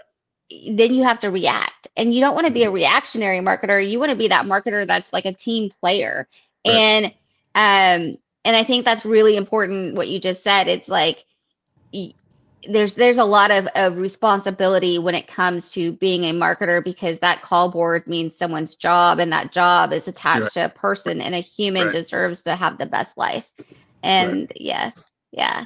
then 0.50 0.96
you 0.96 1.04
have 1.04 1.20
to 1.20 1.30
react. 1.30 1.88
And 1.96 2.12
you 2.12 2.20
don't 2.20 2.34
want 2.34 2.48
to 2.48 2.54
be 2.54 2.64
a 2.64 2.66
mm-hmm. 2.66 2.74
reactionary 2.74 3.38
marketer. 3.38 3.88
You 3.88 4.00
want 4.00 4.10
to 4.10 4.18
be 4.18 4.30
that 4.30 4.48
marketer 4.48 4.88
that's 4.88 5.14
like 5.14 5.26
a 5.26 5.34
team 5.34 5.70
player. 5.80 6.28
Right. 6.66 6.74
And 6.74 7.06
um 7.54 8.18
and 8.46 8.56
I 8.56 8.64
think 8.64 8.84
that's 8.84 9.06
really 9.06 9.38
important 9.38 9.94
what 9.94 10.08
you 10.08 10.20
just 10.20 10.42
said. 10.42 10.68
It's 10.68 10.90
like 10.90 11.24
there's 12.70 12.94
there's 12.96 13.18
a 13.18 13.26
lot 13.26 13.52
of, 13.52 13.68
of 13.76 13.98
responsibility 13.98 15.00
when 15.00 15.16
it 15.16 15.28
comes 15.28 15.72
to 15.72 15.94
being 15.94 16.24
a 16.24 16.34
marketer 16.34 16.84
because 16.84 17.20
that 17.20 17.42
call 17.42 17.72
board 17.72 18.08
means 18.08 18.36
someone's 18.36 18.76
job 18.76 19.20
and 19.20 19.32
that 19.32 19.52
job 19.52 19.92
is 19.94 20.08
attached 20.08 20.44
right. 20.44 20.52
to 20.52 20.66
a 20.66 20.70
person 20.70 21.22
and 21.22 21.36
a 21.36 21.40
human 21.40 21.88
right. 21.88 21.94
deserves 21.94 22.42
to 22.44 22.56
have 22.56 22.78
the 22.78 22.86
best 22.86 23.18
life 23.18 23.50
and 24.02 24.42
right. 24.42 24.62
yeah 24.62 24.92
yeah 25.32 25.66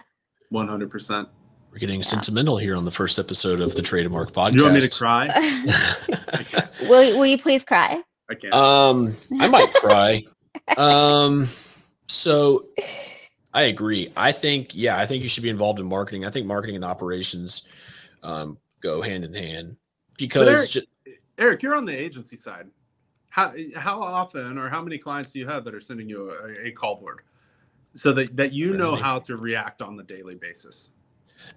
100% 0.53 1.27
we're 1.71 1.79
getting 1.79 1.99
yeah. 1.99 2.05
sentimental 2.05 2.57
here 2.57 2.75
on 2.75 2.85
the 2.85 2.91
first 2.91 3.19
episode 3.19 3.59
of 3.61 3.75
the 3.75 3.81
TradeMarke 3.81 4.31
podcast. 4.31 4.53
You 4.53 4.63
want 4.63 4.73
me 4.73 4.81
to 4.81 4.89
cry? 4.89 5.27
will, 6.89 7.17
will 7.17 7.25
you 7.25 7.37
please 7.37 7.63
cry? 7.63 8.01
I 8.29 8.35
can't. 8.35 8.53
Um, 8.53 9.13
I 9.39 9.47
might 9.47 9.73
cry. 9.73 10.23
um, 10.77 11.47
so 12.07 12.65
I 13.57 13.63
agree. 13.63 14.13
I 14.15 14.33
think, 14.33 14.75
yeah, 14.75 14.99
I 14.99 15.07
think 15.07 15.23
you 15.23 15.29
should 15.29 15.41
be 15.41 15.49
involved 15.49 15.79
in 15.79 15.87
marketing. 15.87 16.25
I 16.25 16.29
think 16.29 16.45
marketing 16.45 16.75
and 16.75 16.85
operations 16.85 17.63
um, 18.21 18.59
go 18.81 19.01
hand 19.01 19.25
in 19.25 19.33
hand 19.33 19.77
because 20.15 20.47
Eric, 20.47 20.69
just, 20.69 20.87
Eric, 21.39 21.63
you're 21.63 21.73
on 21.73 21.83
the 21.83 21.91
agency 21.91 22.37
side. 22.37 22.67
How 23.29 23.51
how 23.75 23.99
often 23.99 24.59
or 24.59 24.69
how 24.69 24.83
many 24.83 24.99
clients 24.99 25.31
do 25.31 25.39
you 25.39 25.47
have 25.47 25.63
that 25.63 25.73
are 25.73 25.81
sending 25.81 26.07
you 26.07 26.29
a, 26.29 26.67
a 26.67 26.71
call 26.71 26.97
board 26.97 27.21
so 27.95 28.13
that 28.13 28.35
that 28.35 28.53
you 28.53 28.77
know 28.77 28.95
how 28.95 29.17
to 29.17 29.37
react 29.37 29.81
on 29.81 29.97
the 29.97 30.03
daily 30.03 30.35
basis? 30.35 30.89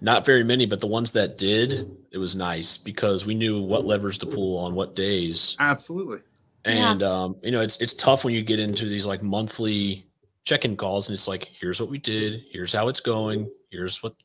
Not 0.01 0.25
very 0.25 0.43
many, 0.43 0.65
but 0.65 0.81
the 0.81 0.87
ones 0.87 1.11
that 1.11 1.37
did, 1.37 1.87
it 2.09 2.17
was 2.17 2.35
nice 2.35 2.79
because 2.79 3.27
we 3.27 3.35
knew 3.35 3.61
what 3.61 3.85
levers 3.85 4.17
to 4.19 4.25
pull 4.25 4.57
on 4.57 4.73
what 4.73 4.95
days. 4.95 5.55
Absolutely. 5.59 6.21
And 6.65 7.01
yeah. 7.01 7.07
um, 7.07 7.35
you 7.43 7.51
know, 7.51 7.61
it's 7.61 7.79
it's 7.79 7.93
tough 7.93 8.23
when 8.23 8.33
you 8.33 8.41
get 8.41 8.59
into 8.59 8.85
these 8.85 9.05
like 9.05 9.21
monthly 9.21 10.07
check-in 10.43 10.75
calls 10.75 11.07
and 11.07 11.15
it's 11.15 11.27
like, 11.27 11.45
here's 11.59 11.79
what 11.79 11.89
we 11.89 11.97
did, 11.97 12.43
here's 12.51 12.73
how 12.73 12.87
it's 12.87 12.99
going, 12.99 13.49
here's 13.69 14.01
what 14.01 14.15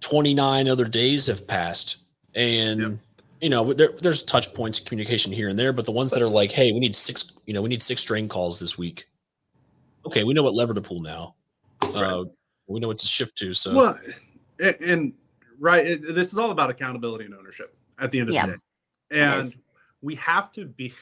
29 0.00 0.68
other 0.68 0.84
days 0.84 1.26
have 1.26 1.46
passed. 1.46 1.98
And 2.34 2.80
yep. 2.80 2.92
you 3.40 3.50
know, 3.50 3.72
there, 3.72 3.92
there's 4.02 4.22
touch 4.22 4.52
points 4.54 4.78
of 4.78 4.84
communication 4.84 5.32
here 5.32 5.48
and 5.48 5.58
there, 5.58 5.72
but 5.72 5.84
the 5.84 5.92
ones 5.92 6.10
that 6.12 6.22
are 6.22 6.28
like, 6.28 6.52
hey, 6.52 6.72
we 6.72 6.80
need 6.80 6.94
six, 6.94 7.32
you 7.46 7.54
know, 7.54 7.62
we 7.62 7.68
need 7.68 7.82
six 7.82 8.02
drain 8.04 8.28
calls 8.28 8.60
this 8.60 8.76
week. 8.76 9.06
Okay, 10.06 10.24
we 10.24 10.34
know 10.34 10.42
what 10.42 10.54
lever 10.54 10.74
to 10.74 10.80
pull 10.80 11.00
now. 11.00 11.34
Right. 11.82 11.94
Uh, 11.94 12.24
we 12.66 12.80
know 12.80 12.88
what 12.88 12.98
to 12.98 13.06
shift 13.06 13.36
to. 13.38 13.52
So 13.52 13.74
well, 13.74 13.98
and, 14.58 14.76
and 14.80 15.12
right, 15.58 15.84
it, 15.84 16.14
this 16.14 16.32
is 16.32 16.38
all 16.38 16.50
about 16.50 16.70
accountability 16.70 17.24
and 17.24 17.34
ownership 17.34 17.76
at 17.98 18.10
the 18.10 18.20
end 18.20 18.28
of 18.28 18.34
yeah. 18.34 18.46
the 18.46 18.52
day, 18.52 18.58
and 19.10 19.54
we 20.00 20.14
have 20.14 20.52
to 20.52 20.66
be 20.66 20.94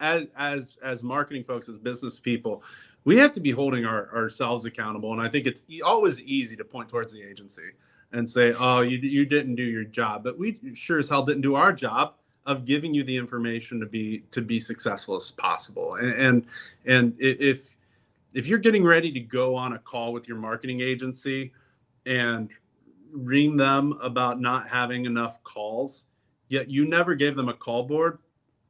as 0.00 0.26
as 0.36 0.78
as 0.82 1.02
marketing 1.02 1.44
folks, 1.44 1.68
as 1.68 1.78
business 1.78 2.20
people, 2.20 2.62
we 3.04 3.16
have 3.16 3.32
to 3.34 3.40
be 3.40 3.50
holding 3.50 3.84
our, 3.84 4.14
ourselves 4.14 4.64
accountable. 4.64 5.12
And 5.12 5.20
I 5.20 5.28
think 5.28 5.46
it's 5.46 5.64
always 5.84 6.20
easy 6.22 6.56
to 6.56 6.64
point 6.64 6.88
towards 6.88 7.12
the 7.12 7.22
agency 7.22 7.70
and 8.12 8.28
say, 8.28 8.52
"Oh, 8.58 8.82
you 8.82 8.98
you 8.98 9.24
didn't 9.24 9.56
do 9.56 9.62
your 9.62 9.84
job," 9.84 10.24
but 10.24 10.38
we 10.38 10.58
sure 10.74 10.98
as 10.98 11.08
hell 11.08 11.24
didn't 11.24 11.42
do 11.42 11.54
our 11.54 11.72
job 11.72 12.14
of 12.44 12.64
giving 12.64 12.94
you 12.94 13.02
the 13.02 13.16
information 13.16 13.80
to 13.80 13.86
be 13.86 14.24
to 14.30 14.42
be 14.42 14.60
successful 14.60 15.16
as 15.16 15.30
possible. 15.30 15.94
And 15.94 16.12
and, 16.12 16.46
and 16.84 17.16
if 17.18 17.74
if 18.34 18.46
you're 18.46 18.58
getting 18.58 18.84
ready 18.84 19.10
to 19.12 19.20
go 19.20 19.54
on 19.54 19.72
a 19.72 19.78
call 19.78 20.12
with 20.12 20.28
your 20.28 20.36
marketing 20.36 20.80
agency 20.80 21.52
and 22.04 22.50
ream 23.12 23.56
them 23.56 23.98
about 24.02 24.40
not 24.40 24.68
having 24.68 25.06
enough 25.06 25.42
calls, 25.42 26.04
yet 26.48 26.68
you 26.68 26.86
never 26.86 27.14
gave 27.14 27.34
them 27.34 27.48
a 27.48 27.54
call 27.54 27.84
board, 27.84 28.18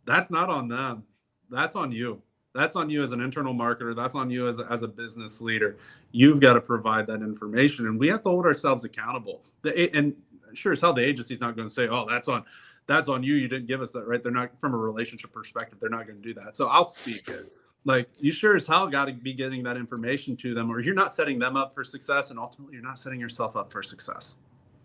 that's 0.04 0.30
not 0.30 0.48
on 0.48 0.68
them 0.68 1.02
that's 1.50 1.76
on 1.76 1.92
you. 1.92 2.20
That's 2.54 2.74
on 2.74 2.88
you 2.88 3.02
as 3.02 3.12
an 3.12 3.20
internal 3.20 3.54
marketer. 3.54 3.94
That's 3.94 4.14
on 4.14 4.30
you 4.30 4.48
as 4.48 4.58
a, 4.58 4.66
as 4.70 4.82
a 4.82 4.88
business 4.88 5.42
leader. 5.42 5.76
You've 6.12 6.40
got 6.40 6.54
to 6.54 6.60
provide 6.60 7.06
that 7.08 7.20
information, 7.20 7.86
and 7.86 7.98
we 8.00 8.08
have 8.08 8.22
to 8.22 8.30
hold 8.30 8.46
ourselves 8.46 8.84
accountable. 8.84 9.42
The 9.62 9.94
and 9.94 10.14
sure 10.54 10.72
as 10.72 10.80
hell, 10.80 10.94
the 10.94 11.04
agency's 11.04 11.40
not 11.40 11.54
going 11.54 11.68
to 11.68 11.74
say, 11.74 11.88
"Oh, 11.88 12.06
that's 12.08 12.28
on." 12.28 12.44
That's 12.88 13.08
on 13.08 13.24
you. 13.24 13.34
You 13.34 13.48
didn't 13.48 13.66
give 13.66 13.82
us 13.82 13.90
that, 13.92 14.06
right? 14.06 14.22
They're 14.22 14.30
not 14.30 14.60
from 14.60 14.72
a 14.72 14.76
relationship 14.76 15.32
perspective. 15.32 15.78
They're 15.80 15.90
not 15.90 16.06
going 16.06 16.22
to 16.22 16.22
do 16.22 16.32
that. 16.34 16.54
So 16.54 16.68
I'll 16.68 16.88
speak 16.88 17.26
it. 17.28 17.52
Like 17.84 18.08
you 18.18 18.32
sure 18.32 18.54
as 18.54 18.66
hell 18.66 18.86
got 18.88 19.06
to 19.06 19.12
be 19.12 19.32
getting 19.32 19.62
that 19.64 19.76
information 19.76 20.36
to 20.38 20.54
them, 20.54 20.70
or 20.70 20.80
you're 20.80 20.94
not 20.94 21.12
setting 21.12 21.38
them 21.38 21.56
up 21.56 21.74
for 21.74 21.84
success, 21.84 22.30
and 22.30 22.38
ultimately 22.38 22.74
you're 22.74 22.84
not 22.84 22.98
setting 22.98 23.18
yourself 23.18 23.56
up 23.56 23.72
for 23.72 23.82
success. 23.82 24.38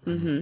mm-hmm. 0.06 0.42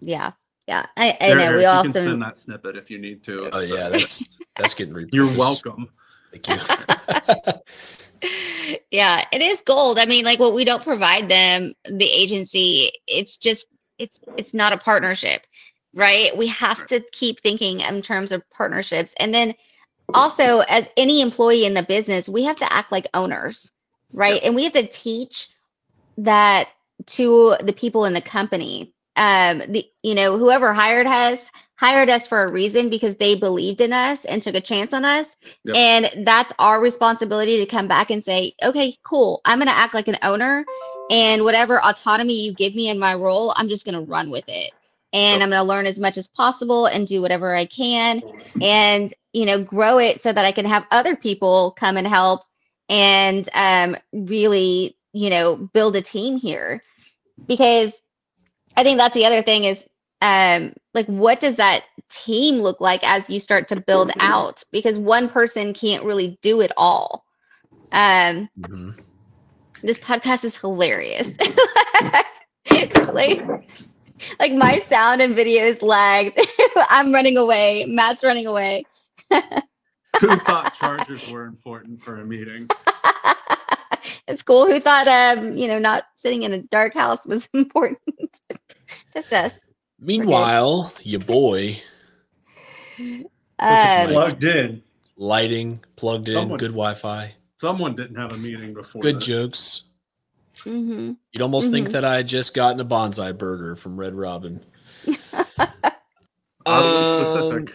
Yeah. 0.00 0.32
Yeah, 0.70 0.86
I, 0.96 1.16
I 1.20 1.34
know. 1.34 1.56
we 1.56 1.64
often 1.64 1.92
can 1.92 2.04
send 2.04 2.22
that 2.22 2.38
snippet 2.38 2.76
if 2.76 2.92
you 2.92 3.00
need 3.00 3.24
to. 3.24 3.50
Oh 3.52 3.58
yeah, 3.58 3.88
that's 3.88 4.22
that's 4.56 4.72
getting 4.72 4.94
reproduced. 4.94 5.14
You're 5.14 5.36
welcome. 5.36 5.88
Thank 6.30 6.46
you. 6.46 8.22
yeah, 8.92 9.24
it 9.32 9.42
is 9.42 9.62
gold. 9.62 9.98
I 9.98 10.06
mean, 10.06 10.24
like 10.24 10.38
what 10.38 10.54
we 10.54 10.64
don't 10.64 10.84
provide 10.84 11.28
them, 11.28 11.74
the 11.86 12.08
agency, 12.08 12.92
it's 13.08 13.36
just 13.36 13.66
it's 13.98 14.20
it's 14.36 14.54
not 14.54 14.72
a 14.72 14.78
partnership, 14.78 15.42
right? 15.92 16.30
We 16.38 16.46
have 16.46 16.86
to 16.86 17.00
keep 17.10 17.40
thinking 17.40 17.80
in 17.80 18.00
terms 18.00 18.30
of 18.30 18.48
partnerships, 18.50 19.12
and 19.18 19.34
then 19.34 19.56
also 20.14 20.60
as 20.68 20.88
any 20.96 21.20
employee 21.20 21.64
in 21.64 21.74
the 21.74 21.82
business, 21.82 22.28
we 22.28 22.44
have 22.44 22.58
to 22.58 22.72
act 22.72 22.92
like 22.92 23.08
owners, 23.12 23.72
right? 24.12 24.40
And 24.44 24.54
we 24.54 24.62
have 24.62 24.74
to 24.74 24.86
teach 24.86 25.48
that 26.18 26.68
to 27.06 27.56
the 27.60 27.72
people 27.72 28.04
in 28.04 28.12
the 28.12 28.22
company 28.22 28.94
um 29.16 29.58
the 29.68 29.84
you 30.02 30.14
know 30.14 30.38
whoever 30.38 30.72
hired 30.72 31.06
us 31.06 31.50
hired 31.76 32.10
us 32.10 32.26
for 32.26 32.44
a 32.44 32.52
reason 32.52 32.90
because 32.90 33.16
they 33.16 33.34
believed 33.34 33.80
in 33.80 33.92
us 33.92 34.24
and 34.24 34.42
took 34.42 34.54
a 34.54 34.60
chance 34.60 34.92
on 34.92 35.04
us 35.04 35.34
yep. 35.64 35.76
and 35.76 36.26
that's 36.26 36.52
our 36.58 36.80
responsibility 36.80 37.58
to 37.58 37.66
come 37.66 37.88
back 37.88 38.10
and 38.10 38.22
say 38.22 38.52
okay 38.62 38.94
cool 39.02 39.40
i'm 39.44 39.58
going 39.58 39.66
to 39.66 39.76
act 39.76 39.94
like 39.94 40.08
an 40.08 40.18
owner 40.22 40.64
and 41.10 41.42
whatever 41.42 41.82
autonomy 41.82 42.44
you 42.44 42.54
give 42.54 42.74
me 42.74 42.88
in 42.88 42.98
my 42.98 43.14
role 43.14 43.52
i'm 43.56 43.68
just 43.68 43.84
going 43.84 43.94
to 43.94 44.10
run 44.10 44.30
with 44.30 44.44
it 44.48 44.72
and 45.12 45.40
yep. 45.40 45.42
i'm 45.42 45.50
going 45.50 45.60
to 45.60 45.68
learn 45.68 45.86
as 45.86 45.98
much 45.98 46.16
as 46.18 46.28
possible 46.28 46.86
and 46.86 47.06
do 47.06 47.20
whatever 47.20 47.54
i 47.54 47.64
can 47.64 48.22
and 48.60 49.14
you 49.32 49.46
know 49.46 49.64
grow 49.64 49.98
it 49.98 50.20
so 50.20 50.32
that 50.32 50.44
i 50.44 50.52
can 50.52 50.66
have 50.66 50.86
other 50.90 51.16
people 51.16 51.74
come 51.78 51.96
and 51.96 52.06
help 52.06 52.42
and 52.90 53.48
um 53.54 53.96
really 54.12 54.96
you 55.12 55.30
know 55.30 55.56
build 55.72 55.96
a 55.96 56.02
team 56.02 56.36
here 56.36 56.82
because 57.46 58.02
I 58.80 58.82
think 58.82 58.96
that's 58.96 59.12
the 59.12 59.26
other 59.26 59.42
thing 59.42 59.64
is 59.64 59.86
um 60.22 60.72
like 60.94 61.04
what 61.06 61.38
does 61.38 61.56
that 61.56 61.84
team 62.08 62.56
look 62.56 62.80
like 62.80 63.00
as 63.04 63.28
you 63.28 63.38
start 63.38 63.68
to 63.68 63.78
build 63.78 64.08
mm-hmm. 64.08 64.20
out 64.22 64.62
because 64.72 64.98
one 64.98 65.28
person 65.28 65.74
can't 65.74 66.02
really 66.02 66.38
do 66.40 66.62
it 66.62 66.72
all. 66.78 67.26
Um 67.92 68.48
mm-hmm. 68.58 68.92
this 69.82 69.98
podcast 69.98 70.44
is 70.44 70.56
hilarious. 70.56 71.34
like 73.12 73.42
like 74.38 74.52
my 74.52 74.78
sound 74.78 75.20
and 75.20 75.34
videos 75.34 75.82
lagged. 75.82 76.40
I'm 76.88 77.12
running 77.12 77.36
away. 77.36 77.84
Matt's 77.86 78.22
running 78.22 78.46
away. 78.46 78.84
Who 79.30 80.36
thought 80.38 80.72
chargers 80.72 81.28
were 81.28 81.44
important 81.44 82.02
for 82.02 82.16
a 82.16 82.24
meeting? 82.24 82.66
It's 84.26 84.42
cool. 84.42 84.66
Who 84.66 84.80
thought 84.80 85.08
um, 85.08 85.56
you 85.56 85.68
know, 85.68 85.78
not 85.78 86.04
sitting 86.16 86.42
in 86.42 86.52
a 86.52 86.62
dark 86.62 86.94
house 86.94 87.26
was 87.26 87.48
important? 87.54 87.98
Just 89.12 89.32
us. 89.32 89.58
Meanwhile, 89.98 90.92
your 91.02 91.20
boy 91.20 91.80
um, 92.98 94.08
plugged 94.08 94.44
in, 94.44 94.82
lighting 95.16 95.84
plugged 95.96 96.28
in, 96.28 96.36
someone, 96.36 96.58
good 96.58 96.70
Wi-Fi. 96.70 97.34
Someone 97.58 97.94
didn't 97.94 98.16
have 98.16 98.32
a 98.32 98.38
meeting 98.38 98.72
before. 98.72 99.02
Good 99.02 99.16
this. 99.16 99.26
jokes. 99.26 99.82
Mm-hmm. 100.60 101.12
You'd 101.32 101.42
almost 101.42 101.66
mm-hmm. 101.66 101.74
think 101.74 101.88
that 101.90 102.04
I 102.04 102.16
had 102.16 102.28
just 102.28 102.54
gotten 102.54 102.80
a 102.80 102.84
Banzai 102.84 103.32
burger 103.32 103.76
from 103.76 103.98
Red 103.98 104.14
Robin. 104.14 104.64
um, 106.66 107.66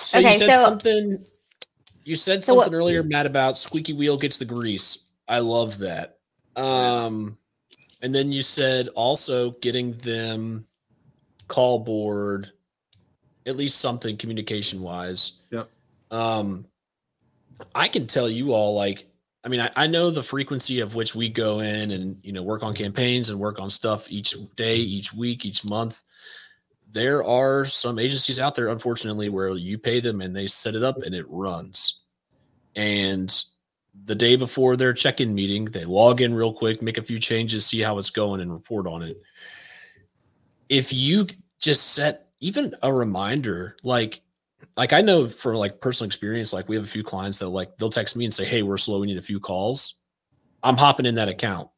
so 0.00 0.18
okay, 0.18 0.32
you 0.32 0.38
said 0.38 0.50
so, 0.50 0.64
something. 0.64 1.24
You 2.04 2.14
said 2.14 2.44
so 2.44 2.54
something 2.54 2.72
what, 2.72 2.76
earlier, 2.78 3.02
Matt, 3.02 3.26
about 3.26 3.56
squeaky 3.56 3.92
wheel 3.92 4.16
gets 4.16 4.36
the 4.36 4.44
grease. 4.44 5.10
I 5.28 5.38
love 5.38 5.78
that. 5.78 6.18
Um, 6.56 7.38
and 8.02 8.14
then 8.14 8.32
you 8.32 8.42
said 8.42 8.88
also 8.88 9.52
getting 9.52 9.96
them 9.98 10.66
call 11.48 11.80
board, 11.80 12.50
at 13.46 13.56
least 13.56 13.80
something 13.80 14.16
communication 14.16 14.82
wise. 14.82 15.40
Yep. 15.50 15.68
Um, 16.10 16.66
I 17.74 17.88
can 17.88 18.06
tell 18.06 18.28
you 18.28 18.52
all 18.52 18.74
like, 18.74 19.06
I 19.44 19.48
mean, 19.48 19.60
I, 19.60 19.70
I 19.76 19.86
know 19.86 20.10
the 20.10 20.22
frequency 20.22 20.80
of 20.80 20.94
which 20.94 21.14
we 21.14 21.28
go 21.28 21.60
in 21.60 21.90
and 21.90 22.18
you 22.22 22.32
know 22.32 22.42
work 22.42 22.62
on 22.62 22.74
campaigns 22.74 23.28
and 23.30 23.38
work 23.38 23.58
on 23.58 23.68
stuff 23.68 24.10
each 24.10 24.34
day, 24.56 24.76
each 24.76 25.12
week, 25.12 25.44
each 25.44 25.64
month. 25.64 26.02
There 26.90 27.24
are 27.24 27.64
some 27.64 27.98
agencies 27.98 28.38
out 28.38 28.54
there, 28.54 28.68
unfortunately, 28.68 29.28
where 29.28 29.50
you 29.50 29.78
pay 29.78 30.00
them 30.00 30.20
and 30.20 30.34
they 30.34 30.46
set 30.46 30.76
it 30.76 30.82
up 30.82 30.98
and 31.02 31.14
it 31.14 31.26
runs. 31.28 32.02
And 32.76 33.34
the 34.04 34.14
day 34.14 34.36
before 34.36 34.76
their 34.76 34.92
check-in 34.92 35.34
meeting, 35.34 35.66
they 35.66 35.84
log 35.84 36.20
in 36.20 36.34
real 36.34 36.52
quick, 36.52 36.82
make 36.82 36.98
a 36.98 37.02
few 37.02 37.18
changes, 37.18 37.66
see 37.66 37.80
how 37.80 37.98
it's 37.98 38.10
going, 38.10 38.40
and 38.40 38.52
report 38.52 38.86
on 38.86 39.02
it. 39.02 39.20
If 40.68 40.92
you 40.92 41.26
just 41.58 41.92
set 41.92 42.28
even 42.40 42.74
a 42.82 42.92
reminder, 42.92 43.76
like 43.82 44.20
like 44.76 44.92
I 44.92 45.00
know 45.00 45.28
from 45.28 45.54
like 45.54 45.80
personal 45.80 46.06
experience, 46.06 46.52
like 46.52 46.68
we 46.68 46.76
have 46.76 46.84
a 46.84 46.88
few 46.88 47.04
clients 47.04 47.38
that 47.38 47.48
like 47.48 47.76
they'll 47.78 47.90
text 47.90 48.16
me 48.16 48.24
and 48.24 48.34
say, 48.34 48.44
"Hey, 48.44 48.62
we're 48.62 48.76
slow. 48.76 49.00
We 49.00 49.06
need 49.06 49.18
a 49.18 49.22
few 49.22 49.40
calls." 49.40 49.96
I'm 50.62 50.76
hopping 50.76 51.06
in 51.06 51.14
that 51.16 51.28
account. 51.28 51.68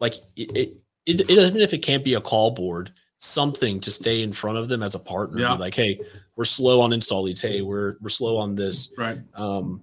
Like 0.00 0.14
it, 0.36 0.56
it, 0.56 0.76
it, 1.06 1.20
it 1.20 1.30
even 1.30 1.60
if 1.60 1.72
it 1.72 1.78
can't 1.78 2.04
be 2.04 2.14
a 2.14 2.20
call 2.20 2.50
board, 2.50 2.92
something 3.18 3.80
to 3.80 3.90
stay 3.90 4.22
in 4.22 4.32
front 4.32 4.58
of 4.58 4.68
them 4.68 4.82
as 4.82 4.94
a 4.94 4.98
partner. 4.98 5.40
Yeah. 5.40 5.54
like, 5.54 5.74
hey, 5.74 6.00
we're 6.36 6.44
slow 6.44 6.80
on 6.80 6.92
install 6.92 7.22
leads. 7.22 7.40
Hey, 7.40 7.62
we're 7.62 7.96
we're 8.00 8.08
slow 8.08 8.36
on 8.36 8.54
this. 8.54 8.92
Right. 8.98 9.18
Um, 9.34 9.82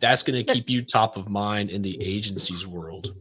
that's 0.00 0.22
going 0.22 0.44
to 0.44 0.52
keep 0.52 0.68
you 0.68 0.82
top 0.82 1.16
of 1.16 1.28
mind 1.28 1.70
in 1.70 1.82
the 1.82 2.00
agency's 2.02 2.66
world. 2.66 3.14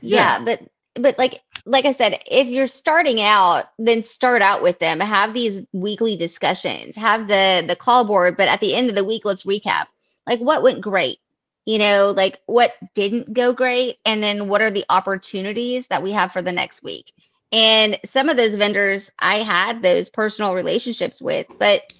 Yeah. 0.00 0.38
yeah, 0.38 0.44
but 0.44 0.68
but 0.94 1.18
like 1.18 1.40
like 1.64 1.84
I 1.84 1.92
said, 1.92 2.20
if 2.26 2.48
you're 2.48 2.66
starting 2.66 3.20
out, 3.20 3.66
then 3.78 4.02
start 4.02 4.42
out 4.42 4.62
with 4.62 4.78
them. 4.78 5.00
Have 5.00 5.32
these 5.32 5.62
weekly 5.72 6.16
discussions. 6.16 6.96
Have 6.96 7.28
the 7.28 7.64
the 7.66 7.76
call 7.76 8.04
board, 8.04 8.36
but 8.36 8.48
at 8.48 8.60
the 8.60 8.74
end 8.74 8.88
of 8.88 8.96
the 8.96 9.04
week, 9.04 9.24
let's 9.24 9.44
recap. 9.44 9.86
Like 10.26 10.40
what 10.40 10.62
went 10.62 10.80
great? 10.80 11.18
You 11.64 11.78
know, 11.78 12.12
like 12.14 12.40
what 12.46 12.72
didn't 12.94 13.32
go 13.32 13.52
great 13.52 13.98
and 14.04 14.20
then 14.22 14.48
what 14.48 14.62
are 14.62 14.70
the 14.70 14.84
opportunities 14.88 15.86
that 15.86 16.02
we 16.02 16.10
have 16.12 16.32
for 16.32 16.42
the 16.42 16.52
next 16.52 16.82
week? 16.82 17.12
And 17.52 17.98
some 18.04 18.28
of 18.28 18.36
those 18.36 18.54
vendors 18.54 19.12
I 19.18 19.42
had 19.42 19.82
those 19.82 20.08
personal 20.08 20.54
relationships 20.54 21.20
with, 21.20 21.46
but 21.58 21.92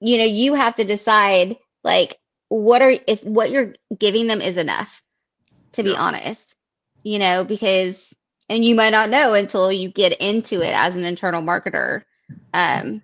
you 0.00 0.18
know, 0.18 0.24
you 0.24 0.54
have 0.54 0.74
to 0.76 0.84
decide 0.84 1.56
like 1.84 2.18
what 2.48 2.82
are 2.82 2.94
if 3.06 3.22
what 3.24 3.50
you're 3.50 3.74
giving 3.98 4.26
them 4.26 4.40
is 4.40 4.56
enough 4.56 5.02
to 5.72 5.82
be 5.82 5.90
yeah. 5.90 6.00
honest 6.00 6.54
you 7.02 7.18
know 7.18 7.44
because 7.44 8.14
and 8.48 8.64
you 8.64 8.74
might 8.74 8.90
not 8.90 9.10
know 9.10 9.34
until 9.34 9.72
you 9.72 9.88
get 9.88 10.12
into 10.20 10.60
it 10.60 10.72
as 10.74 10.96
an 10.96 11.04
internal 11.04 11.42
marketer 11.42 12.02
um 12.52 13.02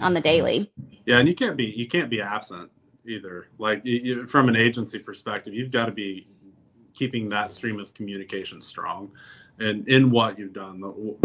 on 0.00 0.14
the 0.14 0.20
daily 0.20 0.70
yeah 1.04 1.18
and 1.18 1.28
you 1.28 1.34
can't 1.34 1.56
be 1.56 1.64
you 1.64 1.86
can't 1.86 2.10
be 2.10 2.20
absent 2.20 2.70
either. 3.06 3.48
Like 3.58 3.84
from 4.28 4.48
an 4.48 4.56
agency 4.56 4.98
perspective, 4.98 5.54
you've 5.54 5.70
got 5.70 5.86
to 5.86 5.92
be 5.92 6.26
keeping 6.94 7.28
that 7.30 7.50
stream 7.50 7.80
of 7.80 7.92
communication 7.94 8.60
strong. 8.60 9.10
And 9.58 9.86
in 9.86 10.10
what 10.10 10.38
you've 10.38 10.52
done, 10.52 10.82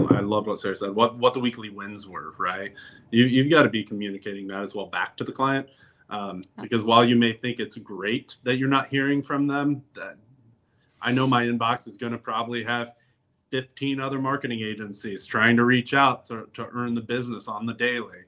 I 0.09 0.19
love 0.19 0.45
what 0.45 0.59
Sarah 0.59 0.75
said. 0.75 0.91
What 0.91 1.17
what 1.17 1.33
the 1.33 1.39
weekly 1.39 1.69
wins 1.69 2.07
were, 2.07 2.35
right? 2.37 2.73
You 3.09 3.25
you've 3.25 3.49
got 3.49 3.63
to 3.63 3.69
be 3.69 3.83
communicating 3.83 4.47
that 4.47 4.61
as 4.61 4.75
well 4.75 4.85
back 4.85 5.17
to 5.17 5.23
the 5.23 5.31
client, 5.31 5.67
um, 6.09 6.43
because 6.61 6.83
while 6.83 7.05
you 7.05 7.15
may 7.15 7.33
think 7.33 7.59
it's 7.59 7.77
great 7.77 8.37
that 8.43 8.57
you're 8.57 8.67
not 8.69 8.87
hearing 8.87 9.21
from 9.21 9.47
them, 9.47 9.83
that 9.93 10.17
I 11.01 11.11
know 11.11 11.27
my 11.27 11.43
inbox 11.45 11.87
is 11.87 11.97
going 11.97 12.11
to 12.13 12.17
probably 12.17 12.63
have 12.63 12.93
15 13.51 13.99
other 13.99 14.19
marketing 14.19 14.61
agencies 14.61 15.25
trying 15.25 15.55
to 15.57 15.65
reach 15.65 15.93
out 15.93 16.25
to, 16.27 16.47
to 16.53 16.67
earn 16.73 16.93
the 16.93 17.01
business 17.01 17.47
on 17.47 17.65
the 17.65 17.73
daily. 17.73 18.19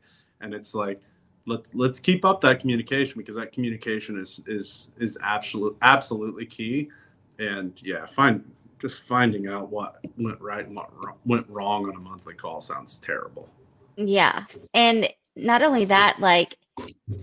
And 0.42 0.54
it's 0.54 0.74
like 0.74 1.02
let's 1.48 1.74
let's 1.74 2.00
keep 2.00 2.24
up 2.24 2.40
that 2.42 2.60
communication 2.60 3.18
because 3.18 3.36
that 3.36 3.52
communication 3.52 4.20
is 4.20 4.42
is 4.46 4.90
is 5.00 5.18
absolute 5.22 5.76
absolutely 5.82 6.46
key. 6.46 6.90
And 7.40 7.74
yeah 7.84 8.06
find 8.06 8.44
just 8.80 9.04
finding 9.04 9.48
out 9.48 9.70
what 9.70 10.00
went 10.18 10.40
right 10.42 10.66
and 10.66 10.76
what 10.76 10.90
went 11.26 11.48
wrong 11.50 11.88
on 11.88 11.96
a 11.96 12.00
monthly 12.00 12.34
call 12.34 12.62
sounds 12.62 12.98
terrible. 12.98 13.48
Yeah. 13.96 14.46
And 14.74 15.08
not 15.36 15.62
only 15.62 15.86
that 15.86 16.20
like 16.20 16.58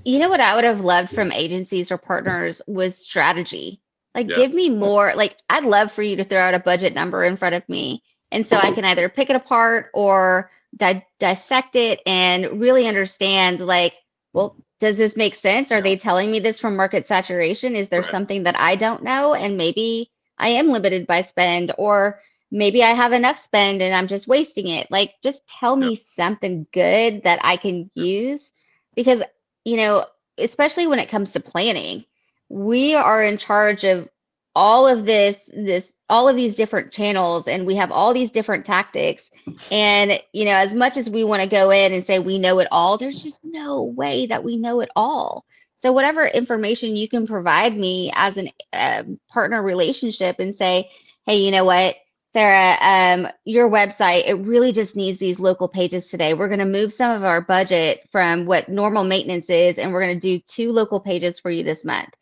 you 0.04 0.18
know 0.18 0.28
what 0.28 0.40
i 0.40 0.54
would 0.54 0.64
have 0.64 0.80
loved 0.80 1.10
from 1.10 1.32
agencies 1.32 1.90
or 1.90 1.98
partners 1.98 2.60
was 2.66 2.96
strategy 2.96 3.80
like, 4.18 4.28
yeah. 4.30 4.36
give 4.36 4.52
me 4.52 4.70
more. 4.70 5.12
Like, 5.14 5.36
I'd 5.48 5.64
love 5.64 5.92
for 5.92 6.02
you 6.02 6.16
to 6.16 6.24
throw 6.24 6.40
out 6.40 6.54
a 6.54 6.58
budget 6.58 6.92
number 6.92 7.24
in 7.24 7.36
front 7.36 7.54
of 7.54 7.68
me. 7.68 8.02
And 8.32 8.44
so 8.44 8.56
I 8.56 8.72
can 8.72 8.84
either 8.84 9.08
pick 9.08 9.30
it 9.30 9.36
apart 9.36 9.90
or 9.94 10.50
di- 10.76 11.06
dissect 11.20 11.76
it 11.76 12.00
and 12.04 12.60
really 12.60 12.88
understand, 12.88 13.60
like, 13.60 13.94
well, 14.32 14.56
does 14.80 14.98
this 14.98 15.16
make 15.16 15.36
sense? 15.36 15.70
Are 15.70 15.76
yeah. 15.76 15.82
they 15.82 15.96
telling 15.96 16.30
me 16.30 16.40
this 16.40 16.58
from 16.58 16.74
market 16.74 17.06
saturation? 17.06 17.76
Is 17.76 17.88
there 17.88 18.02
right. 18.02 18.10
something 18.10 18.42
that 18.42 18.58
I 18.58 18.74
don't 18.74 19.04
know? 19.04 19.34
And 19.34 19.56
maybe 19.56 20.10
I 20.36 20.48
am 20.48 20.68
limited 20.68 21.06
by 21.06 21.22
spend, 21.22 21.72
or 21.78 22.20
maybe 22.50 22.82
I 22.82 22.94
have 22.94 23.12
enough 23.12 23.38
spend 23.38 23.82
and 23.82 23.94
I'm 23.94 24.08
just 24.08 24.26
wasting 24.26 24.66
it. 24.66 24.90
Like, 24.90 25.14
just 25.22 25.46
tell 25.46 25.76
me 25.76 25.94
something 25.94 26.66
good 26.72 27.22
that 27.22 27.38
I 27.42 27.56
can 27.56 27.88
use 27.94 28.52
because, 28.96 29.22
you 29.64 29.76
know, 29.76 30.04
especially 30.38 30.86
when 30.86 30.98
it 30.98 31.08
comes 31.08 31.32
to 31.32 31.40
planning, 31.40 32.04
we 32.48 32.94
are 32.94 33.22
in 33.22 33.38
charge 33.38 33.84
of 33.84 34.08
all 34.54 34.88
of 34.88 35.04
this 35.04 35.48
this 35.54 35.92
all 36.08 36.28
of 36.28 36.34
these 36.34 36.56
different 36.56 36.90
channels 36.90 37.46
and 37.46 37.66
we 37.66 37.76
have 37.76 37.92
all 37.92 38.14
these 38.14 38.30
different 38.30 38.64
tactics. 38.64 39.30
And 39.70 40.20
you 40.32 40.44
know 40.46 40.52
as 40.52 40.72
much 40.72 40.96
as 40.96 41.08
we 41.08 41.24
want 41.24 41.42
to 41.42 41.48
go 41.48 41.70
in 41.70 41.92
and 41.92 42.04
say 42.04 42.18
we 42.18 42.38
know 42.38 42.58
it 42.58 42.68
all 42.70 42.98
there's 42.98 43.22
just 43.22 43.40
no 43.44 43.82
way 43.82 44.26
that 44.26 44.42
we 44.44 44.56
know 44.56 44.80
it 44.80 44.90
all. 44.96 45.44
So 45.74 45.92
whatever 45.92 46.26
information 46.26 46.96
you 46.96 47.08
can 47.08 47.26
provide 47.26 47.76
me 47.76 48.10
as 48.14 48.36
an 48.36 48.48
uh, 48.72 49.04
partner 49.28 49.62
relationship 49.62 50.36
and 50.40 50.54
say 50.54 50.90
hey 51.24 51.36
you 51.36 51.50
know 51.50 51.64
what 51.64 51.96
sarah 52.32 52.76
um, 52.80 53.28
your 53.44 53.70
website 53.70 54.26
it 54.26 54.34
really 54.34 54.72
just 54.72 54.96
needs 54.96 55.18
these 55.18 55.40
local 55.40 55.68
pages 55.68 56.08
today 56.08 56.34
we're 56.34 56.48
going 56.48 56.58
to 56.58 56.64
move 56.64 56.92
some 56.92 57.16
of 57.16 57.24
our 57.24 57.40
budget 57.40 58.00
from 58.10 58.46
what 58.46 58.68
normal 58.68 59.04
maintenance 59.04 59.48
is 59.50 59.78
and 59.78 59.92
we're 59.92 60.02
going 60.02 60.18
to 60.18 60.38
do 60.38 60.42
two 60.46 60.70
local 60.70 61.00
pages 61.00 61.38
for 61.38 61.50
you 61.50 61.62
this 61.62 61.84
month 61.84 62.14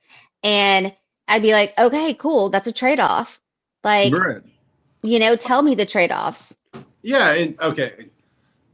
and 0.42 0.94
I'd 1.28 1.42
be 1.42 1.52
like, 1.52 1.74
okay, 1.78 2.14
cool. 2.14 2.50
That's 2.50 2.66
a 2.66 2.72
trade 2.72 3.00
off. 3.00 3.40
Like, 3.82 4.12
right. 4.12 4.42
you 5.02 5.18
know, 5.18 5.36
tell 5.36 5.62
me 5.62 5.74
the 5.74 5.86
trade 5.86 6.12
offs. 6.12 6.54
Yeah. 7.02 7.32
And 7.32 7.60
okay. 7.60 8.08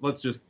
Let's 0.00 0.20
just, 0.20 0.40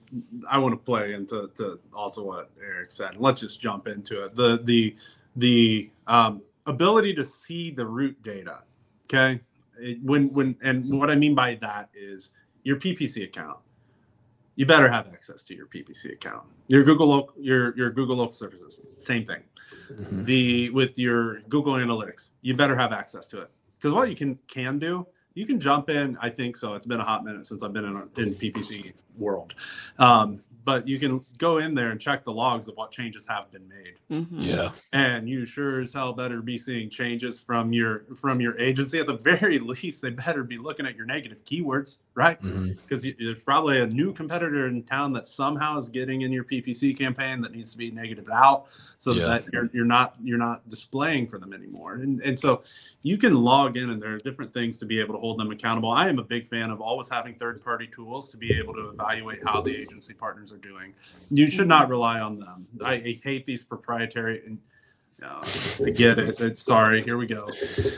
I 0.50 0.58
want 0.58 0.72
to 0.72 0.76
play 0.76 1.14
into 1.14 1.50
to 1.56 1.78
also 1.92 2.24
what 2.24 2.50
Eric 2.62 2.90
said. 2.90 3.16
Let's 3.16 3.40
just 3.40 3.60
jump 3.60 3.86
into 3.86 4.24
it. 4.24 4.34
The, 4.34 4.60
the, 4.64 4.96
the 5.36 5.90
um, 6.06 6.42
ability 6.66 7.14
to 7.14 7.24
see 7.24 7.70
the 7.70 7.86
root 7.86 8.20
data. 8.22 8.62
Okay. 9.04 9.40
It, 9.78 10.02
when, 10.02 10.32
when, 10.32 10.56
and 10.62 10.98
what 10.98 11.10
I 11.10 11.14
mean 11.14 11.34
by 11.34 11.56
that 11.56 11.88
is 11.94 12.32
your 12.62 12.76
PPC 12.76 13.24
account. 13.24 13.58
You 14.54 14.66
better 14.66 14.88
have 14.88 15.08
access 15.08 15.42
to 15.44 15.54
your 15.54 15.66
PPC 15.66 16.12
account. 16.12 16.44
Your 16.68 16.84
Google, 16.84 17.32
your, 17.38 17.74
your 17.74 17.90
Google 17.90 18.16
local 18.16 18.34
services, 18.34 18.80
same 18.98 19.24
thing 19.24 19.42
mm-hmm. 19.90 20.24
the 20.24 20.70
with 20.70 20.98
your 20.98 21.40
Google 21.42 21.74
Analytics. 21.74 22.30
You 22.42 22.54
better 22.54 22.76
have 22.76 22.92
access 22.92 23.26
to 23.28 23.40
it 23.40 23.50
because 23.78 23.92
what 23.92 24.08
you 24.08 24.16
can 24.16 24.38
can 24.48 24.78
do, 24.78 25.06
you 25.34 25.46
can 25.46 25.60
jump 25.60 25.90
in. 25.90 26.16
I 26.20 26.30
think 26.30 26.56
so. 26.56 26.74
It's 26.74 26.86
been 26.86 27.00
a 27.00 27.04
hot 27.04 27.24
minute 27.24 27.46
since 27.46 27.62
I've 27.62 27.72
been 27.72 27.84
in 27.84 27.96
in 28.16 28.34
PPC 28.34 28.92
world. 29.16 29.54
Um, 29.98 30.42
but 30.64 30.86
you 30.86 30.98
can 30.98 31.24
go 31.38 31.58
in 31.58 31.74
there 31.74 31.90
and 31.90 32.00
check 32.00 32.24
the 32.24 32.32
logs 32.32 32.68
of 32.68 32.76
what 32.76 32.90
changes 32.90 33.26
have 33.26 33.50
been 33.50 33.68
made. 33.68 33.94
Mm-hmm. 34.10 34.40
Yeah. 34.40 34.70
And 34.92 35.28
you 35.28 35.46
sure 35.46 35.80
as 35.80 35.92
hell 35.92 36.12
better 36.12 36.40
be 36.40 36.58
seeing 36.58 36.90
changes 36.90 37.40
from 37.40 37.72
your 37.72 38.04
from 38.14 38.40
your 38.40 38.58
agency. 38.58 38.98
At 39.00 39.06
the 39.06 39.16
very 39.16 39.58
least, 39.58 40.02
they 40.02 40.10
better 40.10 40.44
be 40.44 40.58
looking 40.58 40.86
at 40.86 40.96
your 40.96 41.06
negative 41.06 41.44
keywords, 41.44 41.98
right? 42.14 42.40
Because 42.40 43.04
mm-hmm. 43.04 43.24
there's 43.24 43.42
probably 43.42 43.80
a 43.80 43.86
new 43.86 44.12
competitor 44.12 44.66
in 44.66 44.82
town 44.84 45.12
that 45.14 45.26
somehow 45.26 45.76
is 45.78 45.88
getting 45.88 46.22
in 46.22 46.32
your 46.32 46.44
PPC 46.44 46.96
campaign 46.96 47.40
that 47.40 47.52
needs 47.52 47.72
to 47.72 47.78
be 47.78 47.90
negative 47.90 48.28
out, 48.32 48.66
so 48.98 49.12
yeah. 49.12 49.26
that 49.26 49.44
you're, 49.52 49.70
you're 49.72 49.84
not 49.84 50.16
you're 50.22 50.38
not 50.38 50.68
displaying 50.68 51.26
for 51.26 51.38
them 51.38 51.52
anymore. 51.52 51.94
And 51.94 52.20
and 52.22 52.38
so 52.38 52.62
you 53.02 53.18
can 53.18 53.34
log 53.34 53.76
in, 53.76 53.90
and 53.90 54.00
there 54.00 54.14
are 54.14 54.18
different 54.18 54.54
things 54.54 54.78
to 54.78 54.86
be 54.86 55.00
able 55.00 55.14
to 55.14 55.20
hold 55.20 55.38
them 55.38 55.50
accountable. 55.50 55.90
I 55.90 56.08
am 56.08 56.18
a 56.18 56.24
big 56.24 56.46
fan 56.46 56.70
of 56.70 56.80
always 56.80 57.08
having 57.08 57.34
third 57.34 57.64
party 57.64 57.88
tools 57.88 58.30
to 58.30 58.36
be 58.36 58.56
able 58.56 58.74
to 58.74 58.90
evaluate 58.90 59.40
how 59.44 59.60
the 59.60 59.74
agency 59.74 60.14
partners 60.14 60.51
are 60.52 60.58
doing. 60.58 60.94
You 61.30 61.50
should 61.50 61.68
not 61.68 61.88
rely 61.88 62.20
on 62.20 62.38
them. 62.38 62.66
I, 62.84 62.94
I 62.94 63.20
hate 63.22 63.46
these 63.46 63.64
proprietary 63.64 64.42
and 64.46 64.58
uh, 65.24 65.44
I 65.84 65.90
get 65.90 66.18
it. 66.18 66.40
It's, 66.40 66.62
sorry. 66.62 67.02
Here 67.02 67.16
we 67.16 67.26
go. 67.26 67.48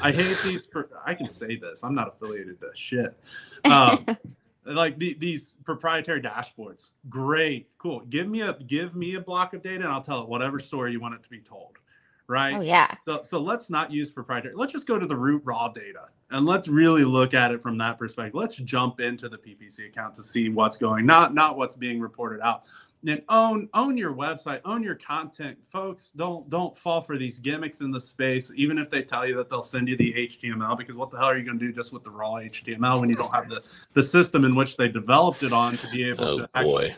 I 0.02 0.12
hate 0.12 0.36
these. 0.44 0.68
I 1.04 1.14
can 1.14 1.28
say 1.28 1.56
this. 1.56 1.82
I'm 1.82 1.94
not 1.94 2.08
affiliated 2.08 2.60
to 2.60 2.70
shit. 2.74 3.18
Um, 3.64 4.04
like 4.64 4.98
the, 4.98 5.14
these 5.14 5.56
proprietary 5.64 6.20
dashboards. 6.20 6.90
Great, 7.08 7.68
cool. 7.78 8.00
Give 8.00 8.28
me 8.28 8.42
a 8.42 8.54
give 8.66 8.94
me 8.94 9.14
a 9.14 9.20
block 9.20 9.54
of 9.54 9.62
data, 9.62 9.84
and 9.84 9.92
I'll 9.92 10.02
tell 10.02 10.20
it 10.22 10.28
whatever 10.28 10.58
story 10.60 10.92
you 10.92 11.00
want 11.00 11.14
it 11.14 11.22
to 11.22 11.30
be 11.30 11.40
told. 11.40 11.78
Right. 12.26 12.54
Oh 12.54 12.60
yeah. 12.60 12.94
So 12.98 13.22
so 13.22 13.38
let's 13.38 13.70
not 13.70 13.90
use 13.90 14.10
proprietary. 14.10 14.54
Let's 14.54 14.72
just 14.72 14.86
go 14.86 14.98
to 14.98 15.06
the 15.06 15.16
root 15.16 15.42
raw 15.44 15.68
data 15.68 16.08
and 16.34 16.44
let's 16.46 16.66
really 16.66 17.04
look 17.04 17.32
at 17.32 17.52
it 17.52 17.62
from 17.62 17.78
that 17.78 17.96
perspective. 17.96 18.34
Let's 18.34 18.56
jump 18.56 19.00
into 19.00 19.28
the 19.28 19.38
PPC 19.38 19.86
account 19.86 20.14
to 20.16 20.22
see 20.22 20.48
what's 20.48 20.76
going, 20.76 21.06
not 21.06 21.32
not 21.32 21.56
what's 21.56 21.76
being 21.76 22.00
reported 22.00 22.40
out. 22.40 22.64
And 23.06 23.22
own 23.28 23.68
own 23.72 23.96
your 23.96 24.12
website, 24.12 24.60
own 24.64 24.82
your 24.82 24.96
content, 24.96 25.58
folks. 25.70 26.10
Don't 26.16 26.48
don't 26.48 26.76
fall 26.76 27.00
for 27.00 27.16
these 27.16 27.38
gimmicks 27.38 27.82
in 27.82 27.92
the 27.92 28.00
space, 28.00 28.50
even 28.56 28.78
if 28.78 28.90
they 28.90 29.02
tell 29.02 29.26
you 29.26 29.36
that 29.36 29.48
they'll 29.48 29.62
send 29.62 29.88
you 29.88 29.96
the 29.96 30.12
HTML. 30.12 30.76
Because 30.76 30.96
what 30.96 31.10
the 31.10 31.18
hell 31.18 31.26
are 31.26 31.38
you 31.38 31.44
going 31.44 31.58
to 31.58 31.66
do 31.66 31.72
just 31.72 31.92
with 31.92 32.02
the 32.02 32.10
raw 32.10 32.32
HTML 32.32 32.98
when 32.98 33.08
you 33.10 33.14
don't 33.14 33.32
have 33.32 33.48
the 33.48 33.62
the 33.92 34.02
system 34.02 34.44
in 34.44 34.56
which 34.56 34.76
they 34.76 34.88
developed 34.88 35.42
it 35.44 35.52
on 35.52 35.76
to 35.76 35.90
be 35.90 36.08
able 36.08 36.24
oh, 36.24 36.38
to 36.38 36.50
actually 36.54 36.94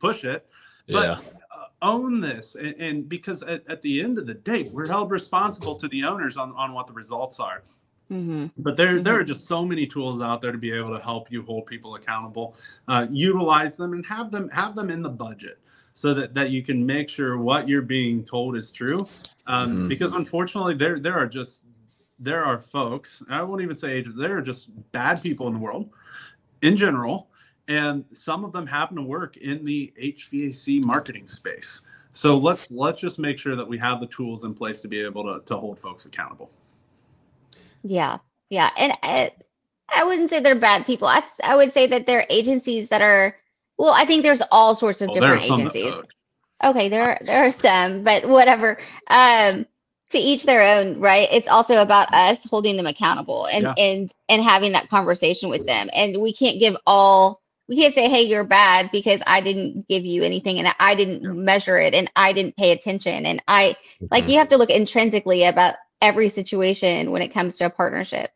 push 0.00 0.24
it? 0.24 0.46
But, 0.88 1.04
yeah 1.04 1.18
uh, 1.52 1.66
own 1.82 2.20
this 2.20 2.54
and, 2.54 2.74
and 2.80 3.08
because 3.08 3.42
at, 3.42 3.68
at, 3.68 3.82
the 3.82 4.00
end 4.00 4.18
of 4.18 4.26
the 4.26 4.34
day 4.34 4.68
we're 4.72 4.88
held 4.88 5.10
responsible 5.10 5.74
to 5.76 5.88
the 5.88 6.04
owners 6.04 6.36
on, 6.36 6.52
on 6.52 6.72
what 6.72 6.86
the 6.86 6.92
results 6.92 7.40
are 7.40 7.62
Mm-hmm. 8.10 8.46
But 8.58 8.76
there, 8.76 8.94
mm-hmm. 8.94 9.02
there 9.04 9.18
are 9.18 9.24
just 9.24 9.46
so 9.46 9.64
many 9.64 9.86
tools 9.86 10.20
out 10.20 10.42
there 10.42 10.52
to 10.52 10.58
be 10.58 10.72
able 10.72 10.96
to 10.96 11.02
help 11.02 11.30
you 11.30 11.42
hold 11.42 11.66
people 11.66 11.94
accountable. 11.94 12.56
Uh, 12.88 13.06
utilize 13.10 13.76
them 13.76 13.92
and 13.92 14.04
have 14.04 14.30
them 14.30 14.48
have 14.50 14.74
them 14.74 14.90
in 14.90 15.02
the 15.02 15.10
budget 15.10 15.58
so 15.92 16.14
that, 16.14 16.34
that 16.34 16.50
you 16.50 16.62
can 16.62 16.84
make 16.84 17.08
sure 17.08 17.38
what 17.38 17.68
you're 17.68 17.82
being 17.82 18.24
told 18.24 18.56
is 18.56 18.72
true. 18.72 19.00
Um, 19.46 19.70
mm-hmm. 19.70 19.88
Because 19.88 20.12
unfortunately, 20.12 20.74
there 20.74 20.98
there 20.98 21.14
are 21.14 21.26
just 21.26 21.64
there 22.18 22.44
are 22.44 22.58
folks. 22.58 23.22
I 23.30 23.42
won't 23.42 23.62
even 23.62 23.76
say 23.76 23.92
agents. 23.92 24.18
There 24.18 24.36
are 24.36 24.42
just 24.42 24.70
bad 24.92 25.22
people 25.22 25.46
in 25.46 25.54
the 25.54 25.60
world, 25.60 25.90
in 26.62 26.76
general, 26.76 27.30
and 27.68 28.04
some 28.12 28.44
of 28.44 28.52
them 28.52 28.66
happen 28.66 28.96
to 28.96 29.02
work 29.02 29.36
in 29.36 29.64
the 29.64 29.92
HVAC 30.00 30.84
marketing 30.84 31.28
space. 31.28 31.82
So 32.12 32.36
let's 32.36 32.70
let's 32.70 33.00
just 33.00 33.18
make 33.18 33.38
sure 33.38 33.54
that 33.56 33.66
we 33.66 33.78
have 33.78 34.00
the 34.00 34.06
tools 34.08 34.44
in 34.44 34.54
place 34.54 34.80
to 34.82 34.88
be 34.88 35.00
able 35.00 35.22
to, 35.24 35.44
to 35.46 35.56
hold 35.56 35.78
folks 35.78 36.06
accountable. 36.06 36.50
Yeah. 37.82 38.18
Yeah. 38.48 38.70
And 38.76 38.92
I, 39.02 39.32
I 39.88 40.04
wouldn't 40.04 40.30
say 40.30 40.40
they're 40.40 40.54
bad 40.54 40.86
people. 40.86 41.08
I, 41.08 41.22
I 41.42 41.56
would 41.56 41.72
say 41.72 41.86
that 41.88 42.06
they're 42.06 42.26
agencies 42.30 42.88
that 42.88 43.02
are, 43.02 43.36
well, 43.78 43.92
I 43.92 44.04
think 44.04 44.22
there's 44.22 44.42
all 44.50 44.74
sorts 44.74 45.00
of 45.00 45.10
oh, 45.10 45.12
different 45.14 45.42
agencies. 45.42 45.94
Okay. 46.62 46.88
There, 46.88 47.10
are, 47.10 47.18
there 47.24 47.46
are 47.46 47.52
some, 47.52 48.04
but 48.04 48.28
whatever. 48.28 48.78
Um, 49.08 49.66
to 50.10 50.18
each 50.18 50.42
their 50.42 50.62
own, 50.76 50.98
right? 50.98 51.28
It's 51.30 51.46
also 51.46 51.80
about 51.80 52.12
us 52.12 52.42
holding 52.44 52.76
them 52.76 52.86
accountable 52.86 53.46
and, 53.46 53.62
yeah. 53.62 53.74
and, 53.78 54.12
and 54.28 54.42
having 54.42 54.72
that 54.72 54.88
conversation 54.88 55.48
with 55.48 55.66
them. 55.66 55.88
And 55.94 56.20
we 56.20 56.32
can't 56.32 56.58
give 56.58 56.76
all, 56.84 57.40
we 57.68 57.76
can't 57.76 57.94
say, 57.94 58.08
hey, 58.08 58.22
you're 58.22 58.42
bad 58.42 58.90
because 58.90 59.22
I 59.24 59.40
didn't 59.40 59.86
give 59.86 60.04
you 60.04 60.24
anything 60.24 60.58
and 60.58 60.74
I 60.80 60.96
didn't 60.96 61.22
yeah. 61.22 61.30
measure 61.30 61.78
it 61.78 61.94
and 61.94 62.10
I 62.16 62.32
didn't 62.32 62.56
pay 62.56 62.72
attention. 62.72 63.24
And 63.24 63.40
I, 63.46 63.76
like, 64.10 64.24
mm-hmm. 64.24 64.32
you 64.32 64.38
have 64.38 64.48
to 64.48 64.56
look 64.56 64.70
intrinsically 64.70 65.44
about 65.44 65.76
every 66.00 66.28
situation 66.28 67.10
when 67.10 67.22
it 67.22 67.28
comes 67.32 67.56
to 67.58 67.66
a 67.66 67.70
partnership. 67.70 68.30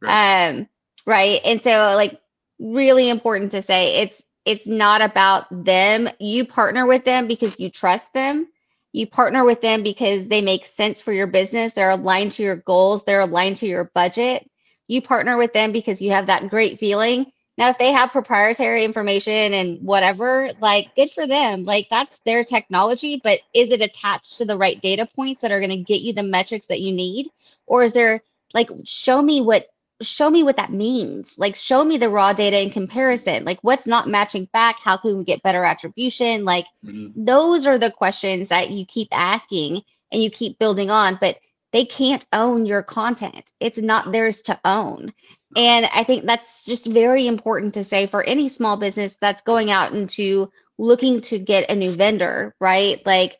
Right. 0.00 0.48
Um, 0.48 0.68
right. 1.06 1.40
And 1.44 1.60
so 1.60 1.70
like 1.70 2.20
really 2.58 3.08
important 3.08 3.52
to 3.52 3.62
say 3.62 4.02
it's 4.02 4.22
it's 4.44 4.66
not 4.66 5.02
about 5.02 5.46
them. 5.50 6.08
You 6.18 6.46
partner 6.46 6.86
with 6.86 7.04
them 7.04 7.26
because 7.28 7.58
you 7.60 7.70
trust 7.70 8.12
them 8.14 8.48
You 8.92 9.06
partner 9.06 9.44
with 9.44 9.60
them 9.60 9.82
because 9.82 10.28
they 10.28 10.40
make 10.40 10.66
sense 10.66 11.00
for 11.00 11.12
your 11.12 11.26
business. 11.26 11.74
They're 11.74 11.90
aligned 11.90 12.32
to 12.32 12.42
your 12.42 12.56
goals. 12.56 13.04
They're 13.04 13.20
aligned 13.20 13.56
to 13.58 13.66
your 13.66 13.90
budget. 13.94 14.48
You 14.88 15.02
partner 15.02 15.36
with 15.36 15.52
them 15.52 15.72
because 15.72 16.00
you 16.00 16.10
have 16.10 16.26
that 16.26 16.48
great 16.50 16.78
feeling. 16.78 17.30
Now, 17.58 17.68
if 17.68 17.78
they 17.78 17.92
have 17.92 18.10
proprietary 18.10 18.84
information 18.84 19.52
and 19.52 19.82
whatever, 19.82 20.50
like 20.60 20.94
good 20.94 21.10
for 21.10 21.26
them. 21.26 21.64
Like 21.64 21.88
that's 21.90 22.18
their 22.24 22.44
technology, 22.44 23.20
but 23.22 23.40
is 23.54 23.70
it 23.70 23.82
attached 23.82 24.38
to 24.38 24.44
the 24.44 24.56
right 24.56 24.80
data 24.80 25.06
points 25.14 25.42
that 25.42 25.52
are 25.52 25.60
going 25.60 25.70
to 25.70 25.82
get 25.82 26.00
you 26.00 26.12
the 26.12 26.22
metrics 26.22 26.68
that 26.68 26.80
you 26.80 26.92
need? 26.92 27.30
Or 27.66 27.84
is 27.84 27.92
there 27.92 28.22
like 28.54 28.70
show 28.84 29.20
me 29.20 29.40
what 29.40 29.66
show 30.02 30.30
me 30.30 30.42
what 30.42 30.56
that 30.56 30.72
means 30.72 31.36
like 31.38 31.54
show 31.54 31.84
me 31.84 31.98
the 31.98 32.08
raw 32.08 32.32
data 32.32 32.60
in 32.60 32.70
comparison 32.70 33.44
like 33.44 33.58
what's 33.60 33.86
not 33.86 34.08
matching 34.08 34.48
back 34.52 34.76
how 34.82 34.96
can 34.96 35.18
we 35.18 35.24
get 35.24 35.42
better 35.42 35.64
attribution 35.64 36.44
like 36.44 36.64
mm-hmm. 36.84 37.08
those 37.22 37.66
are 37.66 37.78
the 37.78 37.90
questions 37.90 38.48
that 38.48 38.70
you 38.70 38.86
keep 38.86 39.08
asking 39.12 39.82
and 40.10 40.22
you 40.22 40.30
keep 40.30 40.58
building 40.58 40.90
on 40.90 41.18
but 41.20 41.38
they 41.72 41.84
can't 41.84 42.24
own 42.32 42.64
your 42.64 42.82
content 42.82 43.50
it's 43.60 43.78
not 43.78 44.10
theirs 44.10 44.40
to 44.40 44.58
own 44.64 45.12
and 45.56 45.86
i 45.92 46.04
think 46.04 46.26
that's 46.26 46.64
just 46.64 46.86
very 46.86 47.26
important 47.26 47.74
to 47.74 47.84
say 47.84 48.06
for 48.06 48.22
any 48.22 48.48
small 48.48 48.76
business 48.76 49.16
that's 49.20 49.40
going 49.42 49.70
out 49.70 49.92
into 49.92 50.50
looking 50.78 51.20
to 51.20 51.38
get 51.38 51.70
a 51.70 51.74
new 51.74 51.90
vendor 51.90 52.54
right 52.60 53.04
like 53.06 53.38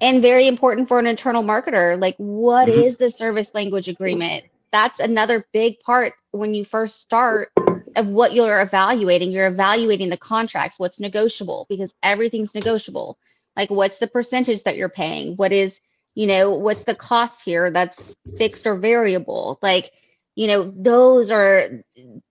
and 0.00 0.22
very 0.22 0.46
important 0.46 0.88
for 0.88 0.98
an 0.98 1.06
internal 1.06 1.42
marketer 1.42 2.00
like 2.00 2.16
what 2.16 2.68
mm-hmm. 2.68 2.80
is 2.80 2.96
the 2.96 3.10
service 3.10 3.50
language 3.54 3.88
agreement 3.88 4.44
that's 4.72 4.98
another 4.98 5.46
big 5.52 5.78
part 5.80 6.14
when 6.30 6.54
you 6.54 6.64
first 6.64 7.00
start 7.00 7.50
of 7.96 8.06
what 8.08 8.32
you're 8.34 8.60
evaluating. 8.60 9.30
You're 9.30 9.46
evaluating 9.46 10.08
the 10.08 10.16
contracts, 10.16 10.78
what's 10.78 11.00
negotiable, 11.00 11.66
because 11.68 11.94
everything's 12.02 12.54
negotiable. 12.54 13.18
Like, 13.56 13.70
what's 13.70 13.98
the 13.98 14.06
percentage 14.06 14.62
that 14.64 14.76
you're 14.76 14.88
paying? 14.88 15.36
What 15.36 15.52
is, 15.52 15.78
you 16.14 16.26
know, 16.26 16.54
what's 16.54 16.84
the 16.84 16.94
cost 16.94 17.44
here 17.44 17.70
that's 17.70 18.02
fixed 18.36 18.66
or 18.66 18.76
variable? 18.76 19.58
Like, 19.62 19.92
you 20.34 20.46
know, 20.46 20.72
those 20.76 21.30
are, 21.30 21.68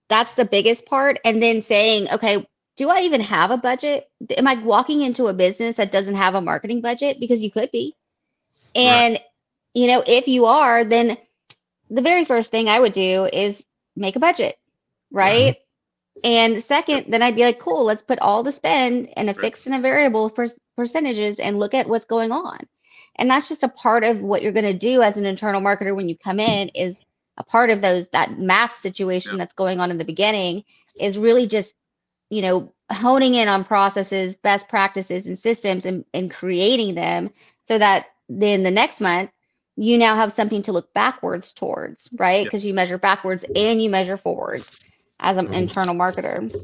that's 0.08 0.34
the 0.34 0.44
biggest 0.44 0.86
part. 0.86 1.18
And 1.24 1.42
then 1.42 1.62
saying, 1.62 2.08
okay, 2.10 2.46
do 2.76 2.88
I 2.88 3.00
even 3.02 3.20
have 3.20 3.50
a 3.50 3.56
budget? 3.56 4.08
Am 4.36 4.46
I 4.46 4.54
walking 4.54 5.02
into 5.02 5.26
a 5.26 5.34
business 5.34 5.76
that 5.76 5.92
doesn't 5.92 6.14
have 6.14 6.34
a 6.34 6.40
marketing 6.40 6.80
budget? 6.80 7.18
Because 7.20 7.40
you 7.40 7.50
could 7.50 7.70
be. 7.70 7.94
And, 8.74 9.14
right. 9.14 9.22
you 9.74 9.86
know, 9.86 10.02
if 10.06 10.26
you 10.26 10.46
are, 10.46 10.84
then 10.84 11.16
the 11.90 12.02
very 12.02 12.24
first 12.24 12.50
thing 12.50 12.68
I 12.68 12.80
would 12.80 12.92
do 12.92 13.28
is 13.30 13.64
make 13.94 14.16
a 14.16 14.20
budget, 14.20 14.56
right? 15.10 15.54
Mm-hmm. 15.54 15.62
And 16.24 16.64
second, 16.64 17.06
then 17.12 17.22
I'd 17.22 17.36
be 17.36 17.42
like, 17.42 17.58
cool, 17.58 17.84
let's 17.84 18.02
put 18.02 18.18
all 18.18 18.42
the 18.42 18.52
spend 18.52 19.10
and 19.16 19.28
a 19.28 19.34
fixed 19.34 19.66
and 19.66 19.74
a 19.74 19.80
variable 19.80 20.30
per- 20.30 20.46
percentages 20.76 21.38
and 21.38 21.58
look 21.58 21.74
at 21.74 21.88
what's 21.88 22.04
going 22.04 22.32
on. 22.32 22.58
And 23.16 23.28
that's 23.28 23.48
just 23.48 23.62
a 23.62 23.68
part 23.68 24.04
of 24.04 24.20
what 24.20 24.42
you're 24.42 24.52
going 24.52 24.64
to 24.64 24.72
do 24.72 25.02
as 25.02 25.16
an 25.16 25.26
internal 25.26 25.60
marketer 25.60 25.94
when 25.94 26.08
you 26.08 26.16
come 26.16 26.40
in 26.40 26.68
is 26.70 27.04
a 27.36 27.44
part 27.44 27.70
of 27.70 27.80
those 27.80 28.08
that 28.08 28.38
math 28.38 28.76
situation 28.78 29.32
yeah. 29.32 29.38
that's 29.38 29.54
going 29.54 29.80
on 29.80 29.90
in 29.90 29.98
the 29.98 30.04
beginning 30.04 30.64
is 30.98 31.18
really 31.18 31.46
just, 31.46 31.74
you 32.30 32.42
know, 32.42 32.72
honing 32.90 33.34
in 33.34 33.48
on 33.48 33.64
processes, 33.64 34.36
best 34.36 34.68
practices 34.68 35.26
and 35.26 35.38
systems 35.38 35.86
and, 35.86 36.04
and 36.12 36.30
creating 36.30 36.94
them 36.94 37.30
so 37.64 37.78
that 37.78 38.06
then 38.28 38.62
the 38.62 38.70
next 38.70 39.00
month 39.00 39.30
you 39.76 39.96
now 39.96 40.14
have 40.14 40.32
something 40.32 40.62
to 40.62 40.72
look 40.72 40.92
backwards 40.92 41.52
towards, 41.52 42.08
right? 42.18 42.44
Because 42.44 42.64
you 42.64 42.74
measure 42.74 42.98
backwards 42.98 43.44
and 43.56 43.82
you 43.82 43.88
measure 43.88 44.16
forwards 44.16 44.78
as 45.20 45.38
an 45.38 45.46
mm-hmm. 45.46 45.54
internal 45.54 45.94
marketer. 45.94 46.54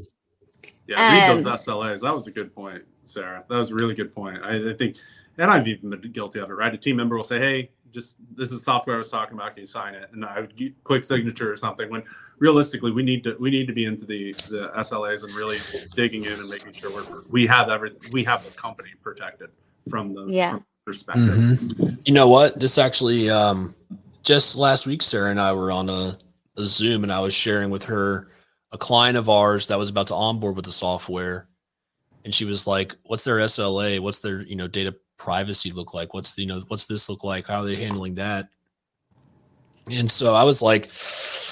Yeah, 0.85 1.29
read 1.29 1.37
um, 1.37 1.43
those 1.43 1.65
SLAs. 1.65 2.01
That 2.01 2.13
was 2.13 2.27
a 2.27 2.31
good 2.31 2.53
point, 2.53 2.83
Sarah. 3.05 3.43
That 3.49 3.55
was 3.55 3.71
a 3.71 3.75
really 3.75 3.95
good 3.95 4.13
point. 4.13 4.39
I, 4.43 4.71
I, 4.71 4.73
think, 4.73 4.97
and 5.37 5.49
I've 5.49 5.67
even 5.67 5.89
been 5.89 6.11
guilty 6.11 6.39
of 6.39 6.49
it, 6.49 6.53
right? 6.53 6.73
A 6.73 6.77
team 6.77 6.95
member 6.97 7.15
will 7.15 7.23
say, 7.23 7.39
hey, 7.39 7.71
just 7.91 8.15
this 8.35 8.51
is 8.51 8.63
software 8.63 8.95
I 8.95 8.99
was 8.99 9.09
talking 9.09 9.35
about. 9.35 9.55
Can 9.55 9.61
you 9.61 9.67
sign 9.67 9.95
it? 9.95 10.09
And 10.13 10.25
I 10.25 10.39
would 10.39 10.55
get 10.55 10.83
quick 10.83 11.03
signature 11.03 11.51
or 11.51 11.57
something. 11.57 11.89
When 11.89 12.03
realistically, 12.37 12.91
we 12.91 13.03
need 13.03 13.23
to 13.23 13.35
we 13.39 13.49
need 13.49 13.67
to 13.67 13.73
be 13.73 13.85
into 13.85 14.05
the 14.05 14.33
the 14.49 14.71
SLAs 14.77 15.23
and 15.23 15.33
really 15.33 15.57
digging 15.95 16.25
in 16.25 16.33
and 16.33 16.49
making 16.49 16.73
sure 16.73 16.91
we're 16.91 17.23
we 17.29 17.47
have 17.47 17.69
every 17.69 17.93
we 18.11 18.23
have 18.23 18.43
the 18.43 18.55
company 18.57 18.89
protected 19.01 19.49
from 19.89 20.13
the 20.13 20.25
yeah. 20.27 20.51
From, 20.51 20.65
perspective. 20.89 21.23
Mm-hmm. 21.23 21.95
You 22.05 22.13
know 22.13 22.27
what? 22.27 22.59
This 22.59 22.79
actually, 22.79 23.29
um, 23.29 23.75
just 24.23 24.55
last 24.55 24.87
week, 24.87 25.03
Sarah 25.03 25.29
and 25.29 25.39
I 25.39 25.53
were 25.53 25.71
on 25.71 25.87
a, 25.87 26.17
a 26.57 26.63
Zoom, 26.63 27.03
and 27.03 27.11
I 27.11 27.19
was 27.19 27.33
sharing 27.33 27.69
with 27.69 27.83
her 27.83 28.29
a 28.71 28.77
client 28.77 29.15
of 29.17 29.29
ours 29.29 29.67
that 29.67 29.77
was 29.77 29.89
about 29.89 30.07
to 30.07 30.15
onboard 30.15 30.55
with 30.55 30.65
the 30.65 30.71
software, 30.71 31.47
and 32.25 32.33
she 32.33 32.45
was 32.45 32.65
like, 32.65 32.95
"What's 33.03 33.23
their 33.23 33.37
SLA? 33.37 33.99
What's 33.99 34.19
their 34.19 34.41
you 34.41 34.55
know 34.55 34.67
data 34.67 34.95
privacy 35.19 35.71
look 35.71 35.93
like? 35.93 36.15
What's 36.15 36.33
the, 36.33 36.41
you 36.41 36.47
know 36.47 36.63
what's 36.67 36.85
this 36.85 37.09
look 37.09 37.23
like? 37.23 37.45
How 37.45 37.61
are 37.61 37.65
they 37.65 37.75
handling 37.75 38.15
that?" 38.15 38.49
And 39.91 40.09
so 40.09 40.33
I 40.33 40.43
was 40.43 40.61
like, 40.61 40.85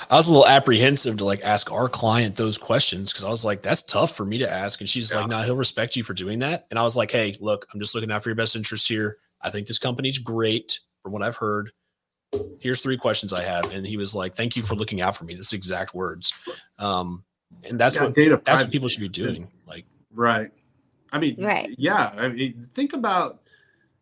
I 0.09 0.15
was 0.15 0.27
a 0.27 0.31
little 0.31 0.47
apprehensive 0.47 1.17
to 1.17 1.25
like 1.25 1.43
ask 1.43 1.71
our 1.71 1.89
client 1.89 2.35
those 2.35 2.57
questions 2.57 3.11
because 3.11 3.23
I 3.23 3.29
was 3.29 3.43
like, 3.43 3.61
that's 3.61 3.81
tough 3.81 4.15
for 4.15 4.25
me 4.25 4.37
to 4.37 4.49
ask. 4.49 4.79
And 4.79 4.89
she's 4.89 5.11
yeah. 5.11 5.19
like, 5.19 5.29
no, 5.29 5.37
nah, 5.37 5.43
he'll 5.43 5.55
respect 5.55 5.95
you 5.95 6.03
for 6.03 6.13
doing 6.13 6.39
that. 6.39 6.67
And 6.69 6.79
I 6.79 6.83
was 6.83 6.95
like, 6.95 7.11
hey, 7.11 7.35
look, 7.39 7.67
I'm 7.73 7.79
just 7.79 7.95
looking 7.95 8.11
out 8.11 8.23
for 8.23 8.29
your 8.29 8.35
best 8.35 8.55
interests 8.55 8.87
here. 8.87 9.17
I 9.41 9.49
think 9.49 9.67
this 9.67 9.79
company's 9.79 10.17
great 10.17 10.79
from 11.03 11.11
what 11.11 11.23
I've 11.23 11.35
heard. 11.35 11.71
Here's 12.59 12.81
three 12.81 12.97
questions 12.97 13.33
I 13.33 13.43
have. 13.43 13.71
And 13.71 13.85
he 13.85 13.97
was 13.97 14.13
like, 14.13 14.35
Thank 14.35 14.55
you 14.55 14.63
for 14.63 14.75
looking 14.75 15.01
out 15.01 15.15
for 15.15 15.23
me. 15.23 15.35
This 15.35 15.53
exact 15.53 15.93
words. 15.93 16.33
Um, 16.77 17.23
and 17.63 17.79
that's 17.79 17.95
yeah, 17.95 18.03
what 18.03 18.13
data 18.13 18.41
that's 18.43 18.63
what 18.63 18.71
people 18.71 18.89
should 18.89 18.99
be 19.01 19.09
doing. 19.09 19.47
Like 19.65 19.85
right. 20.13 20.51
I 21.13 21.19
mean, 21.19 21.41
right. 21.41 21.73
yeah. 21.77 22.11
I 22.17 22.27
mean, 22.27 22.67
think 22.73 22.93
about 22.93 23.41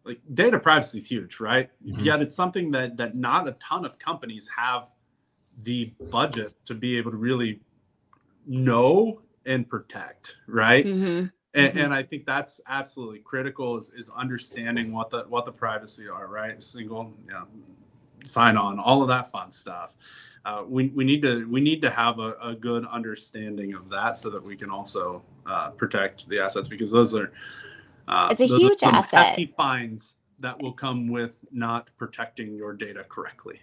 like 0.05 0.19
data 0.33 0.59
privacy 0.59 0.99
is 0.99 1.07
huge, 1.07 1.39
right? 1.39 1.69
Mm-hmm. 1.85 2.01
Yet 2.01 2.21
it's 2.21 2.35
something 2.35 2.71
that 2.71 2.97
that 2.97 3.15
not 3.15 3.47
a 3.47 3.53
ton 3.53 3.85
of 3.85 3.97
companies 3.99 4.49
have 4.55 4.91
the 5.63 5.93
budget 6.11 6.55
to 6.65 6.73
be 6.73 6.97
able 6.97 7.11
to 7.11 7.17
really 7.17 7.61
know 8.45 9.21
and 9.45 9.67
protect, 9.67 10.37
right? 10.47 10.85
Mm-hmm 10.85 11.25
and, 11.55 11.69
mm-hmm. 11.69 11.77
and 11.79 11.93
I 11.93 12.03
think 12.03 12.25
that's 12.25 12.59
absolutely 12.67 13.19
critical 13.19 13.77
is, 13.77 13.91
is 13.95 14.09
understanding 14.09 14.91
what 14.91 15.09
the 15.09 15.23
what 15.29 15.45
the 15.45 15.53
privacy 15.53 16.07
are, 16.07 16.27
right? 16.27 16.61
Single 16.61 17.13
you 17.25 17.31
know, 17.31 17.47
sign 18.25 18.57
on, 18.57 18.77
all 18.77 19.01
of 19.01 19.07
that 19.07 19.31
fun 19.31 19.49
stuff. 19.51 19.95
Uh, 20.43 20.63
we, 20.67 20.89
we 20.89 21.03
need 21.03 21.21
to 21.21 21.49
we 21.49 21.61
need 21.61 21.81
to 21.81 21.89
have 21.89 22.19
a, 22.19 22.33
a, 22.43 22.53
good 22.53 22.85
understanding 22.85 23.73
of 23.73 23.89
that 23.89 24.15
so 24.15 24.29
that 24.29 24.43
we 24.43 24.55
can 24.55 24.69
also 24.69 25.23
uh, 25.47 25.69
protect 25.71 26.27
the 26.29 26.39
assets 26.39 26.67
because 26.67 26.91
those 26.91 27.15
are 27.15 27.31
uh, 28.07 28.29
it's 28.31 28.41
a 28.41 28.47
huge 28.47 28.83
asset. 28.83 29.27
Hefty 29.27 29.45
fines 29.47 30.15
that 30.39 30.61
will 30.61 30.73
come 30.73 31.07
with 31.07 31.39
not 31.51 31.89
protecting 31.97 32.55
your 32.55 32.73
data 32.73 33.03
correctly. 33.07 33.61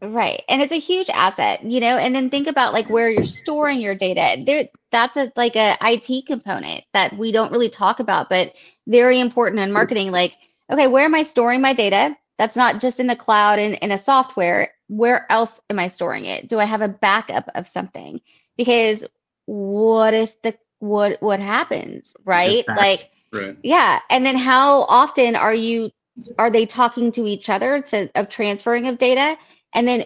Right. 0.00 0.42
And 0.48 0.60
it's 0.60 0.72
a 0.72 0.80
huge 0.80 1.08
asset, 1.10 1.62
you 1.62 1.78
know, 1.78 1.96
and 1.96 2.12
then 2.12 2.28
think 2.28 2.48
about 2.48 2.72
like 2.72 2.90
where 2.90 3.08
you're 3.08 3.22
storing 3.22 3.80
your 3.80 3.94
data. 3.94 4.42
There 4.44 4.68
that's 4.90 5.16
a 5.16 5.32
like 5.36 5.54
a 5.54 5.76
IT 5.80 6.26
component 6.26 6.84
that 6.92 7.16
we 7.16 7.30
don't 7.30 7.52
really 7.52 7.68
talk 7.68 8.00
about, 8.00 8.28
but 8.28 8.52
very 8.88 9.20
important 9.20 9.60
in 9.60 9.70
marketing. 9.70 10.10
Like, 10.10 10.36
okay, 10.68 10.88
where 10.88 11.04
am 11.04 11.14
I 11.14 11.22
storing 11.22 11.60
my 11.60 11.72
data? 11.72 12.16
That's 12.36 12.56
not 12.56 12.80
just 12.80 12.98
in 12.98 13.06
the 13.06 13.14
cloud 13.14 13.60
and 13.60 13.74
in 13.76 13.92
a 13.92 13.98
software. 13.98 14.72
Where 14.88 15.30
else 15.30 15.60
am 15.70 15.78
I 15.78 15.86
storing 15.86 16.24
it? 16.24 16.48
Do 16.48 16.58
I 16.58 16.64
have 16.64 16.80
a 16.80 16.88
backup 16.88 17.48
of 17.54 17.68
something? 17.68 18.20
Because 18.56 19.04
what 19.46 20.14
if 20.14 20.40
the 20.42 20.58
what 20.80 21.22
what 21.22 21.38
happens, 21.38 22.12
right? 22.24 22.66
Like 22.66 23.08
right. 23.32 23.56
yeah. 23.62 24.00
And 24.10 24.24
then 24.24 24.36
how 24.36 24.82
often 24.82 25.36
are 25.36 25.54
you 25.54 25.90
are 26.38 26.50
they 26.50 26.66
talking 26.66 27.10
to 27.12 27.26
each 27.26 27.48
other 27.48 27.80
to 27.82 28.10
of 28.14 28.28
transferring 28.28 28.86
of 28.86 28.98
data? 28.98 29.36
And 29.74 29.86
then 29.88 30.04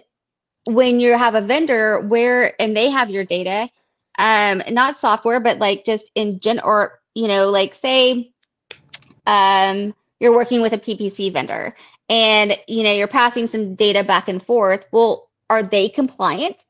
when 0.66 1.00
you 1.00 1.16
have 1.16 1.34
a 1.34 1.40
vendor 1.40 2.00
where 2.00 2.60
and 2.60 2.76
they 2.76 2.90
have 2.90 3.10
your 3.10 3.24
data, 3.24 3.68
um, 4.18 4.62
not 4.70 4.98
software, 4.98 5.40
but 5.40 5.58
like 5.58 5.84
just 5.84 6.10
in 6.14 6.40
gen 6.40 6.60
or 6.60 7.00
you 7.14 7.28
know, 7.28 7.50
like 7.50 7.74
say 7.74 8.32
um 9.26 9.94
you're 10.20 10.34
working 10.34 10.62
with 10.62 10.72
a 10.72 10.78
PPC 10.78 11.32
vendor 11.32 11.74
and 12.08 12.56
you 12.68 12.82
know 12.82 12.92
you're 12.92 13.08
passing 13.08 13.46
some 13.46 13.74
data 13.74 14.04
back 14.04 14.28
and 14.28 14.42
forth. 14.42 14.86
Well, 14.92 15.28
are 15.50 15.62
they 15.62 15.88
compliant? 15.88 16.64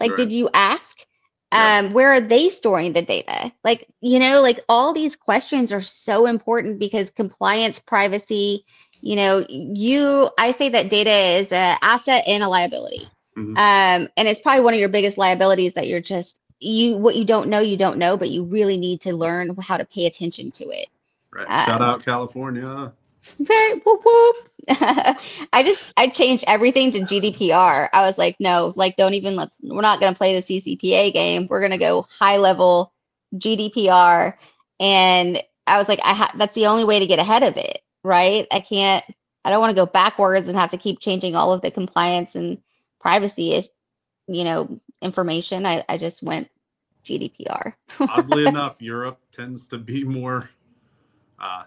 Like, 0.00 0.10
right. 0.10 0.16
did 0.16 0.32
you 0.32 0.48
ask? 0.52 1.05
Um 1.52 1.92
where 1.92 2.12
are 2.12 2.20
they 2.20 2.48
storing 2.48 2.92
the 2.92 3.02
data? 3.02 3.52
Like 3.64 3.86
you 4.00 4.18
know 4.18 4.40
like 4.40 4.60
all 4.68 4.92
these 4.92 5.16
questions 5.16 5.72
are 5.72 5.80
so 5.80 6.26
important 6.26 6.78
because 6.78 7.10
compliance 7.10 7.78
privacy 7.78 8.64
you 9.02 9.16
know 9.16 9.44
you 9.48 10.30
i 10.38 10.52
say 10.52 10.70
that 10.70 10.88
data 10.88 11.38
is 11.38 11.52
an 11.52 11.78
asset 11.82 12.24
and 12.26 12.42
a 12.42 12.48
liability. 12.48 13.08
Mm-hmm. 13.36 13.56
um 13.56 14.08
and 14.16 14.28
it's 14.28 14.40
probably 14.40 14.64
one 14.64 14.72
of 14.72 14.80
your 14.80 14.88
biggest 14.88 15.18
liabilities 15.18 15.74
that 15.74 15.88
you're 15.88 16.00
just 16.00 16.40
you 16.58 16.96
what 16.96 17.16
you 17.16 17.24
don't 17.24 17.48
know 17.48 17.60
you 17.60 17.76
don't 17.76 17.98
know 17.98 18.16
but 18.16 18.30
you 18.30 18.44
really 18.44 18.78
need 18.78 19.02
to 19.02 19.14
learn 19.14 19.54
how 19.60 19.76
to 19.76 19.84
pay 19.84 20.06
attention 20.06 20.50
to 20.52 20.64
it. 20.64 20.88
Right. 21.32 21.46
Um, 21.48 21.66
shout 21.66 21.82
out 21.82 22.02
california 22.02 22.92
very 23.38 23.80
whoop 23.80 24.02
whoop. 24.04 24.36
I 24.68 25.62
just 25.62 25.92
I 25.96 26.08
changed 26.08 26.44
everything 26.46 26.90
to 26.92 27.00
GDPR. 27.00 27.88
I 27.92 28.02
was 28.02 28.18
like, 28.18 28.36
no, 28.40 28.72
like 28.76 28.96
don't 28.96 29.14
even 29.14 29.36
let's 29.36 29.60
we're 29.62 29.80
not 29.80 30.00
gonna 30.00 30.16
play 30.16 30.34
the 30.34 30.42
CCPA 30.42 31.12
game. 31.12 31.46
We're 31.48 31.60
gonna 31.60 31.78
go 31.78 32.06
high 32.18 32.38
level 32.38 32.92
GDPR. 33.34 34.34
And 34.80 35.42
I 35.66 35.78
was 35.78 35.88
like, 35.88 36.00
I 36.02 36.14
ha- 36.14 36.34
that's 36.36 36.54
the 36.54 36.66
only 36.66 36.84
way 36.84 36.98
to 36.98 37.06
get 37.06 37.18
ahead 37.18 37.42
of 37.42 37.56
it, 37.56 37.80
right? 38.04 38.46
I 38.50 38.60
can't. 38.60 39.04
I 39.44 39.50
don't 39.50 39.60
want 39.60 39.76
to 39.76 39.80
go 39.80 39.86
backwards 39.86 40.48
and 40.48 40.58
have 40.58 40.70
to 40.70 40.78
keep 40.78 40.98
changing 40.98 41.36
all 41.36 41.52
of 41.52 41.62
the 41.62 41.70
compliance 41.70 42.34
and 42.34 42.58
privacy, 43.00 43.62
you 44.26 44.42
know, 44.42 44.80
information. 45.00 45.64
I, 45.64 45.84
I 45.88 45.98
just 45.98 46.20
went 46.20 46.50
GDPR. 47.04 47.74
Oddly 48.00 48.46
enough, 48.46 48.82
Europe 48.82 49.20
tends 49.30 49.68
to 49.68 49.78
be 49.78 50.02
more 50.02 50.50
uh, 51.38 51.64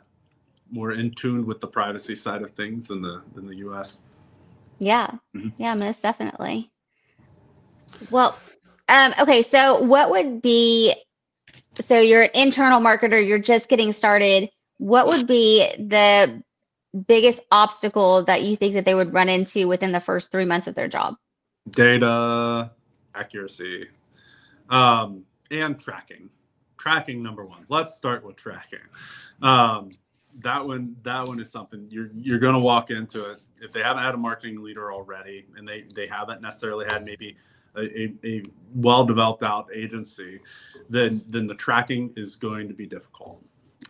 more 0.71 0.91
in 0.91 1.11
tune 1.11 1.45
with 1.45 1.59
the 1.59 1.67
privacy 1.67 2.15
side 2.15 2.41
of 2.41 2.51
things 2.51 2.87
than 2.87 3.01
the 3.01 3.21
than 3.33 3.47
the 3.47 3.55
US. 3.57 3.99
Yeah. 4.77 5.11
Mhm. 5.35 5.53
Yeah, 5.57 5.75
most 5.75 6.01
definitely. 6.01 6.71
Well, 8.09 8.37
um, 8.87 9.13
okay, 9.19 9.41
so 9.43 9.81
what 9.81 10.09
would 10.09 10.41
be 10.41 10.95
so 11.81 11.99
you're 11.99 12.23
an 12.23 12.31
internal 12.33 12.81
marketer, 12.81 13.25
you're 13.25 13.39
just 13.39 13.69
getting 13.69 13.93
started. 13.93 14.49
What 14.77 15.07
would 15.07 15.27
be 15.27 15.69
the 15.77 16.41
biggest 17.07 17.41
obstacle 17.51 18.25
that 18.25 18.43
you 18.43 18.55
think 18.55 18.73
that 18.73 18.85
they 18.85 18.95
would 18.95 19.13
run 19.13 19.29
into 19.29 19.67
within 19.67 19.91
the 19.91 19.99
first 19.99 20.31
three 20.31 20.45
months 20.45 20.67
of 20.67 20.75
their 20.75 20.87
job? 20.87 21.15
Data 21.69 22.71
accuracy 23.15 23.87
um, 24.69 25.23
and 25.51 25.79
tracking. 25.79 26.29
Tracking 26.77 27.21
number 27.21 27.45
one. 27.45 27.65
Let's 27.69 27.95
start 27.95 28.23
with 28.23 28.37
tracking. 28.37 28.79
Um, 29.41 29.91
that 30.41 30.65
one 30.65 30.95
that 31.03 31.27
one 31.27 31.39
is 31.39 31.51
something 31.51 31.87
you're 31.89 32.09
you're 32.15 32.39
going 32.39 32.53
to 32.53 32.59
walk 32.59 32.91
into 32.91 33.31
it. 33.31 33.41
If 33.61 33.73
they 33.73 33.81
haven't 33.81 34.03
had 34.03 34.15
a 34.15 34.17
marketing 34.17 34.61
leader 34.61 34.91
already 34.91 35.45
and 35.57 35.67
they 35.67 35.85
they 35.95 36.07
haven't 36.07 36.41
necessarily 36.41 36.85
had 36.85 37.03
maybe 37.03 37.35
a, 37.75 37.81
a, 37.81 38.13
a 38.23 38.43
well 38.75 39.05
developed 39.05 39.43
out 39.43 39.67
agency 39.73 40.39
then 40.89 41.23
then 41.27 41.47
the 41.47 41.55
tracking 41.55 42.13
is 42.15 42.35
going 42.35 42.67
to 42.67 42.73
be 42.73 42.85
difficult. 42.85 43.43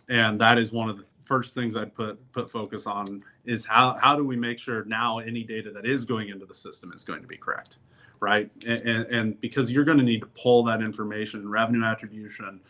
And 0.08 0.40
that 0.40 0.58
is 0.58 0.72
one 0.72 0.90
of 0.90 0.96
the 0.98 1.04
first 1.22 1.54
things 1.54 1.76
i'd 1.76 1.94
put 1.94 2.18
put 2.32 2.50
focus 2.50 2.88
on 2.88 3.20
is 3.44 3.64
how 3.64 3.96
how 4.00 4.16
do 4.16 4.24
we 4.24 4.36
make 4.36 4.58
sure 4.58 4.84
now 4.86 5.20
any 5.20 5.44
data 5.44 5.70
that 5.70 5.86
is 5.86 6.04
going 6.04 6.28
into 6.28 6.44
the 6.44 6.54
system 6.54 6.92
is 6.92 7.04
going 7.04 7.20
to 7.20 7.28
be 7.28 7.36
correct 7.36 7.78
right? 8.20 8.50
And 8.66 8.80
and, 8.82 9.06
and 9.06 9.40
because 9.40 9.70
you're 9.70 9.84
going 9.84 9.98
to 9.98 10.04
need 10.04 10.20
to 10.20 10.26
pull 10.26 10.62
that 10.64 10.82
information 10.82 11.48
revenue 11.48 11.84
attribution 11.84 12.60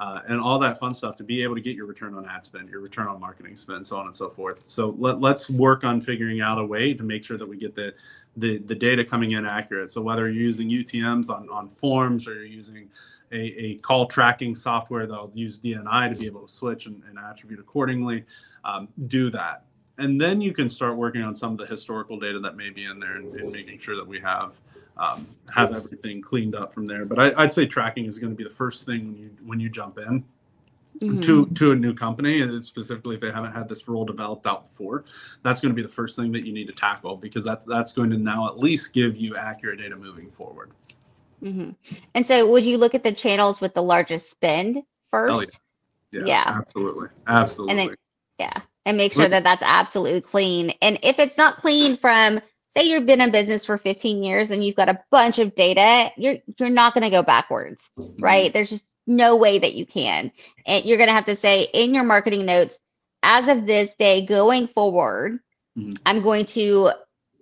uh, 0.00 0.22
and 0.28 0.40
all 0.40 0.58
that 0.58 0.78
fun 0.78 0.94
stuff 0.94 1.14
to 1.18 1.22
be 1.22 1.42
able 1.42 1.54
to 1.54 1.60
get 1.60 1.76
your 1.76 1.84
return 1.84 2.14
on 2.14 2.26
ad 2.26 2.42
spend, 2.42 2.68
your 2.70 2.80
return 2.80 3.06
on 3.06 3.20
marketing 3.20 3.54
spend, 3.54 3.86
so 3.86 3.98
on 3.98 4.06
and 4.06 4.16
so 4.16 4.30
forth. 4.30 4.64
So 4.64 4.96
let, 4.98 5.20
let's 5.20 5.50
work 5.50 5.84
on 5.84 6.00
figuring 6.00 6.40
out 6.40 6.58
a 6.58 6.64
way 6.64 6.94
to 6.94 7.02
make 7.02 7.22
sure 7.22 7.36
that 7.36 7.46
we 7.46 7.58
get 7.58 7.74
the, 7.74 7.92
the, 8.38 8.58
the 8.58 8.74
data 8.74 9.04
coming 9.04 9.32
in 9.32 9.44
accurate. 9.44 9.90
So 9.90 10.00
whether 10.00 10.30
you're 10.30 10.42
using 10.42 10.70
UTMs 10.70 11.28
on, 11.28 11.50
on 11.50 11.68
forms 11.68 12.26
or 12.26 12.32
you're 12.32 12.44
using 12.44 12.88
a, 13.30 13.36
a 13.36 13.74
call 13.80 14.06
tracking 14.06 14.54
software 14.54 15.06
that'll 15.06 15.32
use 15.34 15.58
DNI 15.58 16.14
to 16.14 16.18
be 16.18 16.24
able 16.24 16.46
to 16.46 16.52
switch 16.52 16.86
and, 16.86 17.02
and 17.06 17.18
attribute 17.18 17.60
accordingly, 17.60 18.24
um, 18.64 18.88
do 19.06 19.30
that. 19.30 19.64
And 19.98 20.18
then 20.18 20.40
you 20.40 20.54
can 20.54 20.70
start 20.70 20.96
working 20.96 21.20
on 21.20 21.34
some 21.34 21.52
of 21.52 21.58
the 21.58 21.66
historical 21.66 22.18
data 22.18 22.40
that 22.40 22.56
may 22.56 22.70
be 22.70 22.84
in 22.84 22.98
there 22.98 23.16
and, 23.16 23.28
and 23.38 23.52
making 23.52 23.78
sure 23.80 23.96
that 23.96 24.06
we 24.06 24.18
have 24.20 24.54
um, 25.00 25.26
have 25.52 25.74
everything 25.74 26.20
cleaned 26.20 26.54
up 26.54 26.72
from 26.72 26.86
there. 26.86 27.04
But 27.04 27.18
I, 27.18 27.42
I'd 27.42 27.52
say 27.52 27.66
tracking 27.66 28.04
is 28.04 28.18
going 28.18 28.32
to 28.32 28.36
be 28.36 28.44
the 28.44 28.54
first 28.54 28.86
thing 28.86 29.06
when 29.08 29.16
you 29.16 29.30
when 29.44 29.60
you 29.60 29.68
jump 29.68 29.98
in 29.98 30.24
Mhm. 31.00 31.22
to 31.24 31.46
to 31.46 31.72
a 31.72 31.74
new 31.74 31.94
company, 31.94 32.42
and 32.42 32.62
specifically 32.62 33.14
if 33.14 33.22
they 33.22 33.30
haven't 33.30 33.52
had 33.52 33.68
this 33.68 33.88
role 33.88 34.04
developed 34.04 34.46
out 34.46 34.68
before. 34.68 35.04
That's 35.42 35.58
going 35.58 35.70
to 35.70 35.76
be 35.76 35.82
the 35.82 35.92
first 35.92 36.14
thing 36.14 36.30
that 36.32 36.44
you 36.46 36.52
need 36.52 36.66
to 36.66 36.74
tackle 36.74 37.16
because 37.16 37.42
that's 37.42 37.64
that's 37.64 37.92
going 37.92 38.10
to 38.10 38.18
now 38.18 38.46
at 38.48 38.58
least 38.58 38.92
give 38.92 39.16
you 39.16 39.34
accurate 39.36 39.78
data 39.78 39.96
moving 39.96 40.30
forward. 40.32 40.72
Mhm. 41.42 41.74
And 42.14 42.26
so 42.26 42.50
would 42.50 42.66
you 42.66 42.76
look 42.76 42.94
at 42.94 43.02
the 43.02 43.12
channels 43.12 43.62
with 43.62 43.72
the 43.72 43.82
largest 43.82 44.30
spend 44.30 44.82
first? 45.10 45.58
yeah. 46.12 46.24
Yeah. 46.26 46.44
absolutely, 46.46 47.08
absolutely. 47.26 47.94
Yeah. 48.38 48.60
And 48.84 48.96
make 48.96 49.12
sure 49.12 49.28
that 49.28 49.44
that's 49.44 49.62
absolutely 49.62 50.20
clean. 50.20 50.70
And 50.82 50.98
if 51.02 51.18
it's 51.18 51.36
not 51.38 51.56
clean 51.56 51.96
from, 51.96 52.40
say, 52.70 52.84
you've 52.84 53.06
been 53.06 53.20
in 53.20 53.32
business 53.32 53.64
for 53.64 53.78
15 53.78 54.22
years 54.22 54.50
and 54.50 54.64
you've 54.64 54.76
got 54.76 54.88
a 54.88 55.00
bunch 55.10 55.38
of 55.38 55.54
data, 55.54 56.12
you're 56.16 56.36
you're 56.58 56.70
not 56.70 56.94
going 56.94 57.04
to 57.04 57.10
go 57.10 57.22
backwards, 57.22 57.90
right? 58.20 58.52
There's 58.52 58.70
just 58.70 58.84
no 59.06 59.36
way 59.36 59.58
that 59.60 59.74
you 59.74 59.86
can. 59.86 60.32
And 60.66 60.84
you're 60.84 60.98
going 60.98 61.08
to 61.08 61.14
have 61.14 61.26
to 61.26 61.36
say 61.36 61.68
in 61.74 61.94
your 61.94 62.04
marketing 62.04 62.46
notes, 62.46 62.80
as 63.22 63.48
of 63.48 63.66
this 63.66 63.94
day 63.96 64.26
going 64.26 64.68
forward, 64.68 65.40
Mhm. 65.76 65.92
I'm 66.06 66.22
going 66.22 66.46
to, 66.46 66.90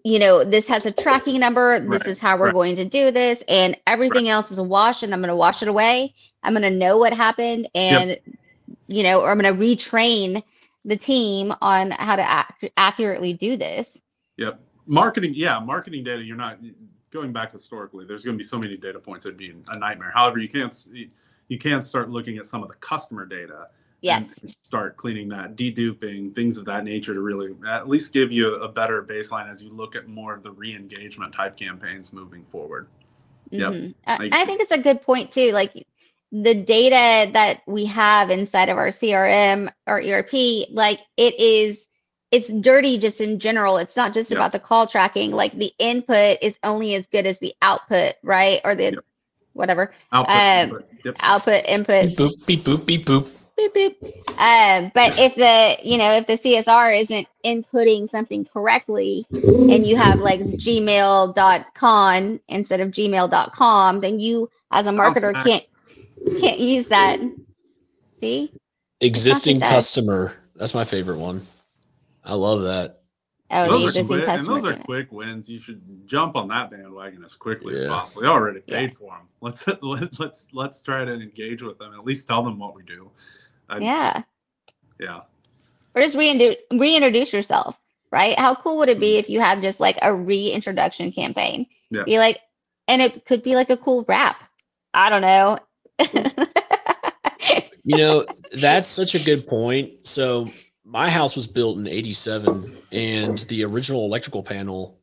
you 0.05 0.19
know, 0.19 0.45
this 0.45 0.69
has 0.69 0.87
a 0.87 0.93
tracking 0.93 1.39
number. 1.41 1.81
This 1.81 2.03
Right, 2.03 2.09
is 2.09 2.19
how 2.19 2.39
we're 2.39 2.47
right. 2.47 2.53
going 2.53 2.77
to 2.77 2.85
do 2.85 3.11
this. 3.11 3.43
And 3.49 3.77
everything 3.87 4.29
else 4.29 4.51
is 4.51 4.59
a 4.59 4.65
wash 4.65 5.03
and 5.03 5.13
I'm 5.15 5.21
going 5.21 5.29
to 5.31 5.37
wash 5.37 5.63
it 5.63 5.69
away. 5.69 6.15
I'm 6.43 6.53
going 6.55 6.63
to 6.63 6.71
know 6.71 6.99
what 6.99 7.13
happened 7.15 7.69
and, 7.75 8.19
you 8.89 9.03
know, 9.03 9.21
or 9.23 9.31
I'm 9.31 9.39
going 9.39 9.55
to 9.55 9.61
retrain 9.61 10.43
the 10.85 10.97
team 10.97 11.53
on 11.61 11.91
how 11.91 12.17
to 12.17 12.45
ac- 12.63 12.73
accurately 12.77 13.35
do 13.35 13.57
this. 13.57 14.03
Yep. 14.37 14.61
Marketing, 14.89 15.33
yeah, 15.35 15.59
marketing 15.61 16.03
data. 16.03 16.23
You're 16.23 16.37
not 16.37 16.59
going 17.11 17.33
back 17.33 17.53
historically. 17.53 18.05
There's 18.07 18.25
going 18.25 18.35
to 18.37 18.39
be 18.39 18.45
so 18.45 18.59
many 18.59 18.77
data 18.77 18.99
points. 18.99 19.27
It'd 19.27 19.37
be 19.37 19.55
a 19.69 19.79
nightmare. 19.79 20.11
However, 20.15 20.39
you 20.39 20.49
can't 20.49 20.75
you 21.49 21.59
can't 21.59 21.85
start 21.85 22.11
looking 22.11 22.39
at 22.39 22.47
some 22.47 22.63
of 22.63 22.69
the 22.69 22.75
customer 22.77 23.25
data 23.25 23.69
Yes. 24.01 24.39
and 24.39 24.51
start 24.51 24.97
cleaning 24.97 25.29
that, 25.31 25.57
deduping, 25.57 26.33
things 26.35 26.57
of 26.57 26.65
that 26.67 26.85
nature 26.85 27.15
to 27.15 27.21
really 27.21 27.57
at 27.67 27.89
least 27.89 28.13
give 28.13 28.31
you 28.31 28.55
a 28.57 28.69
better 28.69 29.03
baseline 29.03 29.51
as 29.51 29.61
you 29.63 29.71
look 29.73 29.97
at 29.97 30.07
more 30.07 30.33
of 30.35 30.43
the 30.45 30.53
re-engagement 30.53 31.35
type 31.35 31.57
campaigns 31.57 32.13
moving 32.13 32.45
forward. 32.45 32.87
Yep. 33.51 33.73
Mhm. 33.73 33.95
I, 34.07 34.13
I- 34.31 34.43
I 34.43 34.47
think 34.47 34.61
it's 34.61 34.71
a 34.71 34.79
good 34.79 35.03
point 35.03 35.33
too. 35.33 35.51
Like 35.53 35.73
the 36.31 36.55
data 36.55 37.33
that 37.33 37.63
we 37.67 37.87
have 37.87 38.31
inside 38.31 38.69
of 38.69 38.77
our 38.77 38.89
CRM 38.89 39.69
or 39.89 40.01
ERP, 40.01 40.69
like 40.71 41.01
it 41.17 41.39
is, 41.41 41.88
it's 42.31 42.49
dirty 42.49 42.99
just 42.99 43.21
in 43.21 43.39
general. 43.39 43.79
It's 43.79 43.97
not 43.97 44.13
just 44.13 44.31
Yep. 44.31 44.39
about 44.39 44.53
the 44.53 44.61
call 44.61 44.87
tracking. 44.87 45.33
Like 45.33 45.53
the 45.53 45.73
input 45.79 46.39
is 46.43 46.59
only 46.63 46.95
as 46.95 47.07
good 47.07 47.27
as 47.27 47.39
the 47.39 47.55
output, 47.63 48.15
right? 48.23 48.61
Or 48.65 48.75
the 48.75 48.93
Yep. 48.93 49.05
whatever 49.55 49.93
Output, 50.13 50.37
Um, 50.37 50.71
input, 50.71 50.85
yep. 51.05 51.17
output, 51.21 51.65
input, 51.69 52.07
Beep 52.07 52.19
boop, 52.19 52.47
beep 52.47 52.65
boop, 52.65 52.87
beep 52.87 53.07
boop. 53.07 53.29
boop 53.59 53.73
boop. 53.75 53.95
Um, 54.39 54.93
but 54.95 55.19
if 55.19 55.35
the 55.35 55.77
you 55.83 55.99
know 55.99 56.13
if 56.13 56.27
the 56.27 56.37
CSR 56.37 56.93
isn't 57.01 57.27
inputting 57.45 58.09
something 58.09 58.45
correctly, 58.45 59.27
and 59.33 59.87
you 59.87 59.97
have 59.97 60.21
like 60.21 60.41
gmail.con 60.41 62.41
instead 62.49 62.81
of 62.81 62.91
gmail.com, 62.91 64.01
then 64.01 64.21
you 64.21 64.49
as 64.71 64.87
a 64.87 64.91
marketer 64.91 65.33
can't 65.45 65.65
can't 66.41 66.61
use 66.61 66.89
that. 66.89 67.19
See? 68.21 68.53
Existing 69.01 69.61
customer. 69.61 70.37
That's 70.57 70.75
my 70.75 70.85
favorite 70.85 71.19
one. 71.19 71.47
I 72.29 72.35
love 72.35 72.63
that. 72.63 73.01
Oh, 73.51 73.65
the 73.65 73.71
Those 73.71 73.97
are, 73.97 74.05
quick, 74.05 74.29
and 74.29 74.47
those 74.47 74.67
are 74.67 74.71
payment. 74.73 74.85
quick 74.85 75.13
wins. 75.13 75.49
You 75.49 75.59
should 75.59 75.81
jump 76.07 76.37
on 76.37 76.49
that 76.49 76.71
bandwagon 76.71 77.25
as 77.25 77.35
quickly 77.35 77.75
as 77.77 77.85
possible. 77.87 78.21
They 78.21 78.29
already 78.29 78.61
Yeah. 78.67 78.81
paid 78.81 78.95
for 78.95 79.13
them. 79.13 79.27
Let's 79.41 79.67
let, 79.83 80.21
let's 80.21 80.49
let's 80.53 80.83
try 80.83 81.07
to 81.07 81.13
engage 81.15 81.63
with 81.63 81.79
them. 81.79 81.95
At 81.95 82.05
least 82.05 82.29
tell 82.29 82.43
them 82.43 82.59
what 82.59 82.75
we 82.75 82.83
do. 82.83 83.11
I- 83.71 83.79
Yeah. 83.79 84.23
yeah. 85.01 85.21
Or 85.95 86.03
just 86.03 86.15
reintroduce 86.15 86.59
reintroduce 86.71 87.33
yourself, 87.33 87.81
right? 88.13 88.39
How 88.39 88.55
cool 88.55 88.77
would 88.79 88.91
it 88.91 89.01
be 89.01 89.15
mm. 89.15 89.19
if 89.19 89.31
you 89.31 89.41
had 89.41 89.63
just 89.63 89.81
like 89.81 89.99
a 90.03 90.15
reintroduction 90.15 91.11
campaign? 91.11 91.67
Yeah. 91.91 92.05
Be 92.05 92.19
like, 92.19 92.41
and 92.87 93.01
it 93.01 93.25
could 93.25 93.43
be 93.43 93.55
like 93.55 93.71
a 93.71 93.79
cool 93.79 94.05
rap. 94.07 94.45
I 94.93 95.09
don't 95.09 95.23
know. 95.23 95.59
You 97.89 97.97
know, 97.97 98.27
that's 98.53 98.87
such 98.87 99.15
a 99.15 99.19
good 99.19 99.47
point. 99.47 100.07
So 100.07 100.51
my 100.89 101.11
house 101.11 101.37
was 101.37 101.47
built 101.47 101.77
in 101.77 101.87
87 101.87 102.75
and 102.93 103.39
the 103.41 103.63
original 103.65 104.07
electrical 104.07 104.43
panel 104.43 104.99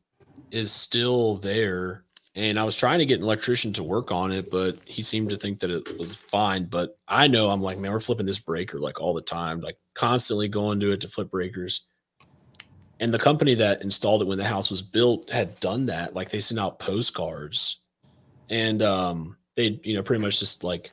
is 0.50 0.72
still 0.72 1.36
there. 1.36 2.02
And 2.34 2.58
I 2.58 2.64
was 2.64 2.76
trying 2.76 2.98
to 2.98 3.06
get 3.06 3.20
an 3.20 3.24
electrician 3.24 3.72
to 3.74 3.84
work 3.84 4.10
on 4.10 4.32
it, 4.32 4.50
but 4.50 4.78
he 4.84 5.02
seemed 5.02 5.30
to 5.30 5.36
think 5.36 5.60
that 5.60 5.70
it 5.70 5.96
was 5.96 6.14
fine. 6.14 6.64
But 6.64 6.98
I 7.06 7.28
know 7.28 7.48
I'm 7.48 7.62
like, 7.62 7.78
man, 7.78 7.92
we're 7.92 8.00
flipping 8.00 8.26
this 8.26 8.40
breaker 8.40 8.80
like 8.80 9.00
all 9.00 9.14
the 9.14 9.22
time, 9.22 9.60
like 9.60 9.78
constantly 9.94 10.48
going 10.48 10.80
to 10.80 10.90
it 10.90 11.00
to 11.02 11.08
flip 11.08 11.30
breakers. 11.30 11.82
And 12.98 13.14
the 13.14 13.18
company 13.18 13.54
that 13.54 13.82
installed 13.82 14.22
it 14.22 14.28
when 14.28 14.38
the 14.38 14.44
house 14.44 14.70
was 14.70 14.82
built 14.82 15.30
had 15.30 15.58
done 15.60 15.86
that. 15.86 16.14
Like 16.14 16.30
they 16.30 16.40
sent 16.40 16.58
out 16.58 16.80
postcards 16.80 17.80
and 18.50 18.82
um 18.82 19.36
they, 19.54 19.80
you 19.84 19.94
know, 19.94 20.02
pretty 20.02 20.22
much 20.22 20.40
just 20.40 20.64
like 20.64 20.90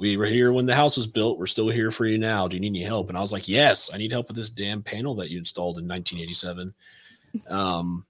we 0.00 0.16
were 0.16 0.26
here 0.26 0.52
when 0.52 0.66
the 0.66 0.74
house 0.74 0.96
was 0.96 1.06
built. 1.06 1.38
We're 1.38 1.46
still 1.46 1.68
here 1.68 1.90
for 1.90 2.06
you 2.06 2.16
now. 2.18 2.48
Do 2.48 2.56
you 2.56 2.60
need 2.60 2.68
any 2.68 2.82
help? 2.82 3.10
And 3.10 3.18
I 3.18 3.20
was 3.20 3.32
like, 3.32 3.46
yes, 3.46 3.90
I 3.92 3.98
need 3.98 4.10
help 4.10 4.28
with 4.28 4.36
this 4.36 4.48
damn 4.50 4.82
panel 4.82 5.14
that 5.16 5.28
you 5.30 5.38
installed 5.38 5.78
in 5.78 5.86
1987. 5.86 6.72
Um, 7.48 8.06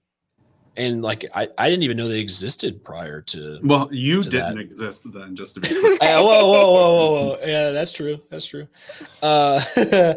and 0.76 1.02
like, 1.02 1.26
I, 1.34 1.48
I 1.58 1.68
didn't 1.68 1.82
even 1.82 1.96
know 1.96 2.06
they 2.08 2.20
existed 2.20 2.84
prior 2.84 3.20
to. 3.22 3.58
Well, 3.64 3.88
you 3.92 4.22
To 4.22 4.30
didn't 4.30 4.54
that. 4.54 4.60
exist 4.62 5.02
then, 5.12 5.34
just 5.34 5.54
to 5.54 5.60
be 5.60 5.68
clear. 5.68 5.94
Uh, 5.94 6.22
whoa, 6.22 6.46
whoa, 6.46 6.72
whoa, 6.72 6.72
whoa, 6.72 7.10
whoa. 7.10 7.36
Yeah, 7.44 7.70
that's 7.72 7.90
true. 7.92 8.20
That's 8.30 8.46
true. 8.46 8.68
Uh, 9.20 9.60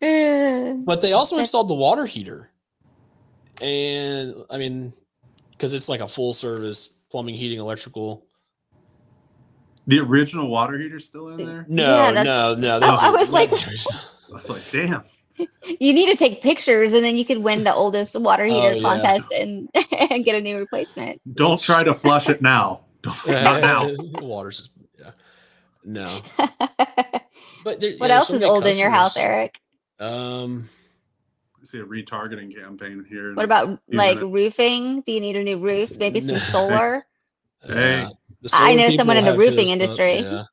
but 0.00 1.00
they 1.02 1.12
also 1.12 1.38
installed 1.38 1.68
the 1.68 1.74
water 1.74 2.06
heater. 2.06 2.50
And 3.60 4.34
I 4.50 4.56
mean, 4.58 4.92
because 5.52 5.74
it's 5.74 5.88
like 5.88 6.00
a 6.00 6.08
full 6.08 6.32
service 6.32 6.90
plumbing, 7.10 7.34
heating, 7.34 7.58
electrical. 7.60 8.26
The 9.86 10.00
original 10.00 10.48
water 10.48 10.78
heater's 10.78 11.06
still 11.06 11.28
in 11.28 11.44
there. 11.44 11.64
No, 11.68 11.82
Yeah, 11.82 12.12
that's- 12.12 12.24
no, 12.24 12.78
no. 12.78 12.86
Oh, 12.86 12.96
I 13.00 13.10
was 13.10 13.30
like- 13.30 13.52
I 13.52 14.32
was 14.32 14.48
like, 14.48 14.70
damn. 14.70 15.02
You 15.36 15.92
need 15.92 16.06
to 16.10 16.16
take 16.16 16.42
pictures, 16.42 16.92
and 16.92 17.04
then 17.04 17.16
you 17.16 17.24
could 17.24 17.38
win 17.38 17.64
the 17.64 17.74
oldest 17.74 18.14
water 18.18 18.44
heater 18.44 18.68
Oh, 18.68 18.70
yeah. 18.76 18.82
contest 18.82 19.32
and 19.32 19.68
and 19.98 20.24
get 20.24 20.36
a 20.36 20.40
new 20.40 20.56
replacement. 20.58 21.20
Don't 21.34 21.60
try 21.60 21.82
to 21.82 21.92
flush 21.92 22.28
it 22.28 22.40
now. 22.40 22.82
Don't, 23.02 23.26
not 23.26 23.60
now. 23.60 23.90
Water's 24.20 24.58
just, 24.58 24.70
yeah. 24.98 25.10
No. 25.84 26.20
But 27.64 27.80
there, 27.80 27.94
what 27.96 28.10
yeah, 28.10 28.16
else 28.16 28.28
so 28.28 28.34
is 28.34 28.40
many 28.42 28.50
old 28.52 28.66
in 28.66 28.76
your 28.76 28.90
house, 28.90 29.16
Eric? 29.16 29.58
Um, 29.98 30.68
I 31.60 31.64
see 31.64 31.78
a 31.78 31.84
retargeting 31.84 32.54
campaign 32.54 33.06
here. 33.08 33.34
What 33.34 33.44
about 33.46 33.80
like 33.90 34.16
minutes. 34.18 34.32
roofing? 34.34 35.00
Do 35.00 35.12
you 35.12 35.20
need 35.20 35.34
a 35.36 35.42
new 35.42 35.58
roof? 35.58 35.96
Maybe 35.98 36.20
some 36.20 36.36
solar. 36.36 37.06
Hey. 37.66 38.02
uh, 38.02 38.08
the 38.10 38.23
I 38.52 38.74
solar 38.74 38.76
know 38.90 38.96
someone 38.96 39.16
in 39.16 39.24
the 39.24 39.36
roofing 39.38 39.68
hit 39.68 39.80
us 39.82 39.90
up, 39.90 40.00
industry. 40.00 40.18
yeah. 40.20 40.44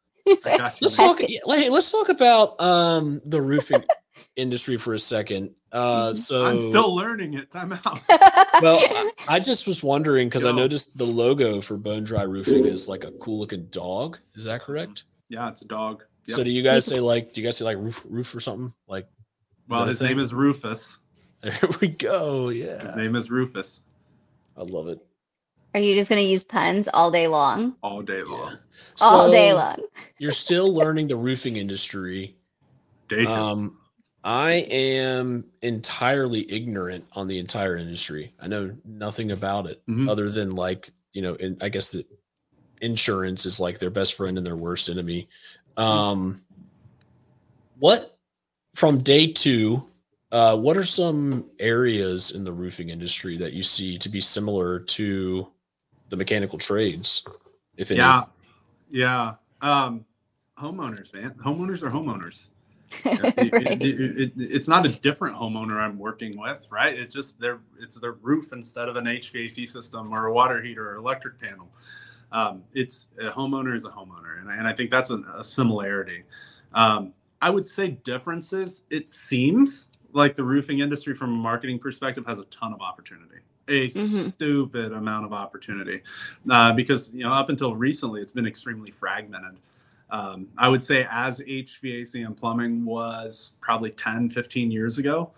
I 0.45 0.73
Let's 0.81 0.95
talk. 0.95 1.19
yeah, 1.27 1.39
Hey, 1.47 1.69
let's 1.69 1.91
talk 1.91 2.09
about 2.09 2.59
um 2.61 3.21
the 3.25 3.41
roofing 3.41 3.83
industry 4.35 4.77
for 4.77 4.93
a 4.93 4.99
second. 4.99 5.51
Uh, 5.71 6.13
so 6.13 6.45
I'm 6.45 6.57
still 6.57 6.93
learning 6.93 7.33
it. 7.33 7.49
Time 7.49 7.71
out. 7.73 7.99
well, 8.61 8.79
I, 8.81 9.11
I 9.27 9.39
just 9.39 9.65
was 9.67 9.81
wondering 9.81 10.27
because 10.27 10.43
I 10.45 10.51
noticed 10.51 10.97
the 10.97 11.05
logo 11.05 11.61
for 11.61 11.77
Bone 11.77 12.03
Dry 12.03 12.23
Roofing 12.23 12.65
is 12.65 12.87
like 12.89 13.03
a 13.05 13.11
cool 13.13 13.39
looking 13.39 13.65
dog. 13.67 14.19
Is 14.35 14.43
that 14.43 14.61
correct? 14.61 15.05
Yeah, 15.29 15.47
it's 15.47 15.61
a 15.61 15.65
dog. 15.65 16.03
Yep. 16.27 16.35
So 16.35 16.43
do 16.43 16.51
you 16.51 16.61
guys 16.61 16.85
say 16.85 16.99
like? 16.99 17.33
Do 17.33 17.41
you 17.41 17.47
guys 17.47 17.57
say 17.57 17.65
like 17.65 17.77
roof 17.77 18.05
roof 18.07 18.35
or 18.35 18.41
something? 18.41 18.73
Like, 18.87 19.07
well, 19.69 19.85
his 19.85 20.01
name 20.01 20.19
is 20.19 20.33
Rufus. 20.33 20.97
there 21.41 21.57
we 21.79 21.87
go. 21.87 22.49
Yeah. 22.49 22.81
His 22.81 22.95
name 22.95 23.15
is 23.15 23.31
Rufus. 23.31 23.81
I 24.57 24.63
love 24.63 24.87
it. 24.89 24.99
Are 25.73 25.79
you 25.79 25.95
just 25.95 26.09
gonna 26.09 26.21
use 26.21 26.43
puns 26.43 26.87
all 26.93 27.11
day 27.11 27.27
long? 27.27 27.75
All 27.81 28.01
day 28.01 28.19
Yeah. 28.19 28.23
long. 28.23 28.57
all 29.01 29.31
day 29.31 29.53
long. 29.53 29.77
You're 30.19 30.31
still 30.31 30.73
learning 30.73 31.07
the 31.07 31.15
roofing 31.15 31.55
industry. 31.57 32.35
Day 33.07 33.25
two. 33.25 33.31
Um, 33.31 33.77
I 34.23 34.53
am 34.69 35.45
entirely 35.61 36.49
ignorant 36.51 37.05
on 37.13 37.27
the 37.27 37.39
entire 37.39 37.77
industry. 37.77 38.33
I 38.39 38.47
know 38.47 38.75
nothing 38.85 39.31
about 39.31 39.65
it 39.67 39.81
Mhm. 39.87 40.09
other 40.09 40.29
than 40.29 40.51
like 40.51 40.89
you 41.13 41.21
know, 41.21 41.33
in, 41.35 41.57
I 41.61 41.69
guess 41.69 41.91
that 41.91 42.05
insurance 42.81 43.45
is 43.45 43.59
like 43.59 43.79
their 43.79 43.89
best 43.89 44.13
friend 44.13 44.37
and 44.37 44.45
their 44.47 44.55
worst 44.55 44.89
enemy. 44.89 45.27
Um, 45.77 46.41
what 47.79 48.17
from 48.75 48.99
day 48.99 49.27
two? 49.31 49.87
Uh, 50.31 50.57
what 50.57 50.77
are 50.77 50.85
some 50.85 51.49
areas 51.59 52.31
in 52.31 52.45
the 52.45 52.53
roofing 52.53 52.89
industry 52.89 53.37
that 53.37 53.51
you 53.51 53.63
see 53.63 53.97
to 53.97 54.07
be 54.07 54.21
similar 54.21 54.79
to 54.79 55.51
the 56.11 56.17
mechanical 56.17 56.59
trades? 56.59 57.23
If 57.77 57.89
any? 57.89 57.97
yeah, 57.99 58.23
yeah. 58.89 59.33
Um, 59.61 60.05
homeowners, 60.59 61.11
man. 61.13 61.31
Homeowners 61.43 61.81
are 61.81 61.89
homeowners. 61.89 62.47
Right. 63.05 63.33
it- 63.37 63.83
it- 64.01 64.17
it- 64.19 64.33
it's 64.37 64.67
not 64.67 64.85
a 64.85 64.89
different 64.89 65.35
homeowner 65.35 65.77
I'm 65.79 65.97
working 65.97 66.37
with, 66.37 66.67
right? 66.69 66.93
It's 66.93 67.13
just 67.13 67.39
their 67.39 67.59
it's 67.79 67.95
their 67.95 68.11
roof 68.13 68.51
instead 68.51 68.89
of 68.89 68.97
an 68.97 69.05
HVAC 69.05 69.65
system 69.67 70.13
or 70.13 70.25
a 70.27 70.33
water 70.33 70.61
heater 70.61 70.91
or 70.91 70.95
electric 70.95 71.39
panel. 71.39 71.71
Um, 72.33 72.63
it's 72.73 73.07
a 73.19 73.29
homeowner 73.31 73.73
is 73.75 73.85
a 73.85 73.89
homeowner, 73.89 74.39
and, 74.41 74.49
I- 74.51 74.57
and 74.57 74.67
I 74.67 74.73
think 74.73 74.91
that's 74.91 75.09
a, 75.09 75.23
a 75.37 75.43
similarity. 75.43 76.23
Um, 76.73 77.13
I 77.41 77.49
would 77.49 77.65
say 77.65 77.91
differences. 78.03 78.83
It 78.89 79.09
seems 79.09 79.89
like 80.13 80.35
the 80.35 80.43
roofing 80.43 80.79
industry, 80.79 81.15
from 81.15 81.29
a 81.31 81.37
marketing 81.37 81.79
perspective, 81.79 82.25
has 82.27 82.39
a 82.39 82.45
ton 82.45 82.73
of 82.73 82.81
opportunity. 82.81 83.37
A 83.71 83.87
Mhm. 83.89 84.33
stupid 84.35 84.91
amount 84.91 85.25
of 85.25 85.31
opportunity, 85.31 86.01
uh, 86.49 86.73
because 86.73 87.09
you 87.13 87.23
know 87.23 87.31
up 87.31 87.47
until 87.49 87.73
recently, 87.75 88.19
it's 88.21 88.33
been 88.33 88.45
extremely 88.45 88.91
fragmented. 88.91 89.57
Um, 90.09 90.47
I 90.57 90.67
would 90.67 90.83
say 90.83 91.07
as 91.09 91.39
HVAC 91.47 92.25
and 92.25 92.35
plumbing 92.35 92.83
was 92.83 93.53
probably 93.61 93.91
10, 93.91 94.29
15 94.29 94.69
years 94.69 94.97
ago, 94.97 95.31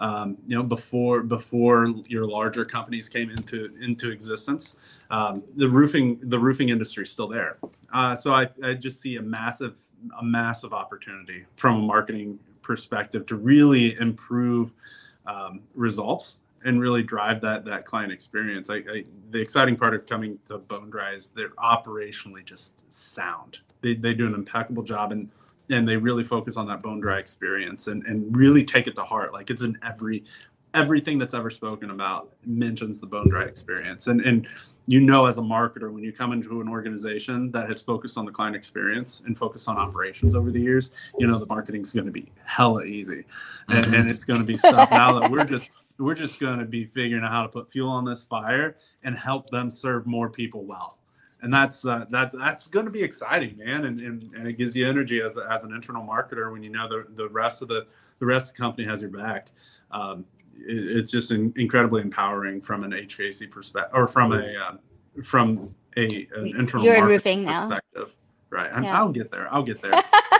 um, 0.00 0.36
you 0.48 0.56
know, 0.56 0.64
before 0.64 1.22
before 1.22 1.86
your 2.08 2.26
larger 2.26 2.64
companies 2.64 3.08
came 3.08 3.30
into 3.30 3.72
into 3.80 4.10
existence, 4.10 4.76
um, 5.12 5.44
the 5.54 5.68
roofing 5.68 6.18
the 6.24 6.38
roofing 6.38 6.70
industry 6.70 7.04
is 7.04 7.10
still 7.10 7.28
there. 7.28 7.58
Uh, 7.92 8.16
so 8.16 8.34
I, 8.34 8.48
I 8.64 8.74
just 8.74 9.00
see 9.00 9.14
a 9.16 9.22
massive 9.22 9.78
a 10.18 10.24
massive 10.24 10.72
opportunity 10.74 11.44
from 11.54 11.76
a 11.76 11.82
marketing 11.82 12.38
perspective 12.62 13.26
to 13.26 13.36
really 13.36 13.96
improve 14.00 14.72
um, 15.26 15.60
results 15.74 16.40
and 16.66 16.80
really 16.80 17.02
drive 17.02 17.40
that 17.40 17.64
that 17.64 17.86
client 17.86 18.12
experience. 18.12 18.68
I, 18.68 18.76
I, 18.76 19.04
the 19.30 19.38
exciting 19.38 19.76
part 19.76 19.94
of 19.94 20.06
coming 20.06 20.38
to 20.46 20.58
Bone 20.58 20.90
Dry 20.90 21.14
is 21.14 21.30
they're 21.30 21.50
operationally 21.50 22.44
just 22.44 22.84
sound. 22.92 23.60
They, 23.82 23.94
they 23.94 24.14
do 24.14 24.26
an 24.26 24.34
impeccable 24.34 24.82
job 24.82 25.12
and 25.12 25.30
and 25.70 25.88
they 25.88 25.96
really 25.96 26.24
focus 26.24 26.56
on 26.56 26.66
that 26.68 26.82
bone 26.82 27.00
dry 27.00 27.18
experience 27.18 27.88
and, 27.88 28.06
and 28.06 28.36
really 28.36 28.64
take 28.64 28.86
it 28.86 28.94
to 28.94 29.02
heart. 29.02 29.32
Like 29.32 29.50
it's 29.50 29.62
in 29.62 29.76
every 29.82 30.24
everything 30.74 31.18
that's 31.18 31.34
ever 31.34 31.50
spoken 31.50 31.90
about 31.90 32.32
mentions 32.44 33.00
the 33.00 33.06
bone 33.06 33.28
dry 33.28 33.44
experience. 33.44 34.08
And 34.08 34.20
and 34.20 34.46
you 34.88 35.00
know 35.00 35.26
as 35.26 35.38
a 35.38 35.42
marketer 35.42 35.92
when 35.92 36.04
you 36.04 36.12
come 36.12 36.32
into 36.32 36.60
an 36.60 36.68
organization 36.68 37.50
that 37.52 37.66
has 37.66 37.80
focused 37.80 38.18
on 38.18 38.24
the 38.24 38.32
client 38.32 38.54
experience 38.54 39.22
and 39.26 39.36
focused 39.38 39.68
on 39.68 39.76
operations 39.76 40.34
over 40.34 40.50
the 40.50 40.60
years, 40.60 40.90
you 41.18 41.26
know 41.26 41.38
the 41.38 41.46
marketing's 41.46 41.92
going 41.92 42.06
to 42.06 42.12
be 42.12 42.32
hella 42.44 42.84
easy, 42.84 43.24
and, 43.68 43.84
and 43.86 43.94
mm-hmm. 43.94 44.08
it's 44.08 44.24
going 44.24 44.40
to 44.40 44.46
be 44.46 44.56
stuff 44.56 44.90
now 44.90 45.18
that 45.18 45.30
we're 45.30 45.44
just 45.44 45.70
we're 45.98 46.14
just 46.14 46.38
going 46.38 46.58
to 46.58 46.64
be 46.64 46.84
figuring 46.84 47.24
out 47.24 47.30
how 47.30 47.42
to 47.42 47.48
put 47.48 47.70
fuel 47.70 47.88
on 47.90 48.04
this 48.04 48.24
fire 48.24 48.76
and 49.04 49.16
help 49.16 49.50
them 49.50 49.70
serve 49.70 50.06
more 50.06 50.28
people 50.28 50.64
well. 50.64 50.98
And 51.42 51.52
that's 51.52 51.86
uh, 51.86 52.06
that 52.10 52.32
that's 52.32 52.66
going 52.66 52.86
to 52.86 52.90
be 52.90 53.02
exciting 53.02 53.56
man. 53.58 53.84
And, 53.84 54.00
and, 54.00 54.22
and 54.34 54.48
it 54.48 54.54
gives 54.54 54.74
you 54.74 54.88
energy 54.88 55.20
as, 55.20 55.36
a, 55.36 55.46
as 55.50 55.64
an 55.64 55.72
internal 55.72 56.04
marketer 56.04 56.50
when 56.50 56.62
you 56.62 56.70
know 56.70 56.88
the, 56.88 57.06
the 57.14 57.28
rest 57.28 57.62
of 57.62 57.68
the 57.68 57.86
the 58.18 58.26
rest 58.26 58.50
of 58.50 58.56
the 58.56 58.62
company 58.62 58.88
has 58.88 59.00
your 59.02 59.10
back. 59.10 59.50
Um, 59.90 60.24
it, 60.58 60.96
it's 60.96 61.10
just 61.10 61.30
in, 61.30 61.52
incredibly 61.56 62.00
empowering 62.02 62.60
from 62.62 62.84
an 62.84 62.92
hvac 62.92 63.50
perspective 63.50 63.92
or 63.94 64.06
from 64.06 64.32
a 64.32 64.54
um, 64.56 64.78
from 65.22 65.74
a 65.96 66.26
an 66.36 66.48
internal 66.58 66.84
You're 66.84 66.94
in 66.94 67.00
marketing 67.00 67.08
roofing 67.08 67.44
now. 67.44 67.68
perspective. 67.68 68.16
Right. 68.50 68.70
I'm, 68.72 68.82
Yeah. 68.84 68.98
i'll 68.98 69.12
get 69.12 69.30
there. 69.30 69.52
I'll 69.52 69.62
get 69.62 69.82
there. 69.82 69.92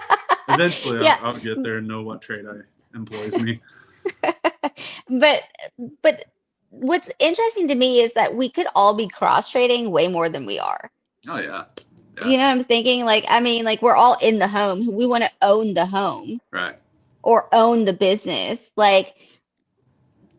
Eventually 0.49 1.05
Yeah. 1.05 1.19
I'll, 1.21 1.35
I'll 1.35 1.41
get 1.41 1.63
there 1.63 1.79
and 1.79 1.87
know 1.89 2.03
what 2.03 2.23
trade 2.23 2.47
i 2.49 2.61
employs 2.97 3.37
me 3.37 3.61
but 5.09 5.43
but 6.03 6.25
what's 6.71 7.11
interesting 7.19 7.69
to 7.69 7.75
me 7.75 8.01
is 8.01 8.12
that 8.14 8.35
we 8.35 8.51
could 8.51 8.67
all 8.75 8.97
be 8.97 9.09
cross 9.09 9.51
trading 9.51 9.91
way 9.91 10.09
more 10.09 10.29
than 10.29 10.47
we 10.47 10.59
are. 10.59 10.91
oh 11.29 11.39
yeah 11.39 11.64
Yeah. 12.21 12.29
You 12.29 12.37
know 12.39 12.45
what 12.45 12.59
I'm 12.59 12.64
thinking? 12.64 13.05
Like, 13.05 13.25
I 13.29 13.41
mean, 13.41 13.64
like 13.64 13.83
we're 13.83 13.97
all 13.97 14.17
in 14.21 14.39
the 14.39 14.49
home. 14.49 14.87
We 14.97 15.07
want 15.07 15.25
to 15.25 15.31
own 15.43 15.75
the 15.75 15.87
home 15.87 16.41
right 16.51 16.79
or 17.23 17.49
own 17.53 17.85
the 17.85 17.93
business. 17.93 18.73
Like, 18.77 19.14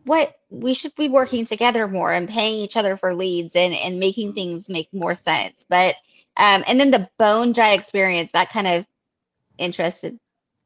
what 0.04 0.34
we 0.50 0.72
should 0.74 0.94
be 0.96 1.08
working 1.08 1.44
together 1.44 1.86
more 1.86 2.12
and 2.12 2.28
paying 2.28 2.58
each 2.58 2.76
other 2.76 2.96
for 2.96 3.14
leads 3.14 3.54
and 3.54 3.74
and 3.74 4.00
making 4.00 4.32
things 4.32 4.68
make 4.68 4.88
more 4.92 5.14
sense. 5.14 5.64
But 5.68 5.94
um, 6.36 6.64
and 6.66 6.80
then 6.80 6.90
the 6.90 7.08
bone 7.18 7.52
dry 7.52 7.72
experience 7.72 8.32
that 8.32 8.50
kind 8.50 8.66
of 8.66 8.86
interested. 9.58 10.18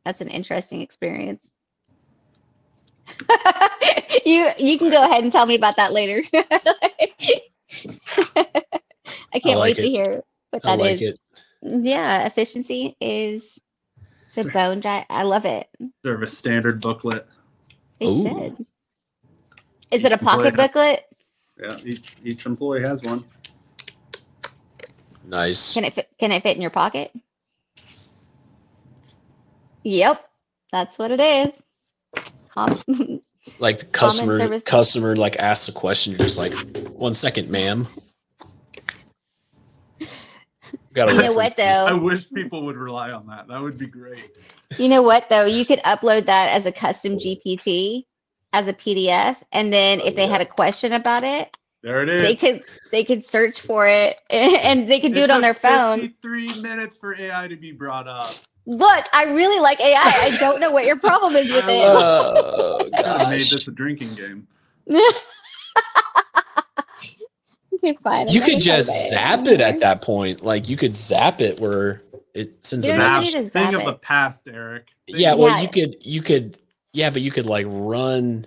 That's 0.05 0.21
an 0.21 0.29
interesting 0.29 0.81
experience. 0.81 1.43
you 4.27 4.49
you 4.59 4.79
can 4.79 4.91
go 4.91 5.03
ahead 5.03 5.23
and 5.25 5.33
tell 5.33 5.47
me 5.47 5.55
about 5.55 5.77
that 5.77 5.93
later. 5.93 6.23
I 9.35 9.39
can't 9.43 9.59
like 9.59 9.77
wait 9.77 9.83
to 9.83 9.89
hear 9.89 10.23
what 10.51 10.65
I 10.65 10.77
that 10.77 10.85
is. 10.87 11.01
like 11.01 11.03
it. 11.03 11.19
Yeah, 11.85 12.27
efficiency 12.27 12.97
is 13.01 13.61
the 14.35 14.43
Ser- 14.45 14.51
bone 14.51 14.81
dry. 14.81 15.05
I 15.11 15.23
love 15.23 15.45
it. 15.45 15.69
service 16.05 16.37
standard 16.37 16.81
booklet 16.81 17.27
They 18.01 18.07
Ooh. 18.07 18.23
should. 18.23 18.67
Is 19.91 20.05
it 20.05 20.13
a 20.13 20.15
Each 20.15 20.21
employee 20.21 20.21
pocket 20.21 20.59
has- 20.61 20.69
booklet? 20.69 21.05
yeah 21.61 21.77
each, 21.85 22.17
each 22.25 22.47
employee 22.47 22.81
has 22.83 23.03
one 23.03 23.25
Nice. 25.25 25.75
Can 25.75 25.85
it 25.85 25.93
fit, 25.95 26.09
can 26.19 26.33
it 26.33 26.43
fit 26.43 26.57
in 26.57 26.63
your 26.63 26.71
pocket? 26.73 27.13
Yep, 29.85 30.21
that's 30.73 30.99
what 30.99 31.11
it 31.13 31.21
is. 31.21 31.63
Com- 32.55 32.81
like 33.59 33.79
the 33.79 33.87
customer 33.87 34.61
customer 34.61 35.17
like 35.17 35.37
asks 35.39 35.69
a 35.69 35.73
question 35.73 36.13
you're 36.13 36.19
just 36.19 36.39
like 36.39 36.53
one 36.91 37.15
second 37.15 37.49
ma'am 37.49 37.89
got 40.93 41.13
you 41.13 41.23
know 41.23 41.33
what 41.33 41.57
though? 41.57 41.87
I 41.87 41.93
wish 41.93 42.31
people 42.31 42.65
would 42.65 42.77
rely 42.77 43.11
on 43.11 43.27
that. 43.29 43.49
That 43.49 43.61
would 43.61 43.79
be 43.79 43.87
great. 43.87 44.37
You 44.79 44.89
know 44.89 45.03
what 45.03 45.29
though? 45.29 45.45
You 45.45 45.65
could 45.65 45.81
upload 45.81 46.27
that 46.27 46.51
as 46.51 46.67
a 46.67 46.73
custom 46.73 47.17
GPT 47.17 48.05
as 48.53 48.69
a 48.69 48.75
PDF, 48.75 49.43
and 49.53 49.73
then 49.73 50.01
if 50.01 50.15
they 50.15 50.27
had 50.27 50.41
a 50.41 50.47
question 50.47 50.93
about 50.93 51.25
it, 51.25 51.57
There 51.83 52.03
it 52.03 52.09
is. 52.09 52.23
they 52.23 52.37
could 52.37 52.65
they 52.91 53.05
could 53.05 53.25
search 53.25 53.61
for 53.61 53.87
it 53.87 54.21
and 54.31 54.91
they 54.91 55.01
could 55.01 55.15
do 55.15 55.23
it 55.23 55.31
on 55.31 55.41
their 55.41 55.55
phone. 55.55 56.15
Three 56.23 56.61
minutes 56.61 56.97
for 56.97 57.15
AI 57.15 57.49
to 57.49 57.57
be 57.57 57.73
brought 57.73 58.09
up. 58.09 58.35
Look, 58.67 59.07
I 59.13 59.25
really 59.25 59.59
like 59.59 59.81
AI. 59.81 59.97
I 60.01 60.37
don't 60.39 60.61
know 60.61 60.71
what 60.71 60.85
your 60.87 60.99
problem 60.99 61.35
is 61.37 61.51
with 61.51 61.65
it. 61.69 61.85
oh 61.85 62.79
Could 62.97 63.05
have 63.05 63.29
made 63.29 63.41
this 63.41 63.67
a 63.69 63.73
drinking 63.73 64.15
game. 64.15 64.47
okay, 67.75 67.95
fine. 68.03 68.29
I'm 68.29 68.35
you 68.35 68.41
could 68.41 68.61
just 68.61 69.13
talk 69.13 69.41
about 69.41 69.47
Zapier 69.47 69.61
at 69.61 69.79
that 69.81 70.03
point 70.03 70.43
like 70.45 70.69
you 70.69 70.77
could 70.77 70.95
zap 70.95 71.41
it 71.41 71.61
where 71.61 72.03
it 72.35 72.65
sends 72.65 72.87
You 72.87 72.95
a 72.95 72.97
don't 72.97 73.09
Zap- 73.09 73.21
message. 73.21 73.35
to 73.35 73.41
thing 73.51 73.71
zap 73.73 73.75
of 73.75 73.85
the 73.87 73.95
past, 73.95 74.49
Eric. 74.49 74.89
Thing 75.07 75.17
Yeah, 75.19 75.35
well, 75.35 75.49
Yeah. 75.49 75.61
you 75.63 75.69
could 75.69 75.97
you 76.01 76.23
could 76.23 76.59
yeah, 76.93 77.11
but 77.11 77.23
you 77.23 77.31
could 77.31 77.47
like 77.47 77.67
run 77.69 78.47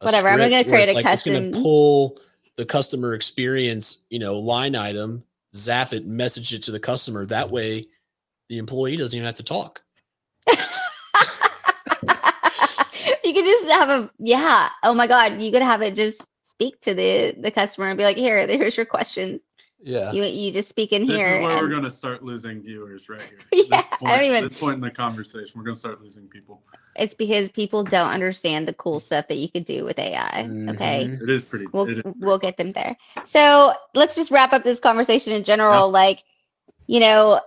a 0.00 0.04
Whatever, 0.04 0.28
I'm 0.28 0.38
gonna 0.38 0.62
create 0.64 0.82
it's 0.82 0.92
a 0.92 0.94
like, 0.94 1.06
It's 1.06 1.22
gonna 1.22 1.50
pull 1.50 2.18
the 2.56 2.64
customer 2.64 3.14
experience, 3.14 4.04
you 4.10 4.18
know, 4.18 4.38
line 4.38 4.74
item, 4.76 5.24
zap 5.54 5.92
it, 5.92 6.06
message 6.06 6.52
it 6.54 6.62
to 6.64 6.70
the 6.70 6.80
customer. 6.80 7.24
That 7.26 7.50
way, 7.50 7.86
the 8.48 8.58
employee 8.58 8.96
doesn't 8.96 9.16
even 9.16 9.26
have 9.26 9.34
to 9.36 9.42
talk. 9.42 9.82
you 13.24 13.34
could 13.34 13.44
just 13.44 13.68
have 13.68 13.88
a 13.88 14.10
yeah. 14.18 14.68
Oh 14.82 14.94
my 14.94 15.06
god, 15.06 15.40
you 15.40 15.50
could 15.52 15.62
have 15.62 15.82
it 15.82 15.94
just 15.94 16.22
speak 16.42 16.80
to 16.80 16.94
the 16.94 17.34
the 17.38 17.50
customer 17.50 17.88
and 17.88 17.96
be 17.98 18.04
like, 18.04 18.16
here, 18.16 18.46
here's 18.46 18.76
your 18.76 18.86
questions. 18.86 19.42
Yeah, 19.80 20.10
You 20.10 20.24
you 20.24 20.52
just 20.52 20.68
speak 20.68 20.92
in 20.92 21.02
here. 21.02 21.12
This 21.12 21.18
here. 21.20 21.36
is 21.40 21.44
where 21.46 21.56
we're 21.62 21.68
going 21.68 21.84
to 21.84 21.90
start 21.90 22.24
losing 22.24 22.60
viewers 22.62 23.08
right 23.08 23.20
here. 23.20 23.38
Yeah, 23.70 23.82
this 23.82 23.86
I 23.92 23.96
point, 23.98 24.10
don't 24.16 24.24
even- 24.24 24.44
This 24.48 24.58
point 24.58 24.74
in 24.74 24.80
the 24.80 24.90
conversation, 24.90 25.52
we're 25.54 25.62
going 25.62 25.74
to 25.76 25.78
start 25.78 26.00
losing 26.02 26.26
people. 26.26 26.64
it's 26.96 27.14
because 27.14 27.48
people 27.48 27.84
don't 27.84 28.08
understand 28.10 28.66
the 28.66 28.74
cool 28.74 28.98
stuff 28.98 29.28
that 29.28 29.36
you 29.36 29.48
could 29.48 29.64
do 29.64 29.84
with 29.84 29.96
AI. 30.00 30.40
Okay. 30.70 31.04
Mhm. 31.06 31.22
It 31.22 31.28
is 31.30 31.44
pretty. 31.44 31.66
We'll 31.72 31.88
it 31.88 31.98
is 31.98 32.02
pretty 32.02 32.18
we'll 32.18 32.40
get 32.40 32.56
them 32.56 32.72
there. 32.72 32.96
So 33.24 33.72
let's 33.94 34.16
just 34.16 34.32
wrap 34.32 34.52
up 34.52 34.64
this 34.64 34.80
conversation 34.80 35.32
in 35.32 35.44
general. 35.44 35.90
Like, 35.92 36.24
you 36.88 36.98
know, 36.98 37.40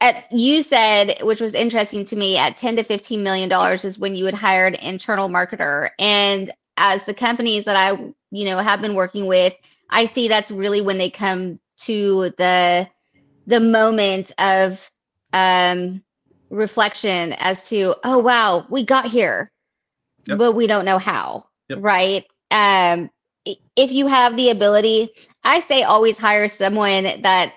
at 0.00 0.30
you 0.32 0.62
said, 0.62 1.18
which 1.22 1.40
was 1.40 1.54
interesting 1.54 2.04
to 2.06 2.16
me, 2.16 2.36
at 2.36 2.56
10 2.56 2.76
to 2.76 2.82
15 2.84 3.22
million 3.22 3.48
dollars 3.48 3.84
is 3.84 3.98
when 3.98 4.14
you 4.14 4.24
would 4.24 4.34
hire 4.34 4.66
an 4.66 4.74
internal 4.74 5.28
marketer. 5.28 5.90
And 5.98 6.50
as 6.76 7.04
the 7.06 7.14
companies 7.14 7.64
that 7.66 7.76
I, 7.76 7.92
you 8.30 8.44
know, 8.44 8.58
have 8.58 8.80
been 8.80 8.94
working 8.94 9.26
with, 9.26 9.54
I 9.90 10.06
see 10.06 10.28
that's 10.28 10.50
really 10.50 10.80
when 10.80 10.98
they 10.98 11.10
come 11.10 11.60
to 11.82 12.30
the 12.38 12.88
the 13.46 13.60
moment 13.60 14.32
of 14.38 14.90
um 15.32 16.02
reflection 16.50 17.32
as 17.34 17.68
to, 17.68 17.94
oh 18.04 18.18
wow, 18.18 18.66
we 18.70 18.84
got 18.84 19.06
here, 19.06 19.50
Yep. 20.26 20.38
but 20.38 20.52
we 20.52 20.66
don't 20.66 20.84
know 20.84 20.98
how. 20.98 21.44
Yep. 21.68 21.78
Right. 21.82 22.24
Um 22.50 23.10
if 23.76 23.90
you 23.92 24.06
have 24.06 24.36
the 24.36 24.50
ability, 24.50 25.10
I 25.42 25.60
say 25.60 25.82
always 25.82 26.16
hire 26.18 26.48
someone 26.48 27.04
that 27.22 27.54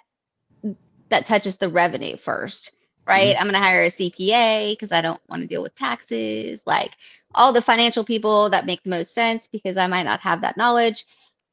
that 1.13 1.25
touches 1.25 1.57
the 1.57 1.69
revenue 1.69 2.17
first, 2.17 2.73
right? 3.07 3.35
I'm 3.37 3.45
going 3.45 3.53
to 3.53 3.59
hire 3.59 3.83
a 3.85 3.91
CPA 3.91 4.73
because 4.73 4.91
I 4.91 5.01
don't 5.01 5.21
want 5.29 5.41
to 5.43 5.47
deal 5.47 5.63
with 5.63 5.75
taxes, 5.75 6.63
like 6.67 6.91
all 7.35 7.53
the 7.53 7.61
financial 7.61 8.03
people 8.03 8.49
that 8.51 8.65
make 8.65 8.83
the 8.83 8.91
most 8.91 9.13
sense 9.13 9.47
because 9.47 9.77
I 9.77 9.87
might 9.87 10.03
not 10.03 10.21
have 10.21 10.41
that 10.41 10.57
knowledge. 10.57 11.05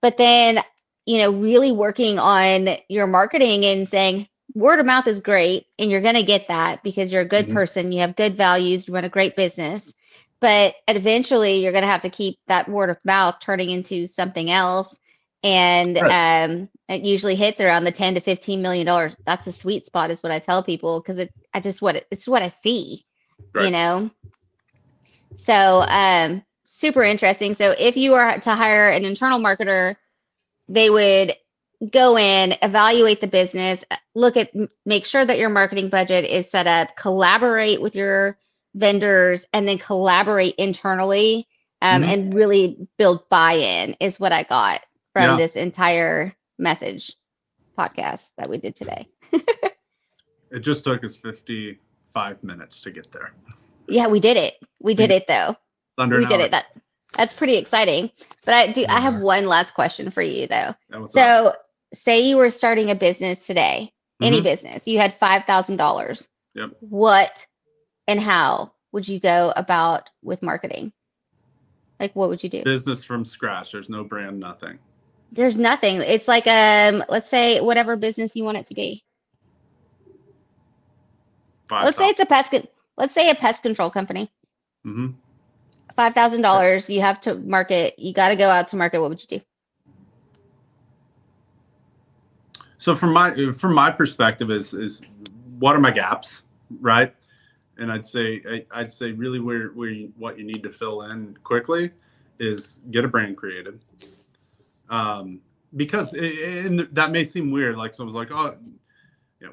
But 0.02 0.18
then, 0.18 0.60
you 1.06 1.18
know, 1.18 1.32
really 1.32 1.72
working 1.72 2.18
on 2.18 2.70
your 2.88 3.06
marketing 3.06 3.64
and 3.64 3.88
saying 3.88 4.28
word 4.54 4.80
of 4.80 4.86
mouth 4.86 5.06
is 5.08 5.20
great 5.20 5.66
and 5.78 5.90
you're 5.90 6.02
going 6.02 6.14
to 6.16 6.24
get 6.24 6.48
that 6.48 6.82
because 6.82 7.12
you're 7.12 7.22
a 7.22 7.28
good 7.28 7.48
Mhm. 7.48 7.52
person, 7.52 7.92
you 7.92 8.00
have 8.00 8.16
good 8.16 8.36
values, 8.36 8.88
you 8.88 8.94
run 8.94 9.04
a 9.04 9.10
great 9.10 9.36
business. 9.36 9.92
But 10.40 10.74
eventually 10.88 11.62
you're 11.62 11.72
going 11.72 11.84
to 11.84 11.90
have 11.90 12.02
to 12.02 12.10
keep 12.10 12.38
that 12.48 12.68
word 12.68 12.90
of 12.90 12.98
mouth 13.04 13.36
turning 13.40 13.70
into 13.70 14.08
something 14.08 14.50
else 14.50 14.98
and 15.42 15.98
Right. 15.98 16.10
um 16.10 16.68
it 16.88 17.02
usually 17.02 17.34
hits 17.36 17.60
around 17.60 17.84
the 17.84 17.92
10 17.92 18.14
to 18.14 18.20
15 18.20 18.62
million 18.62 18.86
dollars. 18.86 19.14
That's 19.26 19.44
the 19.44 19.52
sweet 19.52 19.84
spot 19.86 20.10
is 20.10 20.22
what 20.22 20.32
i 20.32 20.38
tell 20.38 20.62
people 20.62 21.00
because 21.00 21.18
it 21.18 21.32
i 21.54 21.60
just 21.60 21.82
what 21.82 21.96
it, 21.96 22.06
it's 22.10 22.28
what 22.28 22.42
i 22.42 22.48
see 22.48 23.04
you 23.54 23.70
know? 23.70 24.10
So 25.36 25.52
um 25.86 26.44
super 26.66 27.02
interesting. 27.02 27.54
So 27.54 27.74
if 27.78 27.96
you 27.96 28.14
are 28.14 28.38
to 28.40 28.54
hire 28.54 28.88
an 28.90 29.04
internal 29.04 29.38
marketer 29.40 29.96
they 30.68 30.90
would 30.90 31.34
go 31.92 32.16
in 32.16 32.54
evaluate 32.62 33.20
the 33.20 33.26
business 33.26 33.84
look 34.14 34.36
at 34.36 34.50
make 34.84 35.04
sure 35.04 35.24
that 35.24 35.38
your 35.38 35.48
marketing 35.50 35.88
budget 35.90 36.24
is 36.24 36.50
set 36.50 36.66
up 36.66 36.96
collaborate 36.96 37.80
with 37.80 37.94
your 37.94 38.38
vendors 38.74 39.44
and 39.52 39.66
then 39.68 39.78
collaborate 39.78 40.54
internally 40.56 41.48
um, 41.82 42.02
Mhm. 42.02 42.06
and 42.06 42.34
really 42.34 42.88
build 42.98 43.28
buy-in 43.28 43.94
is 44.00 44.20
what 44.20 44.32
i 44.32 44.42
got 44.44 44.80
from 45.12 45.22
Yeah. 45.30 45.36
this 45.36 45.56
entire 45.56 46.34
message 46.58 47.14
podcast 47.78 48.30
that 48.36 48.48
we 48.48 48.58
did 48.58 48.74
today 48.76 49.08
It 50.52 50.60
just 50.60 50.82
took 50.82 51.04
us 51.04 51.16
55 51.16 52.42
minutes 52.42 52.80
to 52.82 52.90
get 52.90 53.10
there. 53.12 53.32
yeah 53.88 54.06
we 54.08 54.20
did 54.20 54.36
it 54.36 54.54
we 54.80 54.94
did 54.94 55.10
it 55.10 55.26
though 55.28 55.56
Thunder 55.96 56.18
we 56.18 56.26
did 56.26 56.40
it 56.40 56.50
that 56.50 56.66
that's 57.16 57.32
pretty 57.32 57.56
exciting 57.56 58.10
but 58.44 58.54
i 58.54 58.70
do 58.72 58.84
i 58.88 59.00
have 59.00 59.20
one 59.20 59.46
last 59.46 59.74
question 59.74 60.10
for 60.10 60.22
you 60.22 60.46
though 60.46 60.74
Yeah, 60.90 60.98
what's 60.98 61.16
up? 61.16 61.54
so 61.94 61.98
say 61.98 62.20
you 62.20 62.36
were 62.36 62.50
starting 62.50 62.90
a 62.90 62.94
business 62.94 63.46
today 63.46 63.92
any 64.20 64.40
Mhm. 64.40 64.44
business 64.44 64.86
you 64.86 64.98
had 64.98 65.12
$5000 65.18 66.28
Yep. 66.54 66.70
what 66.80 67.46
and 68.08 68.20
how 68.20 68.72
would 68.92 69.08
you 69.08 69.18
go 69.20 69.52
about 69.56 70.10
with 70.22 70.42
marketing 70.42 70.92
like 72.00 72.14
what 72.16 72.28
would 72.28 72.42
you 72.42 72.50
do 72.50 72.62
Business 72.64 73.04
from 73.04 73.24
scratch. 73.24 73.72
There's 73.72 73.88
no 73.90 74.02
brand, 74.04 74.40
nothing. 74.40 74.78
There's 75.32 75.56
nothing. 75.56 75.96
It's 75.96 76.28
like 76.28 76.46
um 76.46 77.04
let's 77.08 77.28
say 77.28 77.60
whatever 77.60 77.96
business 77.96 78.34
you 78.34 78.44
want 78.44 78.58
it 78.58 78.66
to 78.66 78.74
be. 78.74 79.04
Five 81.68 81.84
let's 81.84 81.96
say 81.96 82.08
it's 82.08 82.20
a 82.20 82.26
pest 82.26 82.50
con- 82.50 82.68
let's 82.96 83.14
say 83.14 83.30
a 83.30 83.34
pest 83.34 83.62
control 83.62 83.90
company. 83.90 84.30
Hmm 84.84 85.08
five 86.00 86.14
thousand 86.14 86.40
dollars 86.40 86.88
you 86.88 87.00
have 87.00 87.20
to 87.20 87.34
market 87.34 87.98
you 87.98 88.14
got 88.14 88.28
to 88.28 88.36
go 88.36 88.48
out 88.48 88.68
to 88.68 88.76
market 88.76 89.00
what 89.00 89.10
would 89.10 89.20
you 89.20 89.38
do? 89.38 89.44
So 92.78 92.96
from 92.96 93.12
my 93.12 93.52
from 93.52 93.74
my 93.74 93.90
perspective 93.90 94.50
is 94.50 94.72
is 94.72 95.02
what 95.58 95.76
are 95.76 95.80
my 95.80 95.90
gaps, 95.90 96.42
right? 96.80 97.14
And 97.76 97.92
I'd 97.92 98.06
say 98.06 98.40
I, 98.48 98.64
I'd 98.70 98.90
say 98.90 99.12
really 99.12 99.40
where 99.40 99.68
where 99.68 99.90
you, 99.90 100.12
what 100.16 100.38
you 100.38 100.44
need 100.44 100.62
to 100.62 100.70
fill 100.70 101.02
in 101.02 101.36
quickly 101.44 101.90
is 102.38 102.80
get 102.90 103.04
a 103.04 103.08
brand 103.08 103.36
created. 103.36 103.80
Um, 104.90 105.40
because 105.76 106.14
it, 106.14 106.66
and 106.66 106.80
that 106.92 107.12
may 107.12 107.24
seem 107.24 107.50
weird, 107.50 107.76
like 107.76 107.94
someone's 107.94 108.16
like, 108.16 108.32
oh, 108.32 108.56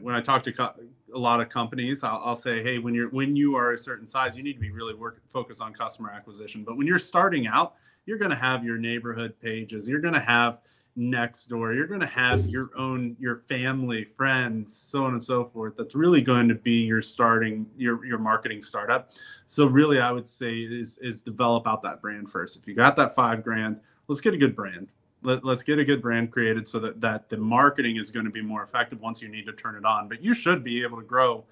when 0.01 0.15
I 0.15 0.21
talk 0.21 0.43
to 0.43 0.51
co- 0.51 0.73
a 1.13 1.17
lot 1.17 1.39
of 1.39 1.49
companies, 1.49 2.03
I'll, 2.03 2.21
I'll 2.25 2.35
say, 2.35 2.61
hey, 2.61 2.79
when 2.79 2.93
you're 2.93 3.09
when 3.09 3.35
you 3.35 3.55
are 3.55 3.73
a 3.73 3.77
certain 3.77 4.05
size, 4.05 4.35
you 4.35 4.43
need 4.43 4.53
to 4.53 4.59
be 4.59 4.71
really 4.71 4.93
work 4.93 5.21
focused 5.29 5.61
on 5.61 5.73
customer 5.73 6.11
acquisition. 6.11 6.63
But 6.63 6.77
when 6.77 6.87
you're 6.87 6.99
starting 6.99 7.47
out, 7.47 7.75
you're 8.05 8.17
going 8.17 8.31
to 8.31 8.37
have 8.37 8.65
your 8.65 8.77
neighborhood 8.77 9.39
pages. 9.39 9.87
You're 9.87 10.01
going 10.01 10.13
to 10.13 10.19
have 10.19 10.59
Nextdoor. 10.97 11.75
You're 11.75 11.85
going 11.85 11.99
to 11.99 12.07
have 12.07 12.47
your 12.47 12.71
own 12.75 13.15
your 13.19 13.43
family, 13.47 14.03
friends, 14.03 14.75
so 14.75 15.03
on 15.03 15.13
and 15.13 15.21
so 15.21 15.45
forth. 15.45 15.75
That's 15.75 15.93
really 15.93 16.21
going 16.21 16.47
to 16.49 16.55
be 16.55 16.81
your 16.81 17.03
starting 17.03 17.67
your 17.77 18.03
your 18.03 18.17
marketing 18.17 18.63
startup. 18.63 19.11
So 19.45 19.67
really, 19.67 19.99
I 19.99 20.11
would 20.11 20.27
say 20.27 20.55
is 20.55 20.97
is 21.01 21.21
develop 21.21 21.67
out 21.67 21.83
that 21.83 22.01
brand 22.01 22.29
first. 22.29 22.57
If 22.57 22.67
you 22.67 22.73
got 22.73 22.95
that 22.95 23.13
five 23.13 23.43
grand, 23.43 23.79
let's 24.07 24.21
get 24.21 24.33
a 24.33 24.37
good 24.37 24.55
brand. 24.55 24.87
Let, 25.23 25.43
let's 25.43 25.63
get 25.63 25.79
a 25.79 25.85
good 25.85 26.01
brand 26.01 26.31
created 26.31 26.67
so 26.67 26.79
that 26.79 27.01
that 27.01 27.29
the 27.29 27.37
marketing 27.37 27.97
is 27.97 28.11
going 28.11 28.25
to 28.25 28.31
be 28.31 28.41
more 28.41 28.63
effective 28.63 29.01
once 29.01 29.21
you 29.21 29.29
need 29.29 29.45
to 29.47 29.53
turn 29.53 29.75
it 29.75 29.85
on. 29.85 30.07
But 30.07 30.23
you 30.23 30.33
should 30.33 30.63
be 30.63 30.83
able 30.83 30.97
to 30.99 31.05
grow 31.05 31.45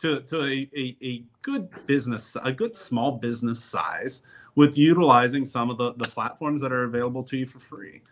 to 0.00 0.20
to 0.22 0.44
a, 0.44 0.70
a, 0.76 0.96
a 1.02 1.24
good 1.42 1.68
business, 1.86 2.36
a 2.44 2.52
good 2.52 2.76
small 2.76 3.12
business 3.12 3.62
size 3.62 4.22
with 4.54 4.76
utilizing 4.78 5.44
some 5.44 5.70
of 5.70 5.78
the, 5.78 5.94
the 5.94 6.08
platforms 6.08 6.60
that 6.62 6.72
are 6.72 6.84
available 6.84 7.22
to 7.24 7.36
you 7.36 7.46
for 7.46 7.60
free. 7.60 8.02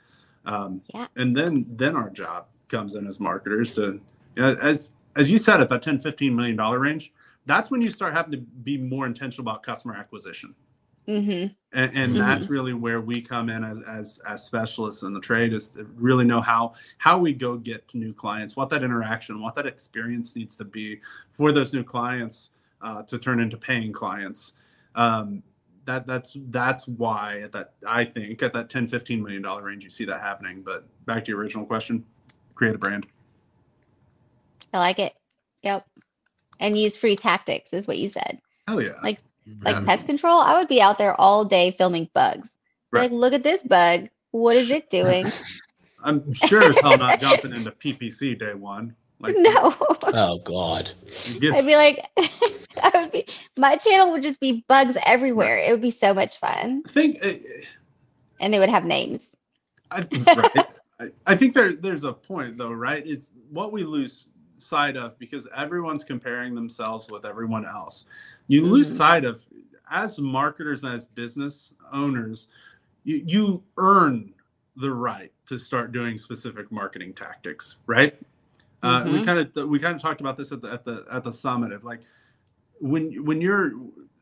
Um, 0.46 0.82
Yeah. 0.94 1.06
And 1.16 1.36
then 1.36 1.66
then 1.70 1.96
our 1.96 2.10
job 2.10 2.46
comes 2.68 2.94
in 2.94 3.06
as 3.06 3.20
marketers 3.20 3.74
to, 3.74 4.00
you 4.36 4.42
know, 4.42 4.54
as 4.62 4.92
as 5.16 5.30
you 5.30 5.38
said 5.38 5.60
at 5.60 5.68
that 5.70 5.82
10, 5.82 6.00
15 6.00 6.34
million 6.34 6.56
dollar 6.56 6.78
range, 6.80 7.12
that's 7.46 7.70
when 7.70 7.82
you 7.82 7.90
start 7.90 8.14
having 8.14 8.32
to 8.32 8.38
be 8.38 8.78
more 8.78 9.06
intentional 9.06 9.48
about 9.48 9.62
customer 9.62 9.94
acquisition. 9.94 10.54
Mm-hmm 11.08 11.46
And, 11.72 11.96
and 11.96 12.16
that's 12.16 12.48
really 12.48 12.72
where 12.72 13.00
we 13.00 13.20
come 13.20 13.50
in 13.50 13.64
as, 13.64 13.78
as 13.86 14.20
as 14.26 14.44
specialists 14.44 15.02
in 15.02 15.12
the 15.12 15.20
trade 15.20 15.52
is 15.52 15.70
to 15.70 15.84
really 15.96 16.24
know 16.24 16.40
how 16.40 16.74
how 16.98 17.18
we 17.18 17.32
go 17.32 17.56
get 17.56 17.84
new 17.94 18.12
clients, 18.12 18.56
what 18.56 18.70
that 18.70 18.82
interaction, 18.82 19.42
what 19.42 19.54
that 19.56 19.66
experience 19.66 20.36
needs 20.36 20.56
to 20.56 20.64
be 20.64 21.00
for 21.32 21.52
those 21.52 21.72
new 21.72 21.82
clients 21.82 22.52
uh, 22.80 23.02
to 23.02 23.18
turn 23.18 23.40
into 23.40 23.56
paying 23.56 23.92
clients. 23.92 24.54
Um, 24.94 25.42
that 25.84 26.06
that's 26.06 26.36
that's 26.50 26.86
why 26.88 27.40
at 27.40 27.52
that 27.52 27.74
I 27.86 28.04
think 28.04 28.42
at 28.42 28.52
that 28.54 28.70
10 28.70 28.86
15 28.86 29.22
million 29.22 29.42
dollar 29.42 29.62
range 29.62 29.84
you 29.84 29.90
see 29.90 30.04
that 30.06 30.20
happening. 30.20 30.62
But 30.62 30.86
back 31.06 31.24
to 31.24 31.32
your 31.32 31.40
original 31.40 31.66
question, 31.66 32.04
create 32.54 32.74
a 32.74 32.78
brand. 32.78 33.06
i 34.72 34.78
like 34.78 34.98
it 34.98 35.14
yep 35.62 35.86
and 36.60 36.78
use 36.78 36.96
free 36.96 37.16
tactics 37.16 37.72
is 37.72 37.86
what 37.86 37.98
you 37.98 38.08
said 38.08 38.40
oh 38.68 38.78
yeah. 38.78 38.92
Like, 39.02 39.20
like 39.62 39.76
Yeah. 39.76 39.84
pest 39.84 40.06
control 40.06 40.38
i 40.40 40.58
would 40.58 40.68
be 40.68 40.80
out 40.80 40.98
there 40.98 41.18
all 41.20 41.44
day 41.44 41.70
filming 41.72 42.08
bugs 42.14 42.58
Right. 42.90 43.02
like 43.02 43.10
look 43.12 43.32
at 43.32 43.42
this 43.42 43.62
bug 43.62 44.08
what 44.30 44.56
is 44.56 44.70
it 44.70 44.90
doing 44.90 45.26
I'm 46.06 46.34
sure 46.34 46.68
as 46.68 46.78
hell 46.80 46.98
not 46.98 47.18
jumping 47.18 47.54
into 47.54 47.70
PPC 47.70 48.38
day 48.38 48.52
one. 48.52 48.94
Like 49.20 49.36
no 49.38 49.74
Oh 50.12 50.38
God. 50.44 50.90
you 51.24 51.40
give 51.40 51.54
i'd 51.54 51.64
be 51.64 51.76
like 51.76 52.06
i 52.82 52.90
would 52.94 53.10
be 53.10 53.24
my 53.56 53.76
channel 53.76 54.10
would 54.12 54.20
just 54.22 54.38
be 54.38 54.64
bugs 54.68 54.98
everywhere 55.06 55.56
it 55.56 55.70
would 55.72 55.80
be 55.80 55.90
so 55.90 56.12
much 56.12 56.38
fun 56.38 56.82
I 56.86 56.90
think 56.90 57.24
uh, 57.24 57.32
and 58.40 58.52
they 58.52 58.58
would 58.58 58.68
have 58.68 58.84
names 58.84 59.34
I, 59.90 60.06
right. 60.36 60.66
I, 61.00 61.08
I 61.26 61.36
think 61.36 61.54
there 61.54 61.74
there's 61.74 62.04
a 62.04 62.12
point 62.12 62.56
though, 62.58 62.72
right? 62.72 63.06
It's 63.06 63.32
what 63.50 63.72
we 63.72 63.84
lose 63.84 64.26
sight 64.56 64.96
of 64.96 65.18
because 65.18 65.48
everyone's 65.56 66.04
comparing 66.04 66.54
themselves 66.54 67.10
with 67.10 67.24
everyone 67.24 67.64
else. 67.66 68.04
You 68.46 68.62
mm-hmm. 68.62 68.70
lose 68.70 68.96
sight 68.96 69.24
of 69.24 69.42
as 69.90 70.18
marketers 70.18 70.84
and 70.84 70.94
as 70.94 71.06
business 71.06 71.74
owners, 71.92 72.48
you, 73.04 73.22
you 73.26 73.62
earn 73.76 74.32
the 74.76 74.90
right 74.90 75.32
to 75.46 75.58
start 75.58 75.92
doing 75.92 76.18
specific 76.18 76.70
marketing 76.72 77.14
tactics, 77.14 77.76
right? 77.86 78.18
Mm-hmm. 78.82 79.08
Uh, 79.08 79.12
we 79.12 79.24
kind 79.24 79.38
of 79.38 79.68
we 79.68 79.78
kind 79.78 79.94
of 79.94 80.02
talked 80.02 80.20
about 80.20 80.36
this 80.36 80.52
at 80.52 80.60
the 80.60 80.70
at 80.70 80.84
the 80.84 81.04
at 81.10 81.24
the 81.24 81.32
summit 81.32 81.72
of 81.72 81.84
like 81.84 82.00
when 82.80 83.24
when 83.24 83.40
you're 83.40 83.72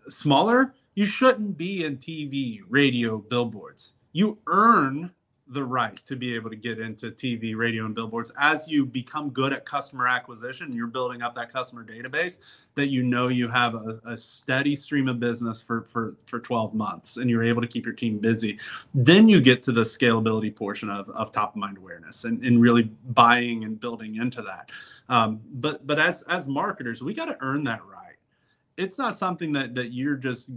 smaller, 0.09 0.75
you 0.95 1.07
shouldn't 1.07 1.57
be 1.57 1.85
in 1.85 1.97
TV, 1.97 2.61
radio, 2.69 3.19
billboards. 3.19 3.95
You 4.13 4.39
earn 4.47 5.11
the 5.49 5.63
right 5.63 5.97
to 6.07 6.17
be 6.17 6.35
able 6.35 6.49
to 6.51 6.57
get 6.57 6.79
into 6.79 7.11
TV, 7.11 7.57
radio, 7.57 7.85
and 7.85 7.95
billboards 7.95 8.31
as 8.39 8.69
you 8.69 8.87
become 8.87 9.31
good 9.31 9.53
at 9.53 9.67
customer 9.67 10.07
acquisition. 10.07 10.73
You're 10.73 10.87
building 10.87 11.21
up 11.21 11.35
that 11.35 11.53
customer 11.53 11.85
database 11.85 12.39
that 12.75 12.87
you 12.89 13.03
know 13.03 13.29
you 13.29 13.49
have 13.49 13.75
a, 13.75 14.01
a, 14.07 14.17
steady 14.17 14.75
stream 14.77 15.09
of 15.09 15.21
business 15.21 15.61
for, 15.61 15.83
for, 15.83 16.15
for 16.27 16.41
12 16.41 16.75
months 16.75 17.17
and 17.17 17.29
you're 17.29 17.43
able 17.43 17.61
to 17.61 17.67
keep 17.67 17.85
your 17.85 17.95
team 17.95 18.19
busy. 18.19 18.59
Then 18.95 19.29
you 19.29 19.41
get 19.41 19.63
to 19.65 19.73
the 19.73 19.83
scalability 19.83 20.55
portion 20.55 20.89
of, 20.89 21.11
of 21.11 21.33
top 21.33 21.55
of 21.55 21.57
mind 21.57 21.77
awareness 21.77 22.25
and, 22.25 22.43
and 22.45 22.61
really 22.61 22.85
buying 23.11 23.65
and 23.65 23.79
building 23.79 24.17
into 24.17 24.43
that. 24.43 24.71
Um, 25.09 25.41
but 25.55 25.87
but 25.87 25.99
as 25.99 26.23
as 26.23 26.49
marketers, 26.49 27.03
we 27.03 27.13
got 27.13 27.27
to 27.27 27.37
earn 27.41 27.65
that 27.65 27.83
right. 27.85 28.17
It's 28.77 28.97
not 28.97 29.15
something 29.15 29.53
that 29.53 29.75
that 29.75 29.93
you're 29.93 30.17
just 30.17 30.51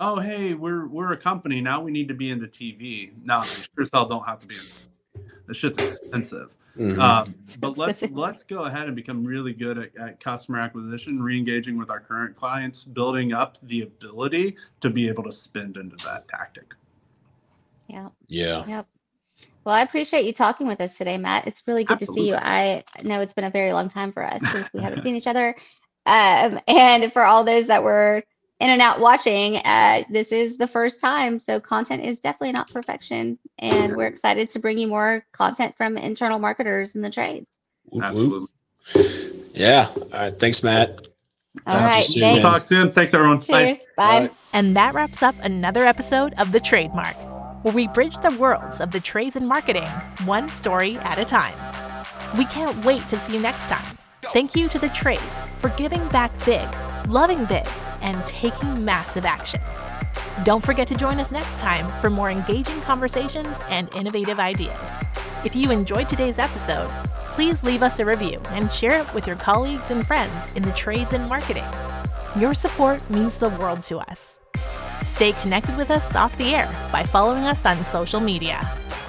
oh 0.00 0.18
hey 0.18 0.54
we're 0.54 0.86
we're 0.86 1.12
a 1.12 1.16
company 1.16 1.60
now 1.60 1.80
we 1.80 1.90
need 1.90 2.08
to 2.08 2.14
be 2.14 2.30
into 2.30 2.46
tv 2.46 3.12
no 3.24 3.40
sure 3.40 3.82
as 3.82 3.90
hell 3.92 4.06
don't 4.06 4.26
have 4.26 4.38
to 4.38 4.46
be 4.46 4.54
in 4.54 5.22
the 5.46 5.54
shit's 5.54 5.78
expensive 5.78 6.56
mm-hmm. 6.76 7.00
um, 7.00 7.34
but 7.60 7.78
let's 7.78 8.02
let's 8.10 8.42
go 8.42 8.64
ahead 8.64 8.86
and 8.86 8.96
become 8.96 9.24
really 9.24 9.52
good 9.52 9.78
at, 9.78 9.96
at 9.96 10.20
customer 10.20 10.58
acquisition 10.58 11.22
re-engaging 11.22 11.78
with 11.78 11.90
our 11.90 12.00
current 12.00 12.36
clients 12.36 12.84
building 12.84 13.32
up 13.32 13.56
the 13.62 13.82
ability 13.82 14.56
to 14.80 14.90
be 14.90 15.08
able 15.08 15.22
to 15.22 15.32
spend 15.32 15.76
into 15.76 15.96
that 16.04 16.26
tactic 16.28 16.74
yeah 17.88 18.08
yeah 18.26 18.64
yep 18.66 18.86
well, 19.64 19.74
I 19.74 19.82
appreciate 19.82 20.24
you 20.24 20.32
talking 20.32 20.68
with 20.68 20.80
us 20.80 20.96
today, 20.96 21.18
Matt. 21.18 21.48
It's 21.48 21.64
really 21.66 21.82
good 21.82 21.94
Absolutely. 21.94 22.20
to 22.20 22.24
see 22.24 22.28
you. 22.28 22.36
I 22.36 22.84
know 23.02 23.20
it's 23.20 23.32
been 23.32 23.44
a 23.44 23.50
very 23.50 23.72
long 23.72 23.88
time 23.88 24.12
for 24.12 24.24
us 24.24 24.40
since 24.52 24.72
we 24.72 24.80
haven't 24.80 25.02
seen 25.02 25.16
each 25.16 25.26
other. 25.26 25.56
Um, 26.06 26.60
and 26.68 27.12
for 27.12 27.24
all 27.24 27.42
those 27.42 27.66
that 27.66 27.82
were 27.82 28.22
in 28.60 28.70
and 28.70 28.80
out 28.80 29.00
watching, 29.00 29.56
uh, 29.56 30.04
this 30.10 30.32
is 30.32 30.56
the 30.56 30.66
first 30.66 30.98
time. 31.00 31.38
So 31.38 31.60
content 31.60 32.04
is 32.04 32.18
definitely 32.18 32.52
not 32.52 32.72
perfection. 32.72 33.38
And 33.58 33.96
we're 33.96 34.06
excited 34.06 34.48
to 34.50 34.58
bring 34.58 34.78
you 34.78 34.88
more 34.88 35.24
content 35.32 35.76
from 35.76 35.96
internal 35.96 36.38
marketers 36.38 36.94
in 36.94 37.02
the 37.02 37.10
trades. 37.10 37.58
Absolutely. 38.00 38.48
Yeah. 39.52 39.88
All 39.94 40.08
right. 40.12 40.38
Thanks, 40.38 40.62
Matt. 40.62 41.06
All 41.66 41.74
Talk 41.74 41.82
right. 41.82 42.04
Soon, 42.04 42.32
we'll 42.32 42.42
talk 42.42 42.62
soon. 42.62 42.92
Thanks, 42.92 43.14
everyone. 43.14 43.40
Cheers. 43.40 43.78
Bye. 43.96 44.28
Bye. 44.28 44.30
And 44.52 44.76
that 44.76 44.94
wraps 44.94 45.22
up 45.22 45.34
another 45.42 45.84
episode 45.84 46.34
of 46.38 46.52
The 46.52 46.60
TradeMarke, 46.60 47.64
where 47.64 47.74
we 47.74 47.88
bridge 47.88 48.18
the 48.18 48.36
worlds 48.38 48.80
of 48.80 48.90
the 48.90 49.00
trades 49.00 49.36
and 49.36 49.48
marketing, 49.48 49.88
one 50.24 50.48
story 50.48 50.96
at 50.98 51.18
a 51.18 51.24
time. 51.24 51.54
We 52.36 52.44
can't 52.46 52.84
wait 52.84 53.08
to 53.08 53.16
see 53.16 53.34
you 53.34 53.40
next 53.40 53.68
time. 53.70 53.98
Thank 54.32 54.54
you 54.54 54.68
to 54.68 54.78
the 54.78 54.90
trades 54.90 55.44
for 55.58 55.70
giving 55.70 56.06
back 56.08 56.32
big, 56.44 56.66
loving 57.08 57.44
big, 57.46 57.66
and 58.06 58.26
taking 58.26 58.82
massive 58.84 59.26
action. 59.26 59.60
Don't 60.44 60.64
forget 60.64 60.88
to 60.88 60.94
join 60.94 61.20
us 61.20 61.30
next 61.30 61.58
time 61.58 61.86
for 62.00 62.08
more 62.08 62.30
engaging 62.30 62.80
conversations 62.80 63.58
and 63.68 63.94
innovative 63.94 64.38
ideas. 64.38 64.90
If 65.44 65.54
you 65.54 65.70
enjoyed 65.70 66.08
today's 66.08 66.38
episode, 66.38 66.88
please 67.34 67.62
leave 67.62 67.82
us 67.82 67.98
a 67.98 68.04
review 68.04 68.40
and 68.50 68.70
share 68.70 69.00
it 69.00 69.12
with 69.12 69.26
your 69.26 69.36
colleagues 69.36 69.90
and 69.90 70.06
friends 70.06 70.52
in 70.52 70.62
the 70.62 70.72
trades 70.72 71.12
and 71.12 71.28
marketing. 71.28 71.64
Your 72.38 72.54
support 72.54 73.08
means 73.10 73.36
the 73.36 73.50
world 73.50 73.82
to 73.84 73.98
us. 73.98 74.40
Stay 75.04 75.32
connected 75.42 75.76
with 75.76 75.90
us 75.90 76.14
off 76.14 76.36
the 76.36 76.54
air 76.54 76.68
by 76.92 77.02
following 77.02 77.44
us 77.44 77.64
on 77.64 77.82
social 77.84 78.20
media. 78.20 78.66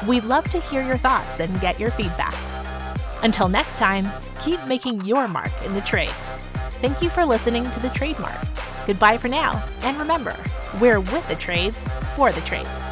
We'd 0.08 0.24
love 0.24 0.50
to 0.50 0.60
hear 0.60 0.82
your 0.82 0.98
thoughts 0.98 1.40
and 1.40 1.60
get 1.60 1.80
your 1.80 1.92
feedback. 1.92 2.36
Until 3.24 3.50
next 3.50 3.80
time, 3.80 4.08
keep 4.42 4.64
making 4.68 5.06
your 5.06 5.28
mark 5.28 5.52
in 5.66 5.74
the 5.74 5.82
trades. 5.82 6.14
Thank 6.82 7.02
you 7.02 7.10
for 7.10 7.26
listening 7.26 7.64
to 7.64 7.80
The 7.80 7.90
TradeMarke. 7.90 8.77
Goodbye 8.88 9.18
for 9.18 9.28
now, 9.28 9.62
and 9.82 10.00
remember, 10.00 10.34
we're 10.80 11.02
with 11.02 11.28
the 11.28 11.36
trades 11.36 11.86
for 12.16 12.32
the 12.32 12.40
trades. 12.42 12.87